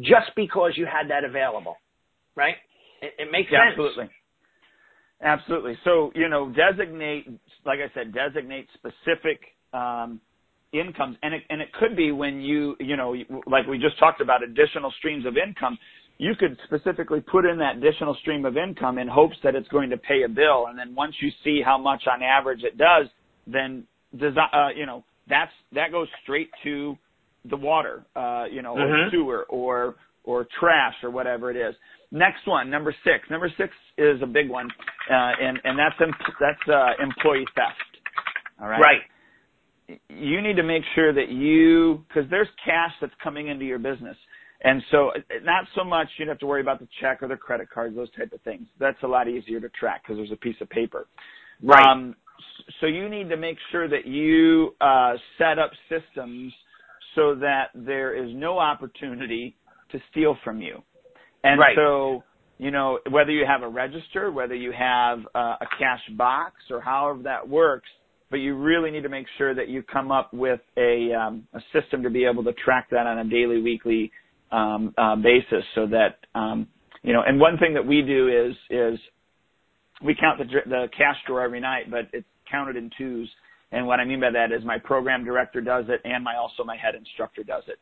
just 0.00 0.30
because 0.36 0.72
you 0.76 0.84
had 0.84 1.08
that 1.08 1.24
available 1.24 1.76
right? 2.40 2.56
It, 3.02 3.12
it 3.18 3.28
makes 3.30 3.50
yeah, 3.52 3.68
sense. 3.68 3.76
Absolutely. 3.76 4.08
Absolutely. 5.22 5.74
So, 5.84 6.10
you 6.14 6.28
know, 6.30 6.48
designate, 6.48 7.28
like 7.66 7.78
I 7.78 7.92
said, 7.92 8.14
designate 8.14 8.66
specific 8.72 9.40
um, 9.74 10.18
incomes, 10.72 11.16
and 11.22 11.34
it, 11.34 11.42
and 11.50 11.60
it 11.60 11.68
could 11.78 11.94
be 11.94 12.10
when 12.10 12.40
you, 12.40 12.74
you 12.80 12.96
know, 12.96 13.14
like 13.46 13.66
we 13.66 13.78
just 13.78 13.98
talked 13.98 14.22
about, 14.22 14.42
additional 14.42 14.90
streams 14.98 15.26
of 15.26 15.36
income. 15.36 15.78
You 16.16 16.32
could 16.38 16.56
specifically 16.64 17.20
put 17.20 17.44
in 17.44 17.58
that 17.58 17.76
additional 17.76 18.14
stream 18.22 18.44
of 18.44 18.56
income 18.56 18.98
in 18.98 19.08
hopes 19.08 19.36
that 19.42 19.54
it's 19.54 19.68
going 19.68 19.90
to 19.90 19.96
pay 19.96 20.22
a 20.24 20.28
bill, 20.28 20.66
and 20.68 20.78
then 20.78 20.94
once 20.94 21.14
you 21.20 21.30
see 21.44 21.62
how 21.64 21.78
much 21.78 22.02
on 22.10 22.22
average 22.22 22.62
it 22.62 22.76
does, 22.76 23.06
then 23.46 23.84
does 24.18 24.34
uh, 24.36 24.68
you 24.74 24.84
know 24.84 25.04
that's 25.28 25.52
that 25.72 25.92
goes 25.92 26.08
straight 26.22 26.50
to 26.64 26.96
the 27.48 27.56
water, 27.56 28.04
uh, 28.16 28.44
you 28.50 28.60
know, 28.60 28.74
mm-hmm. 28.74 28.92
or 28.92 29.10
sewer 29.10 29.46
or 29.48 29.96
or 30.30 30.46
trash 30.58 30.94
or 31.02 31.10
whatever 31.10 31.50
it 31.50 31.56
is. 31.56 31.74
Next 32.12 32.46
one, 32.46 32.70
number 32.70 32.94
six. 33.04 33.28
Number 33.30 33.50
six 33.56 33.72
is 33.98 34.22
a 34.22 34.26
big 34.26 34.48
one, 34.48 34.68
uh, 35.10 35.32
and 35.40 35.58
and 35.64 35.78
that's 35.78 35.94
that's 36.40 36.68
uh, 36.68 37.02
employee 37.02 37.46
theft. 37.54 37.90
All 38.60 38.68
right. 38.68 38.80
Right. 38.80 39.98
You 40.08 40.40
need 40.40 40.54
to 40.54 40.62
make 40.62 40.84
sure 40.94 41.12
that 41.12 41.30
you, 41.30 42.04
because 42.06 42.30
there's 42.30 42.46
cash 42.64 42.92
that's 43.00 43.12
coming 43.22 43.48
into 43.48 43.64
your 43.64 43.80
business, 43.80 44.16
and 44.62 44.80
so 44.92 45.10
not 45.42 45.64
so 45.74 45.82
much 45.82 46.06
you 46.16 46.24
don't 46.24 46.32
have 46.32 46.38
to 46.40 46.46
worry 46.46 46.60
about 46.60 46.78
the 46.78 46.88
check 47.00 47.22
or 47.22 47.28
the 47.28 47.36
credit 47.36 47.68
cards, 47.70 47.96
those 47.96 48.10
type 48.16 48.32
of 48.32 48.40
things. 48.42 48.66
That's 48.78 49.02
a 49.02 49.08
lot 49.08 49.26
easier 49.28 49.60
to 49.60 49.68
track 49.70 50.02
because 50.02 50.16
there's 50.16 50.32
a 50.32 50.36
piece 50.36 50.60
of 50.60 50.70
paper. 50.70 51.08
Right. 51.62 51.84
Um, 51.84 52.14
so 52.80 52.86
you 52.86 53.08
need 53.08 53.28
to 53.30 53.36
make 53.36 53.56
sure 53.72 53.88
that 53.88 54.06
you 54.06 54.74
uh, 54.80 55.14
set 55.38 55.58
up 55.58 55.72
systems 55.88 56.52
so 57.16 57.34
that 57.34 57.70
there 57.74 58.14
is 58.14 58.30
no 58.34 58.58
opportunity 58.58 59.56
to 59.92 60.00
steal 60.10 60.36
from 60.44 60.60
you. 60.60 60.82
And 61.44 61.58
right. 61.60 61.76
so, 61.76 62.22
you 62.58 62.70
know, 62.70 62.98
whether 63.10 63.30
you 63.30 63.46
have 63.46 63.62
a 63.62 63.68
register, 63.68 64.30
whether 64.30 64.54
you 64.54 64.72
have 64.72 65.20
uh, 65.34 65.56
a 65.60 65.66
cash 65.78 66.00
box, 66.16 66.54
or 66.70 66.80
however 66.80 67.22
that 67.22 67.48
works, 67.48 67.88
but 68.30 68.36
you 68.36 68.54
really 68.56 68.90
need 68.90 69.02
to 69.02 69.08
make 69.08 69.26
sure 69.38 69.54
that 69.54 69.68
you 69.68 69.82
come 69.82 70.12
up 70.12 70.32
with 70.32 70.60
a, 70.76 71.12
um, 71.12 71.46
a 71.54 71.60
system 71.72 72.02
to 72.02 72.10
be 72.10 72.24
able 72.24 72.44
to 72.44 72.52
track 72.52 72.88
that 72.90 73.06
on 73.06 73.18
a 73.18 73.24
daily, 73.24 73.60
weekly 73.60 74.12
um, 74.52 74.94
uh, 74.98 75.16
basis, 75.16 75.64
so 75.74 75.86
that 75.86 76.18
um, 76.34 76.66
you 77.02 77.12
know. 77.12 77.22
And 77.26 77.40
one 77.40 77.56
thing 77.58 77.74
that 77.74 77.86
we 77.86 78.02
do 78.02 78.28
is 78.28 78.56
is 78.68 78.98
we 80.04 80.14
count 80.14 80.38
the 80.38 80.44
the 80.68 80.88
cash 80.96 81.16
drawer 81.26 81.42
every 81.42 81.60
night, 81.60 81.90
but 81.90 82.08
it's 82.12 82.26
counted 82.50 82.76
in 82.76 82.90
twos. 82.98 83.30
And 83.72 83.86
what 83.86 84.00
I 84.00 84.04
mean 84.04 84.20
by 84.20 84.30
that 84.32 84.50
is 84.50 84.64
my 84.64 84.78
program 84.78 85.24
director 85.24 85.60
does 85.60 85.84
it, 85.88 86.00
and 86.04 86.24
my 86.24 86.36
also 86.36 86.64
my 86.64 86.76
head 86.76 86.94
instructor 86.96 87.44
does 87.44 87.62
it, 87.68 87.78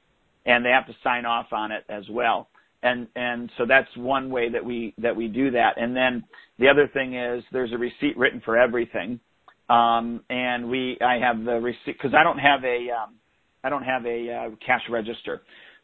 and 0.48 0.64
they 0.64 0.70
have 0.70 0.86
to 0.86 0.94
sign 1.04 1.26
off 1.26 1.52
on 1.52 1.70
it 1.70 1.84
as 1.88 2.04
well. 2.10 2.48
And 2.82 3.06
and 3.14 3.50
so 3.58 3.66
that's 3.68 3.88
one 3.96 4.30
way 4.30 4.48
that 4.50 4.64
we 4.64 4.94
that 4.98 5.14
we 5.14 5.28
do 5.28 5.50
that. 5.52 5.74
And 5.76 5.94
then 5.94 6.24
the 6.58 6.68
other 6.68 6.88
thing 6.88 7.14
is 7.14 7.44
there's 7.52 7.72
a 7.72 7.78
receipt 7.78 8.16
written 8.16 8.40
for 8.44 8.56
everything. 8.56 9.20
Um 9.68 10.24
and 10.30 10.70
we 10.70 10.96
i 11.02 11.18
have 11.18 11.44
the 11.44 11.60
receipt 11.60 11.98
because 11.98 12.14
i 12.18 12.22
don't 12.22 12.38
have 12.38 12.64
a 12.64 12.86
um 12.90 13.14
i 13.62 13.68
don't 13.68 13.82
have 13.82 14.06
a 14.06 14.32
uh, 14.32 14.56
cash 14.64 14.82
register. 14.88 15.42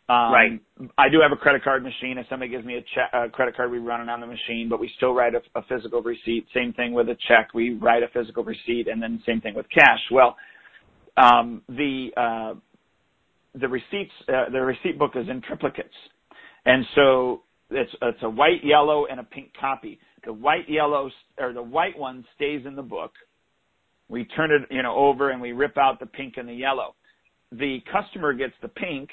Um 0.09 0.33
right. 0.33 0.61
I 0.97 1.09
do 1.11 1.19
have 1.21 1.33
a 1.33 1.37
credit 1.37 1.63
card 1.65 1.83
machine. 1.83 2.17
If 2.17 2.27
somebody 2.31 2.51
gives 2.51 2.65
me 2.65 2.77
a 2.77 2.85
check 2.95 3.11
a 3.13 3.29
credit 3.29 3.57
card 3.57 3.71
we 3.71 3.79
run 3.79 4.01
it 4.01 4.09
on 4.09 4.21
the 4.21 4.27
machine 4.27 4.69
but 4.71 4.81
we 4.81 4.91
still 4.97 5.13
write 5.13 5.35
a, 5.35 5.43
a 5.59 5.63
physical 5.65 6.01
receipt. 6.01 6.47
Same 6.55 6.73
thing 6.73 6.95
with 6.95 7.09
a 7.09 7.17
check. 7.29 7.53
We 7.55 7.75
write 7.75 8.05
a 8.05 8.09
physical 8.15 8.45
receipt 8.45 8.87
and 8.87 9.03
then 9.03 9.21
same 9.27 9.41
thing 9.43 9.55
with 9.57 9.67
cash. 9.69 10.01
Well 10.13 10.37
um 11.17 11.63
the 11.69 12.11
uh 12.17 12.55
the 13.55 13.69
receipts 13.69 14.13
uh, 14.29 14.51
the 14.51 14.61
receipt 14.61 14.99
book 14.99 15.13
is 15.15 15.29
in 15.29 15.41
triplicates 15.43 15.85
and 16.67 16.85
so 16.95 17.43
it's 17.71 17.91
it's 18.03 18.23
a 18.23 18.29
white, 18.29 18.63
yellow, 18.63 19.07
and 19.07 19.21
a 19.21 19.25
pink 19.25 19.51
copy. 19.61 19.99
The 20.25 20.33
white, 20.33 20.69
yellow, 20.69 21.11
or 21.39 21.53
the 21.53 21.63
white 21.63 21.99
one 21.99 22.25
stays 22.37 22.63
in 22.67 22.77
the 22.77 22.83
book. 22.83 23.13
We 24.09 24.25
turn 24.25 24.51
it, 24.51 24.63
you 24.71 24.83
know, 24.83 24.95
over 24.95 25.31
and 25.31 25.41
we 25.41 25.53
rip 25.53 25.77
out 25.77 25.99
the 25.99 26.07
pink 26.07 26.35
and 26.37 26.49
the 26.49 26.55
yellow. 26.55 26.95
The 27.53 27.79
customer 27.93 28.33
gets 28.33 28.53
the 28.63 28.69
pink. 28.69 29.11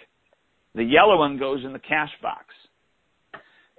The 0.75 0.83
yellow 0.83 1.17
one 1.17 1.37
goes 1.37 1.63
in 1.65 1.73
the 1.73 1.79
cash 1.79 2.11
box. 2.21 2.45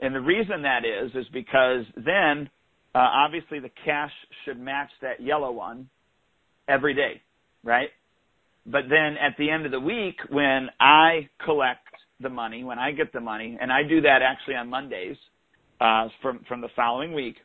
And 0.00 0.14
the 0.14 0.20
reason 0.20 0.62
that 0.62 0.82
is 0.84 1.10
is 1.14 1.26
because 1.32 1.84
then 1.96 2.50
uh, 2.94 2.98
obviously 2.98 3.60
the 3.60 3.70
cash 3.84 4.10
should 4.44 4.58
match 4.58 4.90
that 5.00 5.22
yellow 5.22 5.52
one 5.52 5.88
every 6.68 6.94
day, 6.94 7.22
right? 7.62 7.88
But 8.66 8.82
then 8.88 9.16
at 9.18 9.36
the 9.38 9.50
end 9.50 9.66
of 9.66 9.72
the 9.72 9.80
week, 9.80 10.20
when 10.30 10.68
I 10.78 11.28
collect 11.44 11.80
the 12.20 12.28
money, 12.28 12.64
when 12.64 12.78
I 12.78 12.92
get 12.92 13.12
the 13.12 13.20
money, 13.20 13.58
and 13.60 13.72
I 13.72 13.82
do 13.82 14.00
that 14.02 14.22
actually 14.22 14.54
on 14.54 14.70
Mondays 14.70 15.16
uh, 15.80 16.08
from 16.20 16.44
from 16.48 16.60
the 16.60 16.68
following 16.76 17.12
week. 17.12 17.36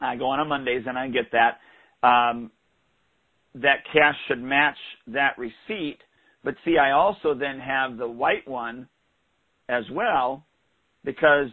I 0.00 0.16
go 0.16 0.26
on 0.26 0.38
on 0.38 0.48
Mondays 0.48 0.84
and 0.86 0.98
I 0.98 1.08
get 1.08 1.32
that. 1.32 1.58
Um, 2.06 2.50
that 3.54 3.78
cash 3.92 4.14
should 4.28 4.42
match 4.42 4.76
that 5.08 5.36
receipt. 5.38 5.98
But 6.44 6.54
see, 6.64 6.78
I 6.78 6.92
also 6.92 7.34
then 7.34 7.58
have 7.58 7.96
the 7.96 8.06
white 8.06 8.46
one 8.46 8.88
as 9.68 9.84
well 9.90 10.44
because 11.04 11.48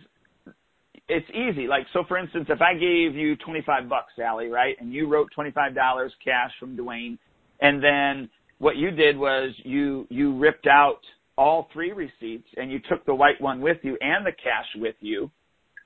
it's 1.07 1.27
easy. 1.29 1.67
Like 1.67 1.85
so, 1.93 2.03
for 2.07 2.17
instance, 2.17 2.47
if 2.49 2.61
I 2.61 2.73
gave 2.73 3.15
you 3.15 3.35
twenty 3.37 3.61
five 3.65 3.89
bucks, 3.89 4.13
Sally, 4.15 4.47
right, 4.47 4.75
and 4.79 4.93
you 4.93 5.07
wrote 5.07 5.29
twenty 5.33 5.51
five 5.51 5.73
dollars 5.73 6.11
cash 6.23 6.51
from 6.59 6.75
Duane, 6.75 7.17
and 7.61 7.83
then 7.83 8.29
what 8.59 8.77
you 8.77 8.91
did 8.91 9.17
was 9.17 9.51
you 9.63 10.07
you 10.09 10.37
ripped 10.37 10.67
out 10.67 10.99
all 11.37 11.67
three 11.73 11.91
receipts 11.91 12.47
and 12.57 12.71
you 12.71 12.79
took 12.89 13.05
the 13.05 13.13
white 13.13 13.39
one 13.41 13.59
with 13.61 13.77
you 13.83 13.97
and 14.01 14.25
the 14.25 14.31
cash 14.31 14.67
with 14.77 14.95
you, 15.01 15.29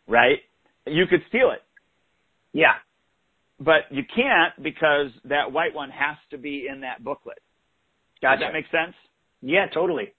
right? 0.07 0.39
You 0.85 1.05
could 1.07 1.21
steal 1.29 1.51
it. 1.51 1.63
Yeah. 2.53 2.73
But 3.59 3.81
you 3.91 4.03
can't 4.15 4.53
because 4.61 5.07
that 5.25 5.51
white 5.51 5.73
one 5.73 5.89
has 5.89 6.17
to 6.31 6.37
be 6.37 6.67
in 6.71 6.81
that 6.81 7.03
booklet. 7.03 7.39
Gotcha. 8.21 8.39
Does 8.39 8.47
that 8.47 8.53
make 8.53 8.65
sense? 8.71 8.95
Yeah, 9.41 9.67
totally. 9.73 10.13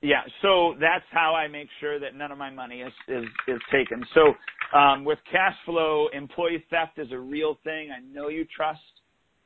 Yeah, 0.00 0.22
so 0.42 0.74
that's 0.80 1.04
how 1.10 1.34
I 1.34 1.48
make 1.48 1.68
sure 1.80 1.98
that 1.98 2.14
none 2.14 2.30
of 2.30 2.38
my 2.38 2.50
money 2.50 2.82
is 2.82 2.92
is, 3.08 3.24
is 3.48 3.60
taken. 3.72 4.04
So 4.14 4.78
um, 4.78 5.04
with 5.04 5.18
cash 5.30 5.56
flow, 5.64 6.08
employee 6.12 6.64
theft 6.70 6.98
is 6.98 7.10
a 7.10 7.18
real 7.18 7.58
thing. 7.64 7.88
I 7.90 8.00
know 8.00 8.28
you 8.28 8.46
trust. 8.54 8.80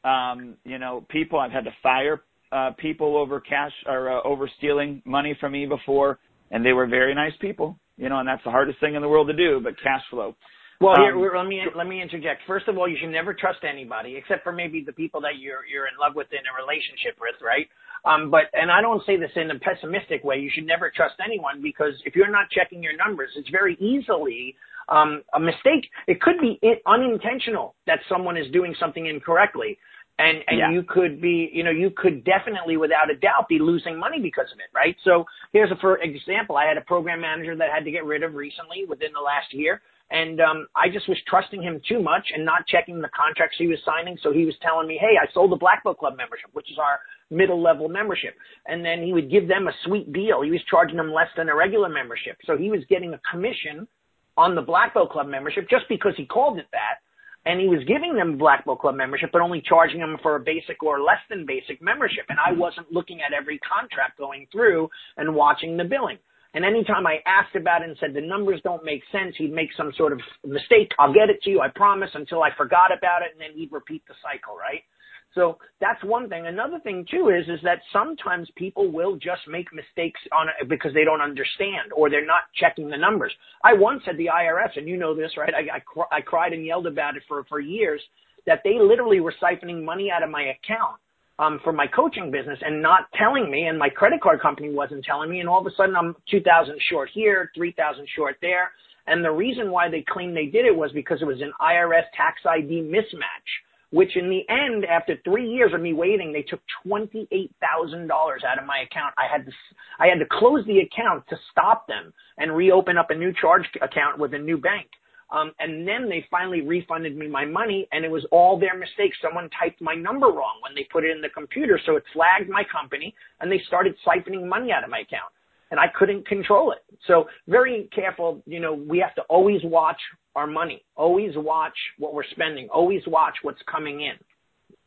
Um, 0.04 0.56
you 0.64 0.78
know, 0.78 1.06
people. 1.08 1.38
I've 1.38 1.52
had 1.52 1.64
to 1.64 1.70
fire 1.82 2.22
uh, 2.52 2.70
people 2.78 3.16
over 3.16 3.40
cash 3.40 3.72
or 3.86 4.10
uh, 4.10 4.22
over 4.24 4.50
stealing 4.58 5.02
money 5.04 5.36
from 5.40 5.52
me 5.52 5.66
before, 5.66 6.18
and 6.50 6.64
they 6.64 6.72
were 6.72 6.86
very 6.86 7.14
nice 7.14 7.32
people. 7.40 7.78
You 7.96 8.08
know, 8.08 8.18
and 8.18 8.28
that's 8.28 8.42
the 8.44 8.50
hardest 8.50 8.80
thing 8.80 8.94
in 8.94 9.02
the 9.02 9.08
world 9.08 9.28
to 9.28 9.36
do. 9.36 9.60
But 9.62 9.74
cash 9.82 10.02
flow. 10.10 10.34
Well, 10.80 10.96
here 10.96 11.14
um, 11.14 11.36
let 11.36 11.46
me 11.46 11.62
let 11.76 11.86
me 11.86 12.02
interject. 12.02 12.42
First 12.46 12.66
of 12.66 12.76
all, 12.76 12.88
you 12.88 12.96
should 13.00 13.10
never 13.10 13.32
trust 13.32 13.60
anybody 13.62 14.16
except 14.16 14.42
for 14.42 14.52
maybe 14.52 14.82
the 14.84 14.92
people 14.92 15.20
that 15.20 15.38
you're 15.38 15.64
you're 15.64 15.86
in 15.86 15.94
love 16.00 16.16
with 16.16 16.26
in 16.32 16.42
a 16.42 16.54
relationship 16.58 17.16
with, 17.20 17.36
right? 17.40 17.68
Um, 18.04 18.30
but 18.30 18.50
and 18.52 18.70
I 18.70 18.80
don't 18.80 19.04
say 19.06 19.16
this 19.16 19.30
in 19.36 19.50
a 19.50 19.58
pessimistic 19.60 20.24
way. 20.24 20.38
You 20.38 20.50
should 20.52 20.66
never 20.66 20.90
trust 20.90 21.14
anyone 21.24 21.62
because 21.62 21.94
if 22.04 22.16
you're 22.16 22.30
not 22.30 22.50
checking 22.50 22.82
your 22.82 22.96
numbers, 22.96 23.30
it's 23.36 23.48
very 23.50 23.76
easily 23.78 24.56
um, 24.88 25.22
a 25.34 25.40
mistake. 25.40 25.86
It 26.08 26.20
could 26.20 26.40
be 26.40 26.58
unintentional 26.86 27.76
that 27.86 28.00
someone 28.08 28.36
is 28.36 28.50
doing 28.52 28.74
something 28.80 29.06
incorrectly, 29.06 29.78
and 30.22 30.38
and 30.46 30.58
yeah. 30.58 30.70
you 30.70 30.82
could 30.82 31.20
be, 31.20 31.50
you 31.52 31.64
know, 31.64 31.70
you 31.70 31.90
could 31.90 32.24
definitely, 32.24 32.76
without 32.76 33.10
a 33.10 33.16
doubt, 33.16 33.48
be 33.48 33.58
losing 33.58 33.98
money 33.98 34.20
because 34.20 34.46
of 34.52 34.58
it, 34.58 34.70
right? 34.74 34.96
So 35.04 35.24
here's 35.52 35.70
a 35.70 35.76
for 35.76 35.98
example. 35.98 36.56
I 36.56 36.66
had 36.66 36.76
a 36.76 36.82
program 36.82 37.20
manager 37.20 37.56
that 37.56 37.70
had 37.74 37.84
to 37.84 37.90
get 37.90 38.04
rid 38.04 38.22
of 38.22 38.34
recently 38.34 38.84
within 38.88 39.12
the 39.12 39.20
last 39.20 39.52
year 39.52 39.82
and 40.12 40.40
um, 40.42 40.66
I 40.76 40.90
just 40.92 41.08
was 41.08 41.16
trusting 41.26 41.62
him 41.62 41.80
too 41.88 42.00
much 42.00 42.28
and 42.34 42.44
not 42.44 42.66
checking 42.66 43.00
the 43.00 43.08
contracts 43.16 43.56
he 43.58 43.66
was 43.66 43.78
signing. 43.84 44.18
So 44.22 44.30
he 44.30 44.44
was 44.44 44.54
telling 44.60 44.86
me, 44.86 44.98
"Hey, 45.00 45.16
I 45.20 45.32
sold 45.32 45.50
the 45.50 45.56
Black 45.56 45.82
Belt 45.82 45.98
Club 45.98 46.16
membership, 46.16 46.50
which 46.52 46.70
is 46.70 46.78
our 46.78 47.00
middle 47.30 47.60
level 47.60 47.88
membership," 47.88 48.36
and 48.66 48.84
then 48.84 49.02
he 49.02 49.12
would 49.14 49.30
give 49.30 49.48
them 49.48 49.68
a 49.68 49.72
sweet 49.84 50.12
deal. 50.12 50.42
He 50.42 50.50
was 50.50 50.62
charging 50.68 50.98
them 50.98 51.12
less 51.12 51.28
than 51.36 51.48
a 51.48 51.56
regular 51.56 51.88
membership, 51.88 52.36
so 52.44 52.56
he 52.58 52.70
was 52.70 52.84
getting 52.90 53.14
a 53.14 53.20
commission 53.30 53.88
on 54.36 54.54
the 54.54 54.62
Black 54.62 54.92
Belt 54.92 55.10
Club 55.10 55.28
membership 55.28 55.68
just 55.68 55.88
because 55.88 56.12
he 56.16 56.26
called 56.26 56.58
it 56.58 56.66
that. 56.72 57.00
And 57.44 57.60
he 57.60 57.66
was 57.66 57.82
giving 57.88 58.14
them 58.14 58.38
Black 58.38 58.64
Belt 58.64 58.80
Club 58.80 58.94
membership, 58.94 59.30
but 59.32 59.42
only 59.42 59.60
charging 59.66 59.98
them 59.98 60.16
for 60.22 60.36
a 60.36 60.40
basic 60.40 60.82
or 60.82 61.00
less 61.00 61.18
than 61.28 61.44
basic 61.44 61.82
membership. 61.82 62.24
And 62.28 62.38
I 62.38 62.50
mm-hmm. 62.50 62.60
wasn't 62.60 62.92
looking 62.92 63.20
at 63.20 63.32
every 63.32 63.58
contract 63.58 64.18
going 64.18 64.46
through 64.52 64.88
and 65.16 65.34
watching 65.34 65.76
the 65.76 65.84
billing. 65.84 66.18
And 66.54 66.64
anytime 66.64 67.06
I 67.06 67.18
asked 67.24 67.56
about 67.56 67.82
it 67.82 67.88
and 67.88 67.96
said 67.98 68.12
the 68.14 68.20
numbers 68.20 68.60
don't 68.62 68.84
make 68.84 69.02
sense, 69.10 69.34
he'd 69.38 69.52
make 69.52 69.70
some 69.76 69.90
sort 69.96 70.12
of 70.12 70.20
mistake. 70.44 70.92
I'll 70.98 71.12
get 71.12 71.30
it 71.30 71.42
to 71.44 71.50
you, 71.50 71.60
I 71.60 71.68
promise, 71.68 72.10
until 72.14 72.42
I 72.42 72.50
forgot 72.56 72.92
about 72.96 73.22
it, 73.22 73.32
and 73.32 73.40
then 73.40 73.56
he'd 73.58 73.72
repeat 73.72 74.02
the 74.06 74.14
cycle, 74.22 74.54
right? 74.54 74.84
So 75.34 75.58
that's 75.80 76.02
one 76.04 76.28
thing. 76.28 76.46
Another 76.46 76.78
thing 76.80 77.06
too 77.10 77.30
is 77.30 77.48
is 77.48 77.60
that 77.64 77.80
sometimes 77.92 78.48
people 78.56 78.90
will 78.90 79.16
just 79.16 79.42
make 79.48 79.72
mistakes 79.72 80.20
on 80.30 80.48
it 80.48 80.68
because 80.68 80.92
they 80.92 81.04
don't 81.04 81.22
understand 81.22 81.92
or 81.96 82.10
they're 82.10 82.26
not 82.26 82.42
checking 82.54 82.90
the 82.90 82.98
numbers. 82.98 83.32
I 83.64 83.72
once 83.72 84.02
had 84.04 84.18
the 84.18 84.26
IRS, 84.26 84.76
and 84.76 84.86
you 84.86 84.98
know 84.98 85.14
this, 85.14 85.32
right? 85.38 85.54
I, 85.54 85.78
I, 85.78 86.16
I 86.18 86.20
cried 86.20 86.52
and 86.52 86.66
yelled 86.66 86.86
about 86.86 87.16
it 87.16 87.22
for 87.28 87.44
for 87.44 87.60
years 87.60 88.00
that 88.46 88.60
they 88.64 88.78
literally 88.78 89.20
were 89.20 89.34
siphoning 89.42 89.84
money 89.84 90.10
out 90.10 90.22
of 90.22 90.30
my 90.30 90.42
account 90.42 90.96
um, 91.38 91.60
for 91.64 91.72
my 91.72 91.86
coaching 91.86 92.30
business 92.30 92.58
and 92.62 92.82
not 92.82 93.06
telling 93.14 93.50
me, 93.50 93.66
and 93.66 93.78
my 93.78 93.88
credit 93.88 94.20
card 94.20 94.40
company 94.40 94.70
wasn't 94.70 95.04
telling 95.04 95.30
me, 95.30 95.40
and 95.40 95.48
all 95.48 95.60
of 95.60 95.66
a 95.66 95.74
sudden 95.76 95.96
I'm 95.96 96.14
2,000 96.30 96.76
short 96.90 97.08
here, 97.12 97.50
3,000 97.54 98.06
short 98.14 98.36
there. 98.40 98.72
And 99.06 99.24
the 99.24 99.30
reason 99.30 99.70
why 99.70 99.88
they 99.88 100.04
claimed 100.08 100.36
they 100.36 100.46
did 100.46 100.64
it 100.64 100.76
was 100.76 100.92
because 100.92 101.20
it 101.22 101.24
was 101.24 101.40
an 101.40 101.52
IRS 101.60 102.04
tax 102.16 102.40
ID 102.46 102.82
mismatch, 102.82 103.50
which 103.92 104.16
in 104.16 104.30
the 104.30 104.42
end, 104.48 104.86
after 104.86 105.16
three 105.22 105.46
years 105.46 105.72
of 105.74 105.80
me 105.80 105.92
waiting, 105.92 106.32
they 106.32 106.42
took 106.42 106.60
$28,000 106.86 108.10
out 108.10 108.58
of 108.58 108.66
my 108.66 108.78
account. 108.90 109.14
I 109.18 109.30
had 109.30 109.44
to, 109.44 109.52
I 110.00 110.06
had 110.06 110.18
to 110.18 110.26
close 110.30 110.64
the 110.66 110.78
account 110.78 111.24
to 111.28 111.36
stop 111.50 111.86
them 111.86 112.12
and 112.38 112.56
reopen 112.56 112.96
up 112.96 113.10
a 113.10 113.14
new 113.14 113.32
charge 113.38 113.64
account 113.82 114.18
with 114.18 114.32
a 114.32 114.38
new 114.38 114.56
bank. 114.56 114.88
Um, 115.30 115.52
and 115.60 115.86
then 115.86 116.08
they 116.08 116.26
finally 116.30 116.62
refunded 116.62 117.16
me 117.16 117.28
my 117.28 117.44
money, 117.44 117.86
and 117.92 118.04
it 118.04 118.10
was 118.10 118.24
all 118.30 118.58
their 118.58 118.76
mistake. 118.76 119.12
Someone 119.20 119.48
typed 119.58 119.80
my 119.80 119.94
number 119.94 120.26
wrong 120.26 120.60
when 120.62 120.74
they 120.74 120.86
put 120.90 121.04
it 121.04 121.10
in 121.10 121.20
the 121.20 121.28
computer, 121.28 121.78
so 121.84 121.96
it 121.96 122.04
flagged 122.12 122.50
my 122.50 122.64
company, 122.70 123.14
and 123.40 123.52
they 123.52 123.60
started 123.66 123.94
siphoning 124.06 124.46
money 124.46 124.72
out 124.72 124.84
of 124.84 124.90
my 124.90 125.00
account, 125.00 125.32
and 125.72 125.80
I 125.80 125.86
couldn't 125.98 126.28
control 126.28 126.70
it. 126.72 126.84
So 127.08 127.24
very 127.48 127.88
careful. 127.94 128.42
You 128.46 128.60
know, 128.60 128.74
we 128.74 128.98
have 128.98 129.14
to 129.16 129.22
always 129.22 129.62
watch 129.64 129.96
our 130.36 130.46
money, 130.46 130.84
always 130.96 131.32
watch 131.34 131.72
what 131.98 132.12
we're 132.12 132.28
spending, 132.30 132.68
always 132.68 133.00
watch 133.06 133.34
what's 133.40 133.62
coming 133.70 134.02
in. 134.02 134.12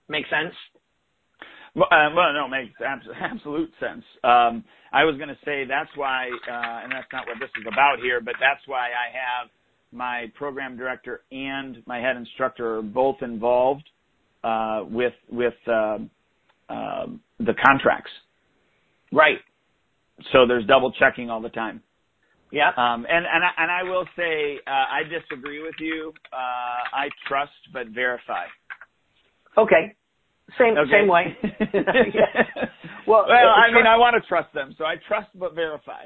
Make 0.08 0.26
sense? 0.28 0.54
Well, 1.74 1.88
uh, 1.91 2.13
well 2.15 2.32
no, 2.34 2.48
makes 2.48 2.76
absolute 3.19 3.71
sense. 3.80 4.04
Um, 4.24 4.63
I 4.93 5.04
was 5.04 5.17
going 5.17 5.30
to 5.30 5.38
say 5.43 5.65
that's 5.67 5.89
why, 5.95 6.30
uh, 6.48 6.84
and 6.84 6.91
that's 6.91 7.12
not 7.12 7.26
what 7.28 7.38
this 7.39 7.50
is 7.60 7.65
about 7.67 7.98
here, 8.00 8.21
but 8.21 8.36
that's 8.39 8.62
why 8.67 8.89
I 8.89 9.10
have 9.12 9.50
my 9.91 10.32
program 10.36 10.78
director 10.78 11.21
and 11.32 11.82
my 11.88 11.98
head 11.98 12.15
instructor 12.15 12.78
are 12.78 12.82
both 12.84 13.17
involved 13.24 13.89
uh, 14.43 14.84
with 14.88 15.13
with 15.32 15.56
uh, 15.67 15.98
uh, 16.69 17.08
the 17.39 17.54
contracts. 17.65 18.12
Right. 19.12 19.39
So 20.32 20.47
there's 20.47 20.65
double 20.65 20.91
checking 20.93 21.30
all 21.30 21.41
the 21.41 21.49
time. 21.49 21.82
Yeah. 22.51 22.69
Um, 22.69 23.06
and 23.10 23.25
and 23.25 23.43
I, 23.43 23.49
and 23.58 23.71
I 23.71 23.84
will 23.84 24.06
say 24.15 24.60
uh, 24.65 24.69
I 24.69 25.01
disagree 25.04 25.62
with 25.62 25.75
you. 25.80 26.13
Uh, 26.32 26.36
I 26.95 27.10
trust 27.28 27.51
but 27.73 27.88
verify. 27.89 28.45
Okay. 29.58 29.95
Same 30.58 30.78
okay. 30.78 30.91
same 30.91 31.08
way. 31.08 31.38
Well, 33.08 33.25
well, 33.28 33.49
I 33.54 33.71
mean, 33.71 33.86
I 33.86 33.97
want 33.97 34.15
to 34.21 34.28
trust 34.28 34.54
them, 34.54 34.73
so 34.78 34.84
I 34.84 34.95
trust 35.08 35.30
but 35.36 35.54
verify. 35.54 36.06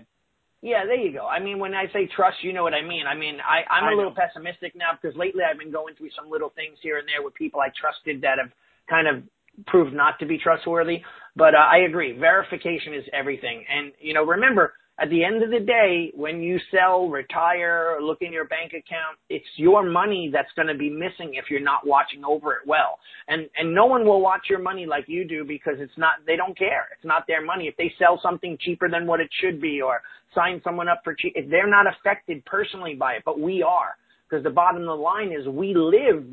Yeah, 0.61 0.85
there 0.85 0.97
you 0.97 1.13
go. 1.13 1.25
I 1.25 1.39
mean, 1.39 1.57
when 1.57 1.73
I 1.73 1.85
say 1.93 2.09
trust, 2.13 2.43
you 2.43 2.51
know 2.51 2.63
what 2.63 2.73
I 2.73 2.81
mean. 2.81 3.07
I 3.07 3.15
mean, 3.15 3.37
I, 3.39 3.63
I'm 3.71 3.93
a 3.93 3.95
little 3.95 4.13
pessimistic 4.13 4.75
now 4.75 4.91
because 5.01 5.15
lately 5.15 5.43
I've 5.49 5.57
been 5.57 5.71
going 5.71 5.95
through 5.95 6.09
some 6.19 6.29
little 6.29 6.51
things 6.53 6.77
here 6.81 6.97
and 6.97 7.07
there 7.07 7.23
with 7.23 7.33
people 7.35 7.61
I 7.61 7.69
trusted 7.79 8.21
that 8.23 8.39
have 8.43 8.51
kind 8.89 9.07
of 9.07 9.23
proved 9.67 9.93
not 9.93 10.19
to 10.19 10.25
be 10.25 10.37
trustworthy. 10.37 11.01
But 11.35 11.55
uh, 11.55 11.59
I 11.59 11.85
agree, 11.87 12.17
verification 12.17 12.93
is 12.93 13.03
everything. 13.13 13.63
And 13.69 13.91
you 13.99 14.13
know, 14.13 14.23
remember, 14.23 14.73
at 15.01 15.09
the 15.09 15.23
end 15.23 15.41
of 15.41 15.49
the 15.49 15.59
day, 15.59 16.11
when 16.13 16.41
you 16.41 16.59
sell, 16.71 17.07
retire, 17.07 17.95
or 17.95 18.01
look 18.01 18.17
in 18.21 18.33
your 18.33 18.45
bank 18.45 18.71
account, 18.71 19.17
it's 19.29 19.45
your 19.55 19.83
money 19.83 20.29
that's 20.31 20.51
going 20.55 20.67
to 20.67 20.75
be 20.75 20.89
missing 20.89 21.35
if 21.35 21.45
you're 21.49 21.61
not 21.61 21.87
watching 21.87 22.25
over 22.25 22.53
it 22.53 22.67
well. 22.67 22.99
And 23.27 23.49
and 23.57 23.73
no 23.73 23.85
one 23.85 24.05
will 24.05 24.21
watch 24.21 24.47
your 24.49 24.59
money 24.59 24.85
like 24.85 25.05
you 25.07 25.25
do 25.25 25.45
because 25.45 25.75
it's 25.77 25.97
not 25.97 26.15
they 26.27 26.35
don't 26.35 26.57
care. 26.57 26.87
It's 26.95 27.05
not 27.05 27.25
their 27.27 27.43
money. 27.43 27.67
If 27.67 27.77
they 27.77 27.93
sell 27.97 28.19
something 28.21 28.57
cheaper 28.59 28.89
than 28.89 29.07
what 29.07 29.21
it 29.21 29.29
should 29.41 29.61
be 29.61 29.81
or 29.81 30.01
sign 30.35 30.59
someone 30.63 30.89
up 30.89 31.01
for 31.03 31.13
cheap, 31.13 31.33
they're 31.49 31.69
not 31.69 31.85
affected 31.87 32.43
personally 32.45 32.95
by 32.95 33.13
it, 33.13 33.23
but 33.25 33.39
we 33.39 33.63
are. 33.63 33.95
Because 34.29 34.43
the 34.43 34.49
bottom 34.49 34.81
of 34.81 34.87
the 34.87 34.93
line 34.93 35.31
is 35.31 35.47
we 35.47 35.73
live 35.73 36.25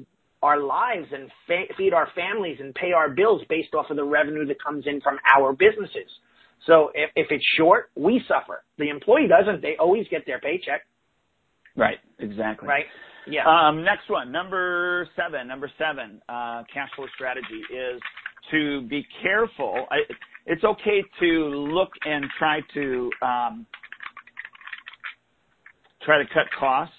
our 0.46 0.60
lives 0.60 1.08
and 1.12 1.30
fa- 1.46 1.74
feed 1.76 1.92
our 1.92 2.08
families 2.14 2.58
and 2.60 2.74
pay 2.74 2.92
our 2.92 3.10
bills 3.10 3.42
based 3.48 3.74
off 3.74 3.86
of 3.90 3.96
the 3.96 4.04
revenue 4.04 4.46
that 4.46 4.62
comes 4.62 4.84
in 4.86 5.00
from 5.00 5.18
our 5.36 5.52
businesses. 5.52 6.10
So 6.66 6.90
if, 6.94 7.10
if 7.16 7.26
it's 7.30 7.44
short, 7.58 7.90
we 7.96 8.22
suffer. 8.26 8.62
The 8.78 8.88
employee 8.88 9.28
doesn't. 9.28 9.60
They 9.60 9.76
always 9.78 10.06
get 10.08 10.24
their 10.24 10.40
paycheck. 10.40 10.82
Right. 11.76 11.98
Exactly. 12.18 12.68
Right. 12.68 12.86
Yeah. 13.28 13.42
Um, 13.46 13.82
next 13.82 14.08
one, 14.08 14.30
number 14.30 15.08
seven. 15.16 15.48
Number 15.48 15.70
seven, 15.78 16.22
uh, 16.28 16.62
cash 16.72 16.88
flow 16.94 17.06
strategy 17.14 17.62
is 17.74 18.00
to 18.52 18.82
be 18.82 19.04
careful. 19.22 19.86
I, 19.90 19.96
it's 20.46 20.62
okay 20.62 21.02
to 21.20 21.26
look 21.26 21.90
and 22.04 22.24
try 22.38 22.60
to 22.74 23.10
um, 23.20 23.66
try 26.04 26.18
to 26.18 26.28
cut 26.32 26.46
costs. 26.58 26.94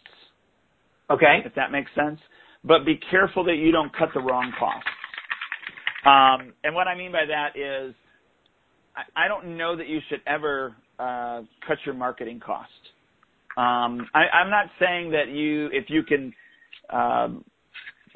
Okay. 1.09 1.39
If 1.45 1.55
that 1.55 1.71
makes 1.71 1.89
sense, 1.95 2.19
but 2.67 2.85
be 2.85 2.99
careful 3.09 3.43
that 3.45 3.55
you 3.55 3.71
don't 3.71 3.95
cut 3.95 4.09
the 4.13 4.19
wrong 4.19 4.51
costs. 4.59 4.89
Um, 6.05 6.53
and 6.63 6.73
what 6.75 6.87
I 6.87 6.95
mean 6.95 7.11
by 7.11 7.25
that 7.25 7.57
is 7.57 7.93
I, 9.15 9.27
don't 9.27 9.57
know 9.57 9.75
that 9.75 9.87
you 9.87 9.99
should 10.09 10.21
ever 10.25 10.75
uh, 10.99 11.41
cut 11.67 11.77
your 11.85 11.95
marketing 11.95 12.39
cost. 12.39 12.69
Um, 13.57 14.07
I, 14.13 14.25
I'm 14.33 14.49
not 14.49 14.67
saying 14.79 15.11
that 15.11 15.29
you, 15.29 15.69
if 15.71 15.89
you 15.89 16.03
can 16.03 16.33
um, 16.91 17.43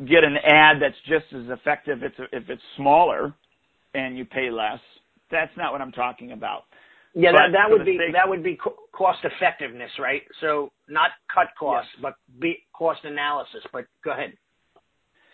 get 0.07 0.23
an 0.23 0.37
ad 0.37 0.77
that's 0.81 0.95
just 1.07 1.25
as 1.33 1.49
effective 1.49 2.03
if 2.03 2.13
it's, 2.17 2.29
if 2.31 2.49
it's 2.49 2.61
smaller 2.77 3.33
and 3.93 4.17
you 4.17 4.25
pay 4.25 4.49
less. 4.49 4.79
That's 5.29 5.55
not 5.57 5.71
what 5.71 5.81
I'm 5.81 5.91
talking 5.91 6.31
about. 6.31 6.63
Yeah, 7.13 7.31
that, 7.31 7.47
But 7.47 7.51
that 7.57 7.69
would 7.69 7.85
be 7.85 7.97
sake- 7.97 8.13
that 8.13 8.27
would 8.27 8.43
be 8.43 8.55
co- 8.55 8.75
cost 8.93 9.19
effectiveness, 9.23 9.91
right? 9.99 10.23
So 10.39 10.71
not 10.87 11.11
cut 11.33 11.47
costs, 11.59 11.91
Yes. 11.95 12.01
but 12.01 12.13
be 12.39 12.63
cost 12.81 13.01
analysis. 13.03 13.61
But 13.71 13.85
go 14.03 14.11
ahead. 14.11 14.33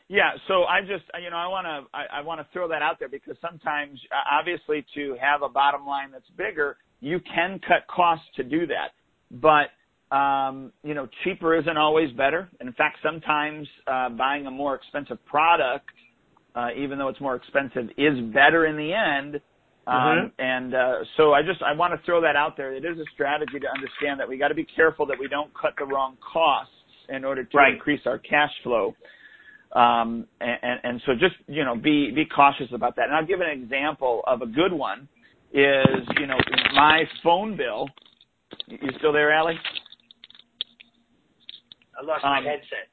Yeah, 0.10 0.32
so 0.48 0.64
I 0.64 0.82
just 0.82 1.04
you 1.22 1.30
know 1.30 1.38
I 1.38 1.48
want 1.48 1.66
to 1.66 1.98
I, 1.98 2.20
I 2.20 2.22
want 2.22 2.42
to 2.42 2.48
throw 2.52 2.68
that 2.68 2.82
out 2.82 2.98
there 3.00 3.10
because 3.10 3.36
sometimes 3.42 4.00
uh, 4.12 4.38
obviously 4.38 4.86
to 4.96 5.16
have 5.22 5.42
a 5.44 5.50
bottom 5.50 5.86
line 5.86 6.12
that's 6.12 6.30
bigger, 6.38 6.78
you 7.00 7.20
can 7.34 7.60
cut 7.60 7.88
costs 7.94 8.26
to 8.36 8.44
do 8.44 8.68
that, 8.68 8.92
but 9.32 9.68
um, 10.16 10.72
you 10.84 10.94
know 10.94 11.08
cheaper 11.24 11.58
isn't 11.58 11.78
always 11.78 12.12
better. 12.14 12.50
And 12.60 12.68
in 12.68 12.74
fact, 12.76 12.98
sometimes 13.04 13.68
uh, 13.86 14.10
buying 14.10 14.46
a 14.48 14.52
more 14.52 14.76
expensive 14.76 15.24
product, 15.26 15.90
uh, 16.56 16.70
even 16.78 16.98
though 16.98 17.10
it's 17.10 17.22
more 17.22 17.36
expensive, 17.36 17.90
is 17.98 18.18
better 18.34 18.66
in 18.66 18.76
the 18.76 18.94
end. 18.94 19.42
Um. 19.88 20.34
And 20.38 20.74
so 21.16 21.34
I 21.34 21.42
just 21.44 21.62
I 21.64 21.74
want 21.74 21.94
to 21.98 22.06
throw 22.06 22.20
that 22.22 22.36
out 22.36 22.56
there. 22.58 22.74
It 22.74 22.84
is 22.84 22.98
a 22.98 23.06
strategy 23.14 23.60
to 23.60 23.68
understand 23.74 24.20
that 24.20 24.28
we 24.28 24.38
got 24.38 24.50
to 24.50 24.56
be 24.56 24.68
careful 24.76 25.06
that 25.06 25.18
we 25.20 25.28
don't 25.30 25.52
cut 25.54 25.74
the 25.78 25.86
wrong 25.86 26.18
costs 26.34 26.77
in 27.10 27.24
order 27.26 27.44
to 27.44 27.58
Right. 27.58 27.74
increase 27.74 28.02
our 28.06 28.18
cash 28.20 28.52
flow. 28.64 28.96
Um, 29.74 30.26
and, 30.40 30.58
and, 30.62 30.80
and 30.84 31.02
so 31.06 31.14
just, 31.14 31.36
you 31.48 31.64
know, 31.66 31.76
be, 31.76 32.12
be 32.12 32.26
cautious 32.26 32.68
about 32.72 32.96
that. 32.96 33.06
And 33.08 33.16
I'll 33.16 33.26
give 33.26 33.42
an 33.42 33.50
example 33.50 34.24
of 34.26 34.42
a 34.42 34.46
good 34.46 34.72
one 34.74 35.08
is, 35.54 36.08
you 36.20 36.28
know, 36.28 36.38
my 36.74 37.04
phone 37.24 37.56
bill. 37.58 37.88
You 38.68 38.90
still 38.98 39.12
there, 39.14 39.32
Allie? 39.32 39.60
I 42.02 42.06
lost 42.06 42.24
my 42.24 42.38
Um, 42.40 42.44
headset. 42.46 42.88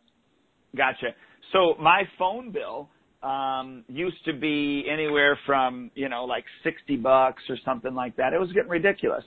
Gotcha. 0.76 1.14
So 1.52 1.76
my 1.78 2.02
phone 2.18 2.50
bill, 2.50 2.88
um, 3.22 3.84
used 3.88 4.22
to 4.26 4.32
be 4.32 4.84
anywhere 4.90 5.38
from, 5.46 5.90
you 5.94 6.08
know, 6.08 6.24
like 6.24 6.44
60 6.62 6.96
bucks 6.96 7.42
or 7.48 7.56
something 7.64 7.94
like 7.94 8.16
that. 8.16 8.32
It 8.34 8.40
was 8.40 8.52
getting 8.52 8.68
ridiculous. 8.70 9.24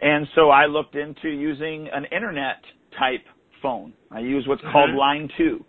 And 0.00 0.26
so 0.34 0.50
I 0.50 0.66
looked 0.66 0.94
into 0.94 1.28
using 1.28 1.88
an 1.92 2.04
internet 2.06 2.56
type 2.98 3.24
phone. 3.62 3.92
I 4.10 4.20
use 4.20 4.46
what's 4.46 4.62
called 4.72 4.90
Mhm. 4.90 4.96
Line 4.96 5.28
2. 5.36 5.64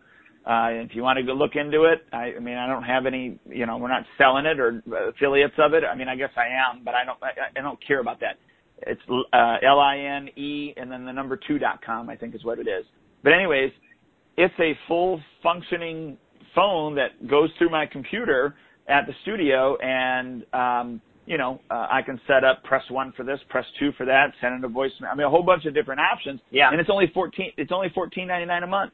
Uh, 0.45 0.69
if 0.71 0.95
you 0.95 1.03
want 1.03 1.17
to 1.17 1.23
go 1.23 1.33
look 1.33 1.55
into 1.55 1.83
it, 1.83 2.03
I, 2.11 2.33
I 2.35 2.39
mean, 2.39 2.57
I 2.57 2.65
don't 2.65 2.83
have 2.83 3.05
any, 3.05 3.37
you 3.47 3.65
know, 3.67 3.77
we're 3.77 3.89
not 3.89 4.05
selling 4.17 4.45
it 4.47 4.59
or 4.59 4.81
affiliates 5.09 5.53
of 5.59 5.73
it. 5.75 5.83
I 5.83 5.93
mean, 5.95 6.07
I 6.07 6.15
guess 6.15 6.31
I 6.35 6.47
am, 6.47 6.83
but 6.83 6.95
I 6.95 7.05
don't, 7.05 7.19
I, 7.21 7.29
I 7.55 7.61
don't 7.61 7.77
care 7.85 7.99
about 7.99 8.19
that. 8.21 8.37
It's, 8.87 9.01
uh, 9.33 9.57
L-I-N-E 9.61 10.73
and 10.77 10.91
then 10.91 11.05
the 11.05 11.13
number 11.13 11.37
two 11.37 11.59
dot 11.59 11.81
com, 11.85 12.09
I 12.09 12.15
think 12.15 12.33
is 12.33 12.43
what 12.43 12.57
it 12.57 12.67
is. 12.67 12.85
But 13.23 13.33
anyways, 13.33 13.71
it's 14.37 14.53
a 14.59 14.73
full 14.87 15.21
functioning 15.43 16.17
phone 16.55 16.95
that 16.95 17.27
goes 17.27 17.49
through 17.59 17.69
my 17.69 17.85
computer 17.85 18.55
at 18.87 19.05
the 19.05 19.13
studio 19.21 19.77
and, 19.77 20.43
um, 20.53 21.01
you 21.26 21.38
know, 21.38 21.61
uh, 21.69 21.88
I 21.91 22.01
can 22.01 22.19
set 22.28 22.43
up 22.43 22.63
press 22.63 22.84
one 22.89 23.13
for 23.15 23.24
this, 23.24 23.39
press 23.49 23.65
two 23.80 23.91
for 23.97 24.05
that, 24.05 24.34
send 24.41 24.55
in 24.55 24.63
a 24.63 24.69
voicemail. 24.69 25.11
I 25.11 25.15
mean, 25.15 25.28
a 25.28 25.30
whole 25.30 25.43
bunch 25.43 25.65
of 25.65 25.74
different 25.74 26.01
options. 26.01 26.39
Yeah. 26.49 26.69
And 26.72 26.80
it's 26.80 26.89
only 26.89 27.11
14, 27.13 27.53
it's 27.57 27.72
only 27.72 27.89
14.99 27.89 28.63
a 28.63 28.67
month. 28.67 28.91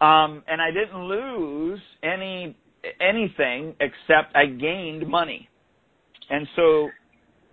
Um, 0.00 0.44
and 0.46 0.62
I 0.62 0.70
didn't 0.70 1.08
lose 1.08 1.80
any 2.02 2.56
anything 3.00 3.74
except 3.80 4.36
I 4.36 4.46
gained 4.46 5.08
money, 5.08 5.48
and 6.30 6.46
so 6.54 6.88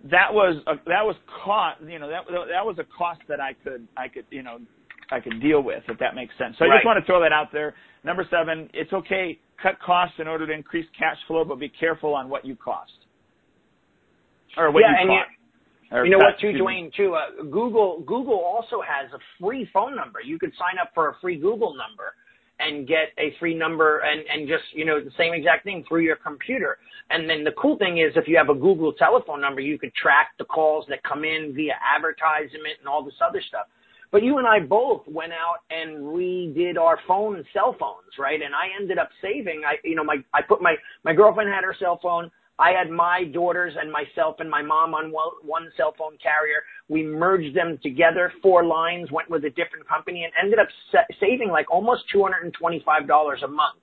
that 0.04 0.32
was 0.32 0.62
a, 0.68 0.74
that 0.86 1.02
was 1.02 1.16
cost. 1.44 1.80
You 1.84 1.98
know 1.98 2.08
that 2.08 2.22
that 2.28 2.64
was 2.64 2.76
a 2.78 2.84
cost 2.96 3.20
that 3.28 3.40
I 3.40 3.54
could 3.64 3.88
I 3.96 4.06
could 4.06 4.26
you 4.30 4.44
know 4.44 4.58
I 5.10 5.18
could 5.18 5.42
deal 5.42 5.60
with 5.60 5.82
if 5.88 5.98
that 5.98 6.14
makes 6.14 6.34
sense. 6.38 6.54
So 6.56 6.66
I 6.66 6.68
just 6.76 6.86
want 6.86 7.02
to 7.02 7.06
throw 7.06 7.20
that 7.20 7.32
out 7.32 7.48
there. 7.52 7.74
Number 8.04 8.24
seven, 8.30 8.70
it's 8.72 8.92
okay 8.92 9.40
cut 9.60 9.80
costs 9.84 10.14
in 10.20 10.28
order 10.28 10.46
to 10.46 10.52
increase 10.52 10.86
cash 10.96 11.16
flow, 11.26 11.44
but 11.44 11.58
be 11.58 11.68
careful 11.68 12.14
on 12.14 12.28
what 12.28 12.44
you 12.44 12.54
cost 12.54 12.92
or 14.56 14.70
what 14.70 14.80
Yeah, 14.80 14.90
you 14.92 14.96
and 14.98 15.12
you- 15.12 15.18
You 16.04 16.10
know 16.10 16.18
what, 16.18 16.38
too. 16.40 16.52
Duane? 16.52 16.90
Too, 16.96 17.14
uh, 17.14 17.42
Google 17.44 18.00
Google 18.00 18.38
also 18.40 18.80
has 18.80 19.12
a 19.12 19.18
free 19.40 19.66
phone 19.66 19.94
number. 19.94 20.20
You 20.20 20.36
could 20.38 20.52
sign 20.56 20.78
up 20.78 20.92
for 20.94 21.10
a 21.10 21.14
free 21.20 21.36
Google 21.36 21.74
number 21.74 22.14
and 22.58 22.88
get 22.88 23.12
a 23.18 23.30
free 23.38 23.54
number 23.54 23.98
and 24.00 24.26
and 24.26 24.48
just 24.48 24.64
you 24.72 24.84
know 24.84 24.98
the 25.00 25.12
same 25.12 25.32
exact 25.32 25.62
thing 25.62 25.84
through 25.84 26.00
your 26.00 26.16
computer. 26.16 26.78
And 27.10 27.30
then 27.30 27.44
the 27.44 27.52
cool 27.52 27.76
thing 27.76 27.98
is, 27.98 28.16
if 28.16 28.26
you 28.26 28.36
have 28.36 28.48
a 28.48 28.54
Google 28.54 28.92
telephone 28.94 29.40
number, 29.40 29.60
you 29.60 29.78
could 29.78 29.94
track 29.94 30.30
the 30.38 30.44
calls 30.44 30.86
that 30.88 31.02
come 31.04 31.24
in 31.24 31.54
via 31.54 31.74
advertisement 31.94 32.78
and 32.80 32.88
all 32.88 33.04
this 33.04 33.20
other 33.24 33.40
stuff. 33.40 33.66
But 34.10 34.24
you 34.24 34.38
and 34.38 34.46
I 34.46 34.58
both 34.60 35.06
went 35.06 35.32
out 35.32 35.58
and 35.70 35.98
redid 35.98 36.78
our 36.78 36.98
phone 37.06 37.36
and 37.36 37.44
cell 37.52 37.74
phones, 37.78 38.18
right? 38.18 38.40
And 38.42 38.54
I 38.54 38.68
ended 38.80 38.98
up 38.98 39.10
saving. 39.22 39.62
I, 39.64 39.76
you 39.84 39.94
know, 39.94 40.04
my 40.04 40.16
I 40.34 40.42
put 40.42 40.60
my 40.60 40.74
my 41.04 41.12
girlfriend 41.12 41.48
had 41.48 41.62
her 41.62 41.76
cell 41.78 41.98
phone. 42.02 42.30
I 42.58 42.70
had 42.70 42.90
my 42.90 43.24
daughters 43.24 43.74
and 43.78 43.92
myself 43.92 44.36
and 44.38 44.50
my 44.50 44.62
mom 44.62 44.94
on 44.94 45.12
one, 45.12 45.70
cell 45.76 45.94
phone 45.98 46.16
carrier. 46.22 46.62
We 46.88 47.02
merged 47.02 47.54
them 47.54 47.78
together, 47.82 48.32
four 48.42 48.64
lines, 48.64 49.10
went 49.10 49.28
with 49.28 49.44
a 49.44 49.50
different 49.50 49.86
company, 49.88 50.24
and 50.24 50.32
ended 50.42 50.58
up 50.58 50.68
sa- 50.90 51.14
saving 51.20 51.50
like 51.50 51.70
almost 51.70 52.04
two 52.12 52.22
hundred 52.22 52.44
and 52.44 52.54
twenty-five 52.54 53.06
dollars 53.06 53.40
a 53.44 53.48
month. 53.48 53.78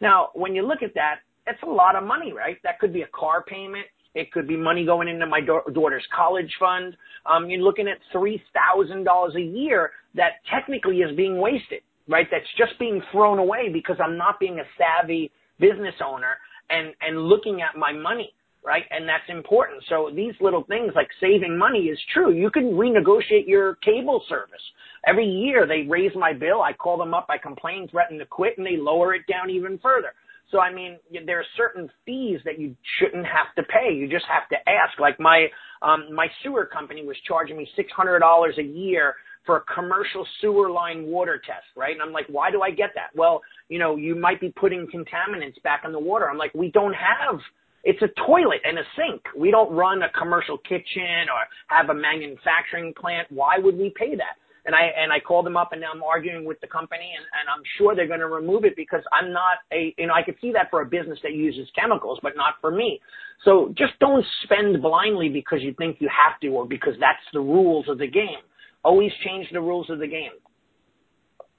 Now, 0.00 0.30
when 0.34 0.54
you 0.54 0.66
look 0.66 0.82
at 0.82 0.94
that, 0.94 1.16
that's 1.46 1.62
a 1.62 1.70
lot 1.70 1.96
of 1.96 2.04
money, 2.04 2.32
right? 2.32 2.58
That 2.62 2.78
could 2.78 2.92
be 2.92 3.02
a 3.02 3.08
car 3.08 3.42
payment. 3.42 3.86
It 4.14 4.30
could 4.30 4.46
be 4.46 4.56
money 4.56 4.84
going 4.84 5.08
into 5.08 5.26
my 5.26 5.40
da- 5.40 5.64
daughter's 5.72 6.06
college 6.14 6.52
fund. 6.60 6.96
Um, 7.26 7.48
you're 7.50 7.62
looking 7.62 7.88
at 7.88 7.98
three 8.12 8.40
thousand 8.54 9.04
dollars 9.04 9.34
a 9.36 9.40
year 9.40 9.90
that 10.14 10.32
technically 10.52 10.98
is 10.98 11.16
being 11.16 11.38
wasted, 11.40 11.82
right? 12.08 12.28
That's 12.30 12.46
just 12.56 12.78
being 12.78 13.02
thrown 13.10 13.38
away 13.38 13.68
because 13.72 13.96
I'm 14.04 14.16
not 14.16 14.38
being 14.38 14.60
a 14.60 14.64
savvy 14.78 15.32
business 15.58 15.94
owner 16.04 16.36
and 16.72 16.94
and 17.00 17.28
looking 17.28 17.60
at 17.60 17.78
my 17.78 17.92
money, 17.92 18.34
right? 18.64 18.84
And 18.90 19.08
that's 19.08 19.28
important. 19.28 19.82
So 19.88 20.10
these 20.14 20.34
little 20.40 20.64
things 20.64 20.92
like 20.94 21.08
saving 21.20 21.56
money 21.58 21.84
is 21.84 21.98
true. 22.12 22.32
You 22.32 22.50
can 22.50 22.72
renegotiate 22.72 23.46
your 23.46 23.76
cable 23.76 24.22
service. 24.28 24.62
Every 25.06 25.26
year 25.26 25.66
they 25.66 25.82
raise 25.88 26.12
my 26.16 26.32
bill. 26.32 26.62
I 26.62 26.72
call 26.72 26.98
them 26.98 27.14
up. 27.14 27.26
I 27.28 27.38
complain, 27.38 27.88
threaten 27.88 28.18
to 28.18 28.26
quit, 28.26 28.58
and 28.58 28.66
they 28.66 28.76
lower 28.76 29.14
it 29.14 29.22
down 29.28 29.50
even 29.50 29.78
further. 29.78 30.14
So 30.50 30.60
I 30.60 30.72
mean, 30.72 30.98
there 31.26 31.40
are 31.40 31.46
certain 31.56 31.90
fees 32.04 32.40
that 32.44 32.58
you 32.58 32.76
shouldn't 32.98 33.26
have 33.26 33.54
to 33.56 33.62
pay. 33.62 33.94
You 33.94 34.08
just 34.08 34.26
have 34.26 34.48
to 34.50 34.56
ask. 34.68 34.98
Like 35.00 35.18
my 35.18 35.46
um, 35.80 36.14
my 36.14 36.28
sewer 36.42 36.66
company 36.66 37.04
was 37.04 37.16
charging 37.26 37.56
me 37.56 37.66
six 37.74 37.90
hundred 37.92 38.20
dollars 38.20 38.54
a 38.58 38.62
year 38.62 39.14
for 39.44 39.56
a 39.56 39.74
commercial 39.74 40.26
sewer 40.40 40.70
line 40.70 41.06
water 41.06 41.40
test, 41.44 41.66
right? 41.76 41.92
And 41.92 42.02
I'm 42.02 42.12
like, 42.12 42.26
why 42.28 42.50
do 42.50 42.62
I 42.62 42.70
get 42.70 42.90
that? 42.94 43.10
Well, 43.14 43.42
you 43.68 43.78
know, 43.78 43.96
you 43.96 44.14
might 44.14 44.40
be 44.40 44.50
putting 44.50 44.86
contaminants 44.86 45.60
back 45.62 45.82
in 45.84 45.92
the 45.92 45.98
water. 45.98 46.28
I'm 46.30 46.38
like, 46.38 46.54
we 46.54 46.70
don't 46.70 46.94
have. 46.94 47.40
It's 47.84 48.00
a 48.02 48.08
toilet 48.26 48.60
and 48.64 48.78
a 48.78 48.82
sink. 48.96 49.22
We 49.36 49.50
don't 49.50 49.72
run 49.72 50.02
a 50.02 50.10
commercial 50.10 50.58
kitchen 50.58 51.26
or 51.26 51.42
have 51.66 51.90
a 51.90 51.94
manufacturing 51.94 52.94
plant. 52.94 53.26
Why 53.30 53.58
would 53.58 53.76
we 53.76 53.92
pay 53.96 54.14
that? 54.14 54.38
And 54.64 54.76
I 54.76 54.92
and 54.96 55.12
I 55.12 55.18
called 55.18 55.44
them 55.44 55.56
up 55.56 55.72
and 55.72 55.82
I'm 55.84 56.04
arguing 56.04 56.44
with 56.44 56.60
the 56.60 56.68
company 56.68 57.10
and, 57.16 57.26
and 57.40 57.48
I'm 57.50 57.64
sure 57.76 57.96
they're 57.96 58.06
going 58.06 58.20
to 58.20 58.28
remove 58.28 58.64
it 58.64 58.76
because 58.76 59.02
I'm 59.12 59.32
not 59.32 59.58
a 59.72 59.92
you 59.98 60.06
know 60.06 60.14
I 60.14 60.22
could 60.22 60.36
see 60.40 60.52
that 60.52 60.70
for 60.70 60.82
a 60.82 60.86
business 60.86 61.18
that 61.24 61.32
uses 61.32 61.66
chemicals 61.74 62.20
but 62.22 62.36
not 62.36 62.54
for 62.60 62.70
me. 62.70 63.00
So 63.44 63.74
just 63.76 63.98
don't 63.98 64.24
spend 64.44 64.80
blindly 64.80 65.28
because 65.28 65.62
you 65.62 65.74
think 65.76 65.96
you 65.98 66.08
have 66.08 66.38
to 66.42 66.48
or 66.48 66.64
because 66.64 66.94
that's 67.00 67.26
the 67.32 67.40
rules 67.40 67.88
of 67.88 67.98
the 67.98 68.06
game. 68.06 68.38
Always 68.84 69.12
change 69.24 69.46
the 69.52 69.60
rules 69.60 69.88
of 69.90 69.98
the 69.98 70.06
game. 70.06 70.32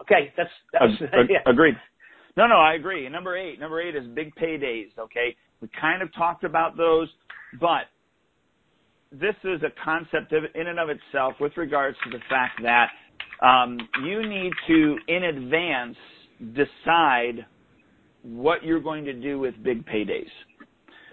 Okay, 0.02 0.34
that's 0.36 0.50
that's 0.74 1.14
Ag- 1.14 1.28
yeah. 1.30 1.40
Agreed. 1.46 1.76
No, 2.36 2.48
no, 2.48 2.56
I 2.56 2.74
agree. 2.74 3.08
Number 3.10 3.38
eight, 3.38 3.60
number 3.60 3.82
eight 3.82 3.96
is 3.96 4.06
big 4.14 4.34
paydays. 4.36 4.90
Okay, 4.98 5.36
we 5.62 5.70
kind 5.80 6.02
of 6.02 6.14
talked 6.14 6.44
about 6.44 6.76
those, 6.76 7.08
but 7.60 7.84
this 9.12 9.36
is 9.44 9.62
a 9.62 9.70
concept 9.84 10.34
of, 10.34 10.44
in 10.56 10.68
and 10.68 10.80
of 10.80 10.90
itself 10.90 11.36
with 11.40 11.56
regards 11.56 11.96
to 12.04 12.10
the 12.10 12.24
fact 12.30 12.62
that 12.64 12.90
um, 13.46 13.78
you 14.04 14.28
need 14.28 14.52
to, 14.68 14.98
in 15.08 15.24
advance, 15.26 15.96
decide 16.54 17.46
what 18.24 18.64
you're 18.64 18.80
going 18.80 19.06
to 19.06 19.14
do 19.14 19.40
with 19.40 19.54
big 19.64 19.86
paydays. 19.86 20.30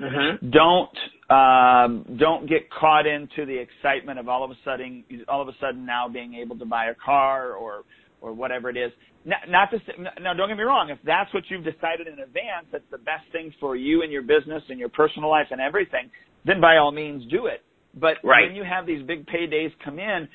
Mm-hmm. 0.01 0.51
Don't 0.51 0.97
um, 1.31 2.17
don't 2.19 2.49
get 2.49 2.71
caught 2.71 3.07
into 3.07 3.47
the 3.47 3.57
excitement 3.57 4.19
of 4.19 4.29
all 4.29 4.43
of 4.45 4.51
a 4.51 4.57
sudden 4.65 5.05
all 5.29 5.43
of 5.43 5.49
a 5.49 5.53
sudden 5.61 5.85
now 5.87 6.09
being 6.09 6.35
able 6.35 6.59
to 6.59 6.65
buy 6.65 6.87
a 6.87 6.95
car 6.95 7.53
or 7.53 7.83
or 8.21 8.33
whatever 8.33 8.69
it 8.71 8.77
is. 8.77 8.93
Not, 9.25 9.39
not 9.49 9.71
to 9.71 9.79
now, 10.21 10.33
don't 10.33 10.49
get 10.49 10.57
me 10.57 10.63
wrong. 10.63 10.89
If 10.91 10.99
that's 11.05 11.33
what 11.35 11.45
you've 11.49 11.65
decided 11.65 12.07
in 12.07 12.15
advance, 12.15 12.67
that's 12.73 12.85
the 12.91 12.99
best 12.99 13.25
thing 13.33 13.53
for 13.61 13.77
you 13.77 14.03
and 14.03 14.11
your 14.11 14.23
business 14.23 14.63
and 14.71 14.79
your 14.79 14.89
personal 14.89 15.29
life 15.29 15.49
and 15.51 15.61
everything. 15.61 16.11
Then 16.47 16.61
by 16.61 16.79
all 16.79 16.91
means 16.91 17.31
do 17.31 17.47
it. 17.47 17.63
But 17.95 18.17
Right. 18.25 18.47
when 18.47 18.57
you 18.57 18.65
have 18.65 18.87
these 18.87 19.03
big 19.03 19.27
paydays 19.27 19.73
come 19.85 19.99
in, 19.99 20.29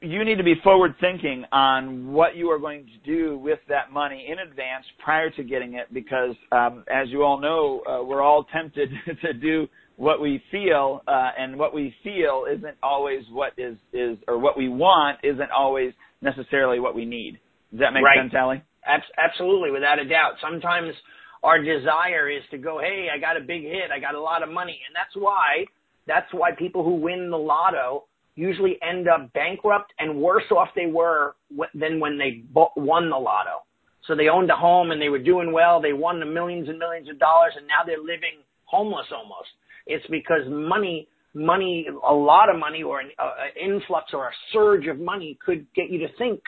you 0.00 0.24
need 0.24 0.36
to 0.36 0.44
be 0.44 0.54
forward 0.62 0.94
thinking 1.00 1.44
on 1.52 2.12
what 2.12 2.36
you 2.36 2.50
are 2.50 2.58
going 2.58 2.86
to 2.86 3.10
do 3.10 3.38
with 3.38 3.58
that 3.68 3.92
money 3.92 4.28
in 4.30 4.38
advance 4.38 4.84
prior 5.04 5.30
to 5.30 5.42
getting 5.42 5.74
it 5.74 5.92
because 5.92 6.34
um, 6.52 6.84
as 6.92 7.08
you 7.08 7.22
all 7.22 7.40
know 7.40 7.82
uh, 7.88 8.04
we're 8.04 8.22
all 8.22 8.44
tempted 8.52 8.90
to 9.22 9.32
do 9.32 9.66
what 9.96 10.20
we 10.20 10.42
feel 10.50 11.02
uh, 11.06 11.30
and 11.38 11.58
what 11.58 11.74
we 11.74 11.94
feel 12.02 12.44
isn't 12.50 12.76
always 12.82 13.22
what 13.30 13.52
is 13.58 13.76
is 13.92 14.16
or 14.28 14.38
what 14.38 14.56
we 14.56 14.68
want 14.68 15.18
isn't 15.22 15.50
always 15.50 15.92
necessarily 16.22 16.80
what 16.80 16.94
we 16.94 17.04
need 17.04 17.38
does 17.70 17.80
that 17.80 17.92
make 17.92 18.02
Right. 18.04 18.18
sense 18.18 18.32
Allie? 18.34 18.62
Abs- 18.84 19.04
absolutely, 19.22 19.70
without 19.70 19.98
a 19.98 20.04
doubt. 20.08 20.32
Sometimes 20.40 20.94
our 21.42 21.62
desire 21.62 22.28
is 22.30 22.42
to 22.50 22.58
go, 22.58 22.80
hey, 22.80 23.08
I 23.14 23.18
got 23.18 23.36
a 23.36 23.40
big 23.40 23.62
hit, 23.62 23.90
I 23.94 24.00
got 24.00 24.14
a 24.14 24.20
lot 24.20 24.42
of 24.42 24.48
money, 24.48 24.80
and 24.88 24.96
that's 24.96 25.14
why 25.14 25.66
That's 26.06 26.26
why 26.32 26.50
people 26.58 26.82
who 26.82 26.94
win 26.96 27.30
the 27.30 27.36
lotto 27.36 28.04
usually 28.40 28.78
end 28.82 29.06
up 29.06 29.32
bankrupt 29.34 29.92
and 29.98 30.16
worse 30.16 30.44
off 30.50 30.68
they 30.74 30.86
were 30.86 31.36
than 31.74 32.00
when 32.00 32.18
they 32.18 32.42
won 32.76 33.10
the 33.10 33.16
lotto. 33.16 33.62
So 34.06 34.16
they 34.16 34.28
owned 34.28 34.50
a 34.50 34.56
home 34.56 34.90
and 34.90 35.00
they 35.00 35.10
were 35.10 35.22
doing 35.22 35.52
well. 35.52 35.80
They 35.80 35.92
won 35.92 36.20
the 36.20 36.26
millions 36.26 36.68
and 36.68 36.78
millions 36.78 37.08
of 37.10 37.18
dollars 37.18 37.52
and 37.56 37.66
now 37.66 37.84
they're 37.84 37.98
living 37.98 38.40
homeless 38.64 39.06
almost. 39.14 39.48
It's 39.86 40.06
because 40.06 40.42
money, 40.48 41.06
money, 41.34 41.86
a 42.08 42.14
lot 42.14 42.48
of 42.48 42.58
money 42.58 42.82
or 42.82 43.00
an 43.00 43.10
uh, 43.18 43.30
influx 43.62 44.12
or 44.14 44.28
a 44.28 44.32
surge 44.52 44.86
of 44.86 44.98
money 44.98 45.38
could 45.44 45.66
get 45.74 45.90
you 45.90 45.98
to 45.98 46.08
think 46.16 46.40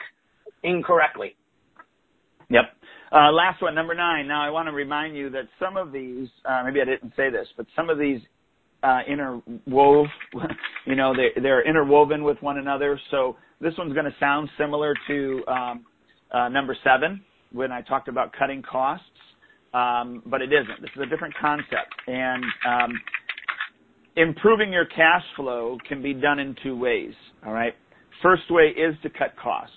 incorrectly. 0.62 1.36
Yep. 2.48 2.64
Uh, 3.12 3.30
last 3.32 3.60
one, 3.60 3.74
number 3.74 3.94
nine. 3.94 4.26
Now 4.26 4.42
I 4.42 4.48
want 4.48 4.68
to 4.68 4.72
remind 4.72 5.14
you 5.14 5.28
that 5.30 5.44
some 5.60 5.76
of 5.76 5.92
these, 5.92 6.28
uh, 6.46 6.62
maybe 6.64 6.80
I 6.80 6.86
didn't 6.86 7.12
say 7.16 7.28
this, 7.28 7.46
but 7.58 7.66
some 7.76 7.90
of 7.90 7.98
these 7.98 8.20
uh, 8.82 9.00
interwove, 9.08 10.06
you 10.86 10.96
know, 10.96 11.14
they, 11.14 11.40
they're 11.40 11.66
interwoven 11.66 12.24
with 12.24 12.40
one 12.40 12.58
another. 12.58 12.98
So 13.10 13.36
this 13.60 13.74
one's 13.78 13.92
going 13.92 14.06
to 14.06 14.14
sound 14.18 14.48
similar 14.58 14.94
to 15.08 15.42
um, 15.46 15.86
uh, 16.32 16.48
number 16.48 16.76
seven 16.84 17.22
when 17.52 17.70
I 17.70 17.82
talked 17.82 18.08
about 18.08 18.32
cutting 18.38 18.62
costs, 18.62 19.04
um, 19.74 20.22
but 20.26 20.42
it 20.42 20.52
isn't. 20.52 20.80
This 20.80 20.90
is 20.96 21.02
a 21.02 21.06
different 21.06 21.34
concept. 21.40 21.94
And 22.06 22.44
um, 22.66 22.92
improving 24.16 24.72
your 24.72 24.86
cash 24.86 25.22
flow 25.36 25.78
can 25.88 26.02
be 26.02 26.14
done 26.14 26.38
in 26.38 26.56
two 26.62 26.76
ways. 26.76 27.12
All 27.46 27.52
right. 27.52 27.74
First 28.22 28.50
way 28.50 28.68
is 28.68 28.94
to 29.02 29.10
cut 29.10 29.34
costs. 29.42 29.74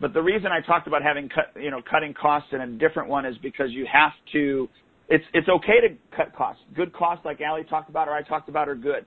But 0.00 0.14
the 0.14 0.22
reason 0.22 0.48
I 0.50 0.60
talked 0.66 0.88
about 0.88 1.02
having 1.02 1.28
cut, 1.28 1.52
you 1.60 1.70
know, 1.70 1.80
cutting 1.88 2.12
costs 2.12 2.48
in 2.52 2.60
a 2.60 2.66
different 2.66 3.08
one 3.08 3.24
is 3.24 3.36
because 3.42 3.70
you 3.70 3.86
have 3.90 4.12
to. 4.32 4.68
It's 5.12 5.24
it's 5.34 5.48
okay 5.48 5.78
to 5.86 6.16
cut 6.16 6.34
costs. 6.34 6.62
Good 6.74 6.90
costs, 6.94 7.22
like 7.26 7.42
Allie 7.42 7.64
talked 7.64 7.90
about 7.90 8.08
or 8.08 8.12
I 8.12 8.22
talked 8.22 8.48
about, 8.48 8.66
are 8.66 8.74
good. 8.74 9.04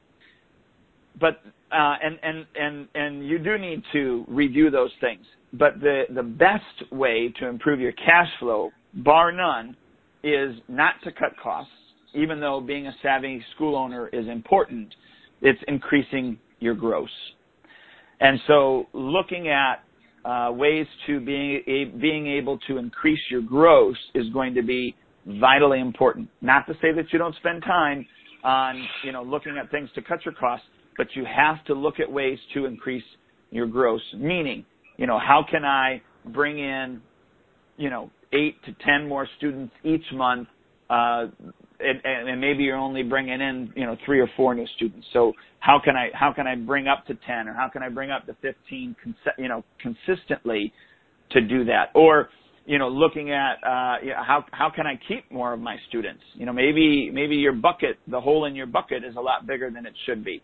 But 1.20 1.42
uh, 1.72 1.96
and 2.04 2.20
and 2.22 2.46
and 2.56 2.88
and 2.94 3.28
you 3.28 3.40
do 3.40 3.58
need 3.58 3.82
to 3.94 4.24
review 4.28 4.70
those 4.70 4.92
things. 5.02 5.26
But 5.52 5.80
the 5.80 6.04
the 6.14 6.22
best 6.22 6.92
way 6.92 7.34
to 7.40 7.48
improve 7.48 7.80
your 7.80 7.94
cash 7.94 8.28
flow, 8.40 8.70
bar 8.94 9.32
none, 9.32 9.76
is 10.24 10.56
not 10.68 10.94
to 11.06 11.12
cut 11.12 11.32
costs. 11.42 11.72
Even 12.14 12.40
though 12.40 12.62
being 12.62 12.86
a 12.86 12.94
savvy 13.02 13.44
school 13.56 13.76
owner 13.76 14.08
is 14.10 14.28
important, 14.28 14.94
it's 15.42 15.60
increasing 15.68 16.38
your 16.60 16.76
gross. 16.76 17.10
And 18.20 18.40
so 18.46 18.86
looking 18.94 19.48
at 19.48 19.84
uh, 20.24 20.52
ways 20.52 20.86
to 21.08 21.20
being 21.20 21.64
a, 21.68 21.86
being 22.00 22.28
able 22.28 22.60
to 22.68 22.78
increase 22.78 23.20
your 23.32 23.42
gross 23.42 23.98
is 24.14 24.30
going 24.34 24.54
to 24.54 24.62
be 24.62 24.96
vitally 25.26 25.80
important. 25.80 26.30
Not 26.42 26.68
to 26.68 26.74
say 26.76 26.92
that 26.94 27.12
you 27.12 27.20
don't 27.20 27.36
spend 27.36 27.64
time 27.64 28.06
on 28.44 28.88
you 29.04 29.12
know 29.12 29.24
looking 29.24 29.58
at 29.58 29.72
things 29.72 29.90
to 29.96 30.02
cut 30.02 30.24
your 30.26 30.34
costs, 30.34 30.66
but 30.98 31.08
you 31.16 31.26
have 31.26 31.64
to 31.66 31.74
look 31.74 32.00
at 32.00 32.12
ways 32.12 32.40
to 32.54 32.66
increase 32.66 33.04
your 33.52 33.68
gross. 33.68 34.02
Meaning, 34.16 34.66
you 34.98 35.08
know, 35.08 35.20
how 35.20 35.46
can 35.50 35.66
I 35.66 36.02
bring 36.26 36.60
in 36.60 37.02
you 37.78 37.90
know 37.90 38.10
eight 38.34 38.56
to 38.66 38.76
ten 38.86 39.08
more 39.08 39.28
students 39.38 39.74
each 39.84 40.06
month 40.14 40.48
uh, 40.90 41.26
and, 41.80 42.30
and 42.30 42.40
maybe 42.40 42.64
you're 42.64 42.78
only 42.78 43.04
bringing 43.04 43.42
in 43.42 43.72
you 43.76 43.86
know 43.86 43.98
three 44.06 44.20
or 44.20 44.30
four 44.38 44.56
new 44.56 44.68
students. 44.76 45.06
So 45.14 45.34
how 45.60 45.80
can 45.84 45.96
I 45.96 46.10
how 46.14 46.32
can 46.32 46.48
I 46.48 46.56
bring 46.56 46.88
up 46.88 47.06
to 47.08 47.16
ten 47.28 47.48
or 47.48 47.54
how 47.54 47.70
can 47.70 47.84
I 47.84 47.90
bring 47.90 48.12
up 48.12 48.26
to 48.28 48.36
fifteen 48.42 48.96
cons- 49.04 49.36
you 49.38 49.48
know 49.48 49.64
consistently 49.82 50.74
to 51.32 51.42
do 51.42 51.66
that 51.66 51.90
or 51.96 52.30
you 52.66 52.80
know 52.80 52.90
looking 52.90 53.32
at 53.32 53.56
uh, 53.66 53.96
you 54.02 54.10
know, 54.10 54.24
how 54.26 54.46
how 54.52 54.70
can 54.70 54.88
I 54.88 55.00
keep 55.08 55.30
more 55.32 55.54
of 55.54 55.60
my 55.60 55.78
students? 55.90 56.24
You 56.34 56.46
know 56.46 56.54
maybe 56.54 57.12
maybe 57.14 57.36
your 57.36 57.54
bucket 57.54 57.98
the 58.08 58.20
hole 58.20 58.46
in 58.46 58.56
your 58.56 58.68
bucket 58.68 59.04
is 59.04 59.16
a 59.16 59.22
lot 59.22 59.48
bigger 59.48 59.70
than 59.70 59.86
it 59.86 59.94
should 60.06 60.24
be. 60.24 60.42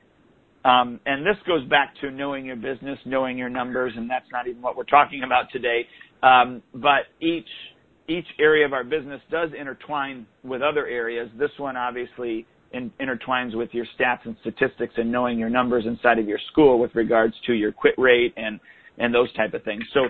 Um, 0.63 0.99
and 1.05 1.25
this 1.25 1.37
goes 1.47 1.67
back 1.69 1.95
to 2.01 2.11
knowing 2.11 2.45
your 2.45 2.55
business, 2.55 2.99
knowing 3.05 3.37
your 3.37 3.49
numbers, 3.49 3.93
and 3.95 4.09
that's 4.09 4.27
not 4.31 4.47
even 4.47 4.61
what 4.61 4.77
we're 4.77 4.83
talking 4.83 5.23
about 5.23 5.45
today. 5.51 5.87
Um, 6.21 6.61
but 6.75 7.09
each 7.19 7.47
each 8.07 8.27
area 8.39 8.65
of 8.65 8.73
our 8.73 8.83
business 8.83 9.21
does 9.31 9.49
intertwine 9.57 10.27
with 10.43 10.61
other 10.61 10.85
areas. 10.85 11.29
This 11.39 11.51
one 11.57 11.77
obviously 11.77 12.45
in, 12.73 12.91
intertwines 12.99 13.55
with 13.55 13.69
your 13.73 13.85
stats 13.97 14.25
and 14.25 14.35
statistics 14.41 14.93
and 14.97 15.11
knowing 15.11 15.39
your 15.39 15.49
numbers 15.49 15.85
inside 15.85 16.19
of 16.19 16.27
your 16.27 16.39
school 16.51 16.79
with 16.79 16.93
regards 16.95 17.33
to 17.47 17.53
your 17.53 17.71
quit 17.71 17.95
rate 17.97 18.33
and 18.37 18.59
and 18.97 19.13
those 19.13 19.31
type 19.33 19.53
of 19.53 19.63
things. 19.63 19.83
So 19.93 20.01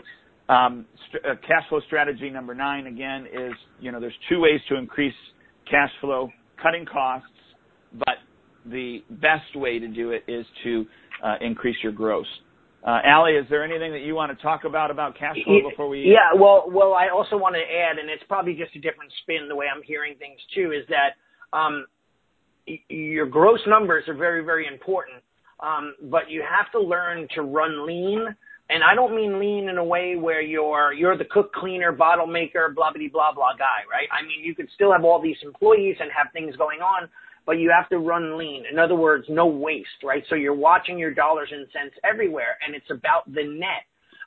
cash 1.47 1.63
flow 1.69 1.79
strategy 1.87 2.29
number 2.29 2.53
nine 2.53 2.87
again 2.87 3.25
is 3.25 3.53
you 3.79 3.91
know 3.91 3.99
there's 3.99 4.17
two 4.29 4.39
ways 4.39 4.59
to 4.69 4.75
increase 4.75 5.13
cash 5.69 5.91
flow: 6.01 6.29
cutting 6.61 6.85
costs, 6.85 7.27
but 7.93 8.17
the 8.65 8.99
best 9.09 9.55
way 9.55 9.79
to 9.79 9.87
do 9.87 10.11
it 10.11 10.23
is 10.27 10.45
to 10.63 10.85
uh, 11.23 11.35
increase 11.41 11.77
your 11.81 11.91
gross. 11.91 12.27
Uh, 12.85 12.97
Allie, 13.05 13.33
is 13.33 13.45
there 13.49 13.63
anything 13.63 13.91
that 13.91 14.01
you 14.01 14.15
want 14.15 14.35
to 14.35 14.41
talk 14.41 14.63
about 14.63 14.89
about 14.89 15.17
cash 15.17 15.35
flow 15.45 15.69
before 15.69 15.87
we? 15.87 16.01
Yeah, 16.01 16.39
well, 16.39 16.65
well, 16.67 16.93
I 16.93 17.09
also 17.09 17.37
want 17.37 17.53
to 17.53 17.61
add, 17.61 17.99
and 17.99 18.09
it's 18.09 18.23
probably 18.27 18.55
just 18.55 18.75
a 18.75 18.79
different 18.79 19.11
spin 19.21 19.47
the 19.47 19.55
way 19.55 19.67
I'm 19.73 19.83
hearing 19.83 20.15
things 20.17 20.39
too, 20.55 20.71
is 20.71 20.87
that 20.89 21.57
um, 21.57 21.85
your 22.89 23.27
gross 23.27 23.59
numbers 23.67 24.05
are 24.07 24.15
very, 24.15 24.43
very 24.43 24.65
important, 24.65 25.21
um, 25.59 25.93
but 26.09 26.29
you 26.29 26.41
have 26.41 26.71
to 26.71 26.79
learn 26.79 27.27
to 27.35 27.43
run 27.43 27.85
lean. 27.85 28.35
And 28.70 28.84
I 28.84 28.95
don't 28.95 29.16
mean 29.16 29.39
lean 29.39 29.68
in 29.68 29.78
a 29.78 29.84
way 29.84 30.16
where 30.16 30.41
you're 30.41 30.93
you're 30.93 31.18
the 31.18 31.26
cook, 31.26 31.53
cleaner, 31.53 31.91
bottle 31.91 32.28
maker, 32.28 32.72
blah 32.74 32.91
blah 32.93 33.09
blah 33.12 33.34
blah 33.34 33.53
guy, 33.57 33.84
right? 33.91 34.07
I 34.12 34.26
mean, 34.26 34.43
you 34.43 34.55
could 34.55 34.70
still 34.76 34.91
have 34.91 35.03
all 35.03 35.22
these 35.22 35.38
employees 35.43 35.97
and 35.99 36.09
have 36.16 36.32
things 36.32 36.55
going 36.55 36.80
on, 36.80 37.09
but 37.45 37.53
you 37.59 37.72
have 37.72 37.89
to 37.89 37.97
run 37.97 38.38
lean. 38.38 38.64
In 38.72 38.80
other 38.80 38.95
words, 38.95 39.26
no 39.30 39.45
waste, 39.45 40.03
right? 40.03 40.24
So 40.30 40.36
you're 40.36 40.55
watching 40.55 40.97
your 40.97 41.14
dollars 41.14 41.49
and 41.51 41.68
cents 41.74 41.95
everywhere 42.03 42.57
and 42.66 42.76
it's 42.76 42.89
about 42.89 43.26
the 43.28 43.43
net. 43.43 43.84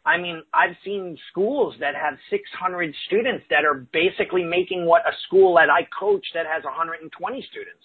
I 0.07 0.19
mean, 0.19 0.43
I've 0.53 0.77
seen 0.85 1.17
schools 1.31 1.75
that 1.81 1.95
have 1.95 2.19
600 2.29 2.95
students 3.07 3.45
that 3.49 3.65
are 3.65 3.87
basically 3.93 4.45
making 4.45 4.85
what 4.85 5.01
a 5.07 5.13
school 5.27 5.55
that 5.55 5.71
I 5.71 5.89
coach 5.99 6.27
that 6.35 6.45
has 6.47 6.63
120 6.65 7.09
students. 7.51 7.85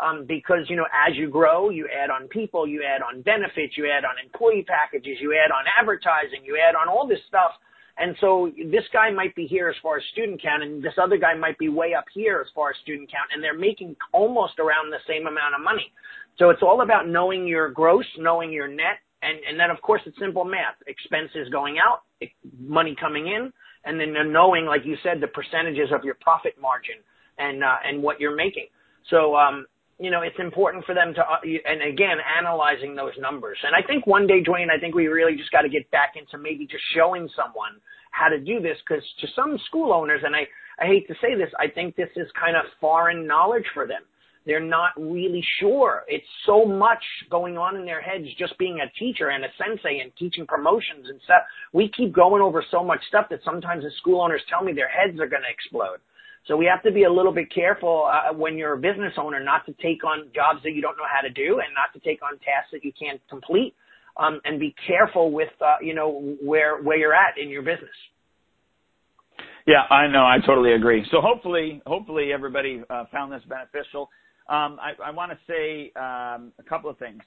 Um, 0.00 0.24
because, 0.26 0.68
you 0.68 0.76
know, 0.76 0.86
as 0.92 1.16
you 1.16 1.28
grow, 1.28 1.70
you 1.70 1.88
add 1.88 2.10
on 2.10 2.28
people, 2.28 2.66
you 2.66 2.82
add 2.82 3.02
on 3.02 3.22
benefits, 3.22 3.76
you 3.76 3.90
add 3.90 4.04
on 4.04 4.16
employee 4.22 4.64
packages, 4.66 5.18
you 5.20 5.34
add 5.34 5.52
on 5.52 5.64
advertising, 5.78 6.44
you 6.44 6.56
add 6.56 6.74
on 6.74 6.88
all 6.88 7.06
this 7.06 7.20
stuff 7.28 7.52
and 7.98 8.16
so 8.20 8.50
this 8.70 8.84
guy 8.92 9.10
might 9.10 9.34
be 9.34 9.46
here 9.46 9.68
as 9.68 9.76
far 9.82 9.98
as 9.98 10.02
student 10.12 10.40
count, 10.40 10.62
and 10.62 10.82
this 10.82 10.94
other 11.02 11.18
guy 11.18 11.34
might 11.34 11.58
be 11.58 11.68
way 11.68 11.94
up 11.94 12.06
here 12.14 12.40
as 12.44 12.50
far 12.54 12.70
as 12.70 12.76
student 12.82 13.10
count, 13.10 13.30
and 13.34 13.42
they're 13.42 13.58
making 13.58 13.96
almost 14.12 14.58
around 14.58 14.90
the 14.90 14.98
same 15.06 15.26
amount 15.26 15.54
of 15.54 15.62
money. 15.62 15.92
So 16.38 16.48
it's 16.48 16.62
all 16.62 16.80
about 16.80 17.06
knowing 17.06 17.46
your 17.46 17.70
gross, 17.70 18.06
knowing 18.18 18.50
your 18.50 18.66
net, 18.66 18.98
and, 19.20 19.38
and 19.48 19.60
then 19.60 19.70
of 19.70 19.80
course 19.82 20.00
it's 20.06 20.18
simple 20.18 20.44
math. 20.44 20.76
Expenses 20.86 21.48
going 21.52 21.76
out, 21.78 22.02
money 22.58 22.96
coming 22.98 23.26
in, 23.26 23.52
and 23.84 24.00
then 24.00 24.14
knowing, 24.32 24.64
like 24.64 24.82
you 24.84 24.96
said, 25.02 25.20
the 25.20 25.28
percentages 25.28 25.90
of 25.94 26.02
your 26.02 26.16
profit 26.20 26.54
margin 26.60 26.96
and 27.38 27.62
uh, 27.62 27.76
and 27.84 28.02
what 28.02 28.20
you're 28.20 28.34
making. 28.34 28.66
So 29.10 29.36
um, 29.36 29.66
you 30.02 30.10
know, 30.10 30.22
it's 30.22 30.38
important 30.38 30.84
for 30.84 30.94
them 30.94 31.14
to, 31.14 31.20
uh, 31.20 31.38
and 31.44 31.80
again, 31.82 32.18
analyzing 32.38 32.96
those 32.96 33.12
numbers. 33.20 33.58
And 33.62 33.74
I 33.74 33.86
think 33.86 34.06
one 34.06 34.26
day, 34.26 34.42
Duane, 34.42 34.68
I 34.68 34.78
think 34.78 34.94
we 34.94 35.06
really 35.06 35.36
just 35.36 35.52
got 35.52 35.62
to 35.62 35.68
get 35.68 35.88
back 35.92 36.14
into 36.16 36.38
maybe 36.38 36.66
just 36.66 36.82
showing 36.94 37.28
someone 37.36 37.78
how 38.10 38.28
to 38.28 38.38
do 38.38 38.60
this 38.60 38.76
because 38.86 39.04
to 39.20 39.26
some 39.36 39.58
school 39.66 39.92
owners, 39.92 40.22
and 40.24 40.34
I, 40.34 40.42
I 40.82 40.86
hate 40.86 41.06
to 41.06 41.14
say 41.22 41.34
this, 41.36 41.50
I 41.58 41.68
think 41.68 41.94
this 41.94 42.10
is 42.16 42.26
kind 42.38 42.56
of 42.56 42.64
foreign 42.80 43.26
knowledge 43.26 43.64
for 43.72 43.86
them. 43.86 44.02
They're 44.44 44.58
not 44.58 44.90
really 44.96 45.44
sure. 45.60 46.02
It's 46.08 46.26
so 46.46 46.64
much 46.64 47.02
going 47.30 47.56
on 47.56 47.76
in 47.76 47.84
their 47.84 48.00
heads 48.00 48.26
just 48.36 48.58
being 48.58 48.80
a 48.80 48.90
teacher 48.98 49.28
and 49.28 49.44
a 49.44 49.48
sensei 49.56 50.00
and 50.00 50.10
teaching 50.18 50.46
promotions 50.46 51.06
and 51.08 51.20
stuff. 51.22 51.42
We 51.72 51.92
keep 51.96 52.12
going 52.12 52.42
over 52.42 52.64
so 52.70 52.82
much 52.82 52.98
stuff 53.06 53.26
that 53.30 53.38
sometimes 53.44 53.84
the 53.84 53.90
school 53.98 54.20
owners 54.20 54.42
tell 54.50 54.64
me 54.64 54.72
their 54.72 54.88
heads 54.88 55.20
are 55.20 55.28
going 55.28 55.46
to 55.46 55.52
explode. 55.52 55.98
So 56.48 56.56
we 56.56 56.66
have 56.66 56.82
to 56.82 56.90
be 56.90 57.04
a 57.04 57.12
little 57.12 57.32
bit 57.32 57.52
careful 57.54 58.10
uh, 58.10 58.34
when 58.34 58.58
you're 58.58 58.72
a 58.72 58.78
business 58.78 59.12
owner 59.16 59.42
not 59.42 59.64
to 59.66 59.72
take 59.74 60.04
on 60.04 60.28
jobs 60.34 60.60
that 60.64 60.72
you 60.72 60.82
don't 60.82 60.96
know 60.96 61.06
how 61.10 61.20
to 61.20 61.30
do 61.30 61.60
and 61.60 61.72
not 61.74 61.92
to 61.94 62.00
take 62.00 62.20
on 62.22 62.38
tasks 62.38 62.70
that 62.72 62.84
you 62.84 62.92
can't 62.98 63.20
complete. 63.30 63.74
Um, 64.16 64.40
and 64.44 64.60
be 64.60 64.74
careful 64.86 65.32
with 65.32 65.48
uh, 65.62 65.76
you 65.80 65.94
know 65.94 66.36
where 66.42 66.82
where 66.82 66.98
you're 66.98 67.14
at 67.14 67.38
in 67.38 67.48
your 67.48 67.62
business. 67.62 67.94
Yeah, 69.66 69.82
I 69.88 70.06
know. 70.06 70.24
I 70.24 70.36
totally 70.44 70.74
agree. 70.74 71.06
So 71.10 71.20
hopefully, 71.22 71.80
hopefully 71.86 72.30
everybody 72.32 72.82
uh, 72.90 73.04
found 73.10 73.32
this 73.32 73.42
beneficial. 73.48 74.10
Um, 74.48 74.78
I, 74.82 74.92
I 75.06 75.10
want 75.12 75.30
to 75.30 75.38
say 75.46 75.92
um, 75.96 76.52
a 76.58 76.62
couple 76.68 76.90
of 76.90 76.98
things. 76.98 77.22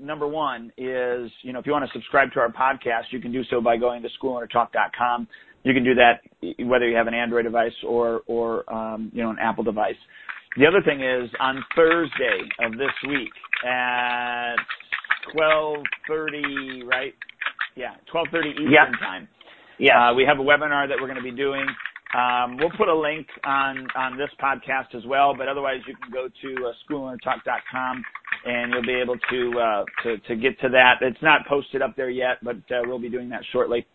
Number 0.00 0.28
one 0.28 0.72
is, 0.78 1.30
you 1.42 1.52
know, 1.52 1.58
if 1.58 1.66
you 1.66 1.72
want 1.72 1.84
to 1.84 1.92
subscribe 1.92 2.32
to 2.32 2.40
our 2.40 2.50
podcast, 2.52 3.10
you 3.10 3.20
can 3.20 3.32
do 3.32 3.42
so 3.50 3.60
by 3.60 3.76
going 3.76 4.00
to 4.02 4.08
schoolownertalk.com 4.22 5.26
you 5.64 5.74
can 5.74 5.84
do 5.84 5.94
that 5.94 6.20
whether 6.66 6.88
you 6.88 6.96
have 6.96 7.06
an 7.06 7.14
Android 7.14 7.44
device 7.44 7.72
or 7.86 8.22
or 8.26 8.72
um, 8.72 9.10
you 9.12 9.22
know 9.22 9.30
an 9.30 9.38
Apple 9.40 9.64
device. 9.64 9.96
The 10.56 10.66
other 10.66 10.82
thing 10.84 11.00
is 11.00 11.30
on 11.40 11.64
Thursday 11.74 12.40
of 12.60 12.72
this 12.72 12.92
week 13.08 13.32
at 13.66 14.56
12:30, 15.34 16.86
right? 16.86 17.14
Yeah, 17.76 17.94
12:30 18.12 18.50
Eastern 18.52 18.98
time. 19.00 19.28
Yeah, 19.78 20.10
uh, 20.10 20.14
we 20.14 20.24
have 20.24 20.38
a 20.38 20.42
webinar 20.42 20.88
that 20.88 20.96
we're 21.00 21.08
going 21.08 21.16
to 21.16 21.22
be 21.22 21.30
doing. 21.30 21.66
Um, 22.14 22.58
we'll 22.58 22.70
put 22.76 22.88
a 22.88 22.94
link 22.94 23.26
on 23.44 23.86
on 23.96 24.18
this 24.18 24.28
podcast 24.42 24.94
as 24.94 25.04
well, 25.06 25.34
but 25.34 25.48
otherwise 25.48 25.80
you 25.86 25.94
can 25.96 26.12
go 26.12 26.28
to 26.28 26.66
uh, 26.66 26.72
schoolownertalk.com 26.84 28.04
and 28.44 28.72
you'll 28.72 28.82
be 28.82 29.00
able 29.00 29.16
to 29.30 29.58
uh, 29.58 29.84
to 30.02 30.18
to 30.18 30.36
get 30.36 30.60
to 30.60 30.68
that. 30.68 30.96
It's 31.00 31.22
not 31.22 31.46
posted 31.48 31.80
up 31.80 31.96
there 31.96 32.10
yet, 32.10 32.38
but 32.42 32.56
uh, 32.70 32.82
we'll 32.84 32.98
be 32.98 33.08
doing 33.08 33.30
that 33.30 33.42
shortly. 33.52 33.86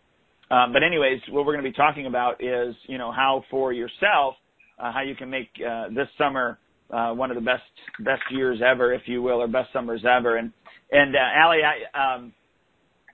Um, 0.50 0.72
but 0.72 0.82
anyways, 0.82 1.20
what 1.30 1.44
we're 1.44 1.52
going 1.52 1.64
to 1.64 1.70
be 1.70 1.76
talking 1.76 2.06
about 2.06 2.42
is 2.42 2.74
you 2.86 2.98
know 2.98 3.12
how 3.12 3.44
for 3.50 3.72
yourself 3.72 4.34
uh, 4.78 4.92
how 4.92 5.02
you 5.02 5.14
can 5.14 5.28
make 5.28 5.48
uh, 5.66 5.88
this 5.88 6.08
summer 6.16 6.58
uh, 6.90 7.12
one 7.12 7.30
of 7.30 7.34
the 7.34 7.42
best 7.42 7.62
best 8.00 8.22
years 8.30 8.60
ever, 8.64 8.92
if 8.92 9.02
you 9.06 9.22
will, 9.22 9.42
or 9.42 9.48
best 9.48 9.72
summers 9.72 10.04
ever. 10.04 10.36
And 10.36 10.52
and 10.90 11.14
uh, 11.14 11.18
Allie, 11.18 11.60
I 11.62 12.14
um, 12.14 12.32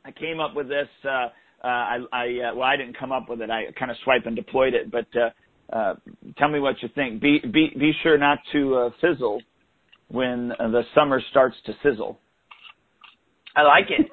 I 0.04 0.12
came 0.12 0.40
up 0.40 0.54
with 0.54 0.68
this. 0.68 0.88
Uh, 1.04 1.08
uh, 1.08 1.66
I, 1.66 1.98
I 2.12 2.24
uh, 2.24 2.54
well, 2.54 2.62
I 2.68 2.76
didn't 2.76 2.98
come 2.98 3.10
up 3.10 3.28
with 3.28 3.40
it. 3.40 3.50
I 3.50 3.72
kind 3.78 3.90
of 3.90 3.96
swiped 4.04 4.26
and 4.26 4.36
deployed 4.36 4.74
it. 4.74 4.90
But 4.90 5.06
uh, 5.16 5.76
uh, 5.76 5.94
tell 6.38 6.48
me 6.48 6.60
what 6.60 6.76
you 6.82 6.88
think. 6.94 7.20
Be 7.20 7.40
be 7.40 7.72
be 7.78 7.92
sure 8.02 8.18
not 8.18 8.38
to 8.52 8.74
uh, 8.76 8.90
fizzle 9.00 9.42
when 10.08 10.48
the 10.48 10.82
summer 10.94 11.20
starts 11.30 11.56
to 11.66 11.72
sizzle. 11.82 12.20
I 13.56 13.62
like 13.62 13.86
it. 13.88 14.10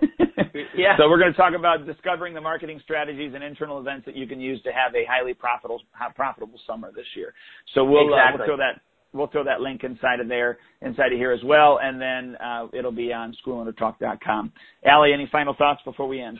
yeah. 0.75 0.97
So 0.97 1.09
we're 1.09 1.19
going 1.19 1.31
to 1.31 1.37
talk 1.37 1.53
about 1.57 1.85
discovering 1.85 2.33
the 2.33 2.41
marketing 2.41 2.79
strategies 2.83 3.33
and 3.33 3.43
internal 3.43 3.79
events 3.79 4.05
that 4.05 4.15
you 4.15 4.27
can 4.27 4.39
use 4.39 4.61
to 4.63 4.69
have 4.69 4.93
a 4.95 5.05
highly 5.09 5.33
profitable 5.33 5.81
profitable 6.15 6.59
summer 6.67 6.91
this 6.95 7.05
year. 7.15 7.33
So 7.73 7.83
we'll, 7.83 8.13
exactly. 8.13 8.19
uh, 8.19 8.37
we'll 8.37 8.47
throw 8.47 8.57
that 8.57 8.81
we'll 9.13 9.27
throw 9.27 9.43
that 9.43 9.61
link 9.61 9.83
inside 9.83 10.19
of 10.19 10.27
there 10.27 10.57
inside 10.81 11.11
of 11.11 11.17
here 11.17 11.31
as 11.31 11.43
well, 11.43 11.79
and 11.81 11.99
then 11.99 12.35
uh, 12.37 12.67
it'll 12.73 12.91
be 12.91 13.11
on 13.11 13.35
schoolownertalk.com. 13.45 14.51
Allie, 14.85 15.13
any 15.13 15.27
final 15.31 15.55
thoughts 15.57 15.81
before 15.85 16.07
we 16.07 16.21
end? 16.21 16.37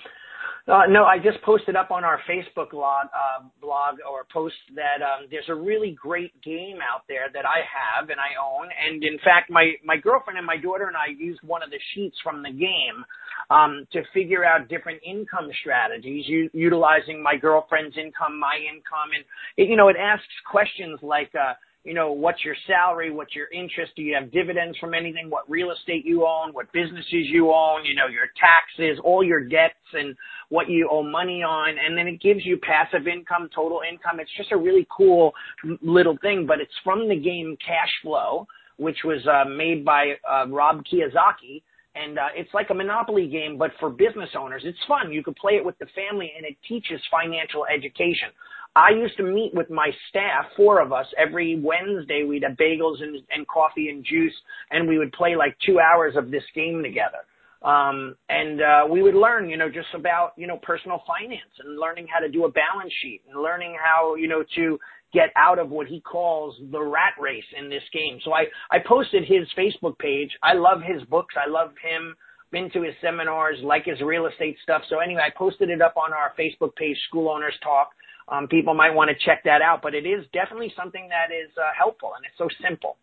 Uh, 0.68 0.86
no, 0.88 1.06
I 1.06 1.18
just 1.18 1.42
posted 1.44 1.76
up 1.76 1.90
on 1.90 2.04
our 2.04 2.20
Facebook 2.30 2.72
log, 2.72 3.08
uh, 3.08 3.44
blog 3.60 3.96
or 4.10 4.26
post 4.32 4.56
that 4.76 5.02
um, 5.02 5.26
there's 5.32 5.50
a 5.50 5.56
really 5.56 5.98
great 6.00 6.40
game 6.44 6.78
out 6.78 7.02
there 7.10 7.30
that 7.34 7.46
I 7.46 7.66
have 7.66 8.10
and 8.10 8.20
I 8.20 8.38
own. 8.40 8.70
And 8.70 9.04
in 9.04 9.18
fact, 9.20 9.50
my, 9.50 9.74
my 9.84 9.98
girlfriend 9.98 10.38
and 10.38 10.46
my 10.46 10.58
daughter 10.58 10.86
and 10.86 10.96
I 10.96 11.08
used 11.18 11.40
one 11.42 11.64
of 11.64 11.72
the 11.72 11.80
sheets 11.94 12.16
from 12.24 12.44
the 12.44 12.52
game 12.52 13.04
um, 13.50 13.88
to 13.92 14.04
figure 14.14 14.46
out 14.46 14.70
different 14.70 15.02
income 15.04 15.50
strategies, 15.62 16.26
u- 16.28 16.50
utilizing 16.54 17.24
my 17.24 17.36
girlfriend's 17.36 17.98
income, 17.98 18.40
my 18.40 18.58
income. 18.62 19.10
And, 19.16 19.26
it, 19.58 19.68
you 19.68 19.76
know, 19.76 19.90
it 19.90 19.98
asks 20.00 20.30
questions 20.50 21.00
like, 21.02 21.32
uh, 21.34 21.54
you 21.84 21.96
know, 21.96 22.12
what's 22.12 22.46
your 22.46 22.56
salary, 22.68 23.10
what's 23.10 23.36
your 23.36 23.48
interest, 23.52 23.94
do 23.96 24.04
you 24.04 24.14
have 24.14 24.32
dividends 24.32 24.78
from 24.78 24.94
anything, 24.94 25.30
what 25.30 25.50
real 25.50 25.72
estate 25.72 26.06
you 26.06 26.28
own, 26.28 26.54
what 26.54 26.72
businesses 26.72 27.26
you 27.32 27.52
own, 27.52 27.84
you 27.86 27.96
know, 27.96 28.08
your 28.08 28.28
taxes, 28.40 29.00
all 29.04 29.24
your 29.24 29.44
debts 29.44 29.74
and 29.94 30.16
what 30.50 30.70
you 30.70 30.88
owe 30.92 31.02
money 31.02 31.42
on. 31.42 31.70
And 31.84 31.98
then 31.98 32.08
it 32.08 32.22
gives 32.22 32.46
you 32.46 32.58
passive 32.58 33.08
income, 33.08 33.50
total 33.54 33.82
income. 33.90 34.20
It's 34.20 34.32
just 34.38 34.52
a 34.52 34.58
really 34.58 34.88
cool 34.96 35.34
little 35.82 36.18
thing, 36.22 36.46
but 36.46 36.60
it's 36.60 36.74
from 36.84 37.10
the 37.10 37.16
game 37.16 37.58
Cash 37.66 37.92
Flow, 38.04 38.46
which 38.78 38.98
was 39.04 39.26
uh, 39.26 39.50
made 39.50 39.84
by 39.84 40.14
uh, 40.30 40.48
Rob 40.50 40.84
Kiyosaki. 40.86 41.64
And 41.94 42.18
uh, 42.18 42.28
it's 42.36 42.54
like 42.54 42.70
a 42.70 42.74
Monopoly 42.74 43.28
game, 43.28 43.58
but 43.58 43.72
for 43.80 43.90
business 43.90 44.30
owners. 44.40 44.62
It's 44.64 44.80
fun. 44.88 45.12
You 45.12 45.24
could 45.24 45.36
play 45.36 45.54
it 45.54 45.66
with 45.66 45.78
the 45.80 45.88
family, 45.94 46.32
and 46.38 46.46
it 46.46 46.56
teaches 46.66 47.02
financial 47.12 47.66
education. 47.66 48.30
I 48.76 48.92
used 48.92 49.18
to 49.18 49.24
meet 49.24 49.54
with 49.54 49.70
my 49.70 49.90
staff, 50.10 50.46
four 50.56 50.80
of 50.82 50.94
us, 50.94 51.06
every 51.18 51.60
Wednesday. 51.60 52.24
We'd 52.24 52.44
have 52.44 52.54
bagels 52.54 53.02
and, 53.02 53.22
and 53.30 53.46
coffee 53.48 53.90
and 53.90 54.04
juice, 54.04 54.34
and 54.70 54.88
we 54.88 54.98
would 54.98 55.12
play 55.12 55.36
like 55.36 55.58
two 55.66 55.80
hours 55.80 56.16
of 56.16 56.32
this 56.32 56.44
game 56.56 56.82
together. 56.82 57.26
Um, 57.64 58.16
and 58.30 58.62
uh, 58.62 58.84
we 58.90 59.04
would 59.04 59.14
learn, 59.14 59.50
you 59.50 59.58
know, 59.58 59.70
just 59.70 59.90
about 59.94 60.32
you 60.38 60.48
know 60.48 60.58
personal 60.64 61.04
finance 61.06 61.52
and 61.64 61.78
learning 61.78 62.08
how 62.12 62.20
to 62.20 62.30
do 62.30 62.46
a 62.46 62.52
balance 62.52 62.94
sheet 63.02 63.22
and 63.30 63.42
learning 63.42 63.76
how 63.84 64.16
you 64.16 64.28
know 64.28 64.44
to 64.56 64.80
get 65.14 65.30
out 65.36 65.60
of 65.60 65.70
what 65.70 65.88
he 65.88 66.00
calls 66.00 66.56
the 66.72 66.82
rat 66.82 67.14
race 67.20 67.44
in 67.60 67.70
this 67.70 67.84
game. 67.94 68.20
So 68.24 68.34
I 68.34 68.46
I 68.72 68.80
posted 68.80 69.26
his 69.26 69.48
Facebook 69.56 70.00
page. 70.00 70.32
I 70.42 70.54
love 70.54 70.80
his 70.82 71.04
books. 71.04 71.36
I 71.38 71.50
love 71.50 71.72
him. 71.84 72.16
Been 72.52 72.72
to 72.72 72.82
his 72.82 72.96
seminars, 73.00 73.60
like 73.64 73.86
his 73.86 74.02
real 74.02 74.26
estate 74.26 74.58
stuff. 74.64 74.82
So 74.90 75.00
anyway, 75.00 75.22
I 75.26 75.38
posted 75.38 75.70
it 75.70 75.82
up 75.82 75.96
on 75.98 76.12
our 76.14 76.34
Facebook 76.38 76.76
page, 76.76 76.98
School 77.08 77.30
Owners 77.30 77.54
Talk 77.64 77.92
um, 78.28 78.48
people 78.48 78.74
might 78.74 78.94
want 78.94 79.10
to 79.10 79.26
check 79.26 79.44
that 79.46 79.62
out. 79.62 79.82
But 79.82 79.94
it 79.96 80.06
is 80.06 80.26
definitely 80.34 80.74
something 80.76 81.10
that 81.10 81.34
is 81.34 81.52
uh, 81.58 81.70
helpful 81.78 82.12
and 82.16 82.26
it's 82.26 82.38
so 82.38 82.48
simple. 82.68 82.98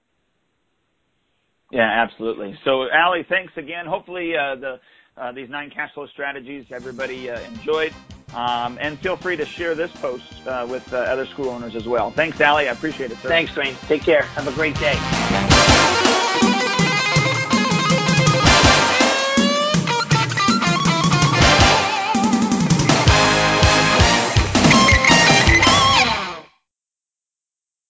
Yeah, 1.70 1.82
absolutely. 1.82 2.58
So, 2.64 2.86
Allie, 2.90 3.26
thanks 3.28 3.52
again. 3.56 3.86
Hopefully, 3.86 4.32
uh, 4.34 4.56
the 4.56 4.80
uh, 5.20 5.32
these 5.32 5.50
nine 5.50 5.70
cash 5.70 5.92
flow 5.94 6.06
strategies 6.12 6.64
everybody 6.74 7.28
uh, 7.28 7.40
enjoyed, 7.40 7.92
um, 8.32 8.78
and 8.80 8.98
feel 9.00 9.18
free 9.20 9.36
to 9.36 9.44
share 9.58 9.74
this 9.74 9.90
post 10.00 10.22
uh, 10.46 10.64
with 10.66 10.82
uh, 10.92 10.96
other 10.96 11.26
school 11.34 11.50
owners 11.50 11.74
as 11.76 11.86
well. 11.86 12.12
Thanks, 12.16 12.40
Allie. 12.40 12.68
I 12.68 12.72
appreciate 12.72 13.10
it. 13.10 13.18
Sir. 13.22 13.28
Thanks, 13.28 13.52
Duane. 13.54 13.76
Take 13.88 14.04
care. 14.04 14.22
Have 14.36 14.46
a 14.46 14.52
great 14.52 14.78
day. 14.78 15.57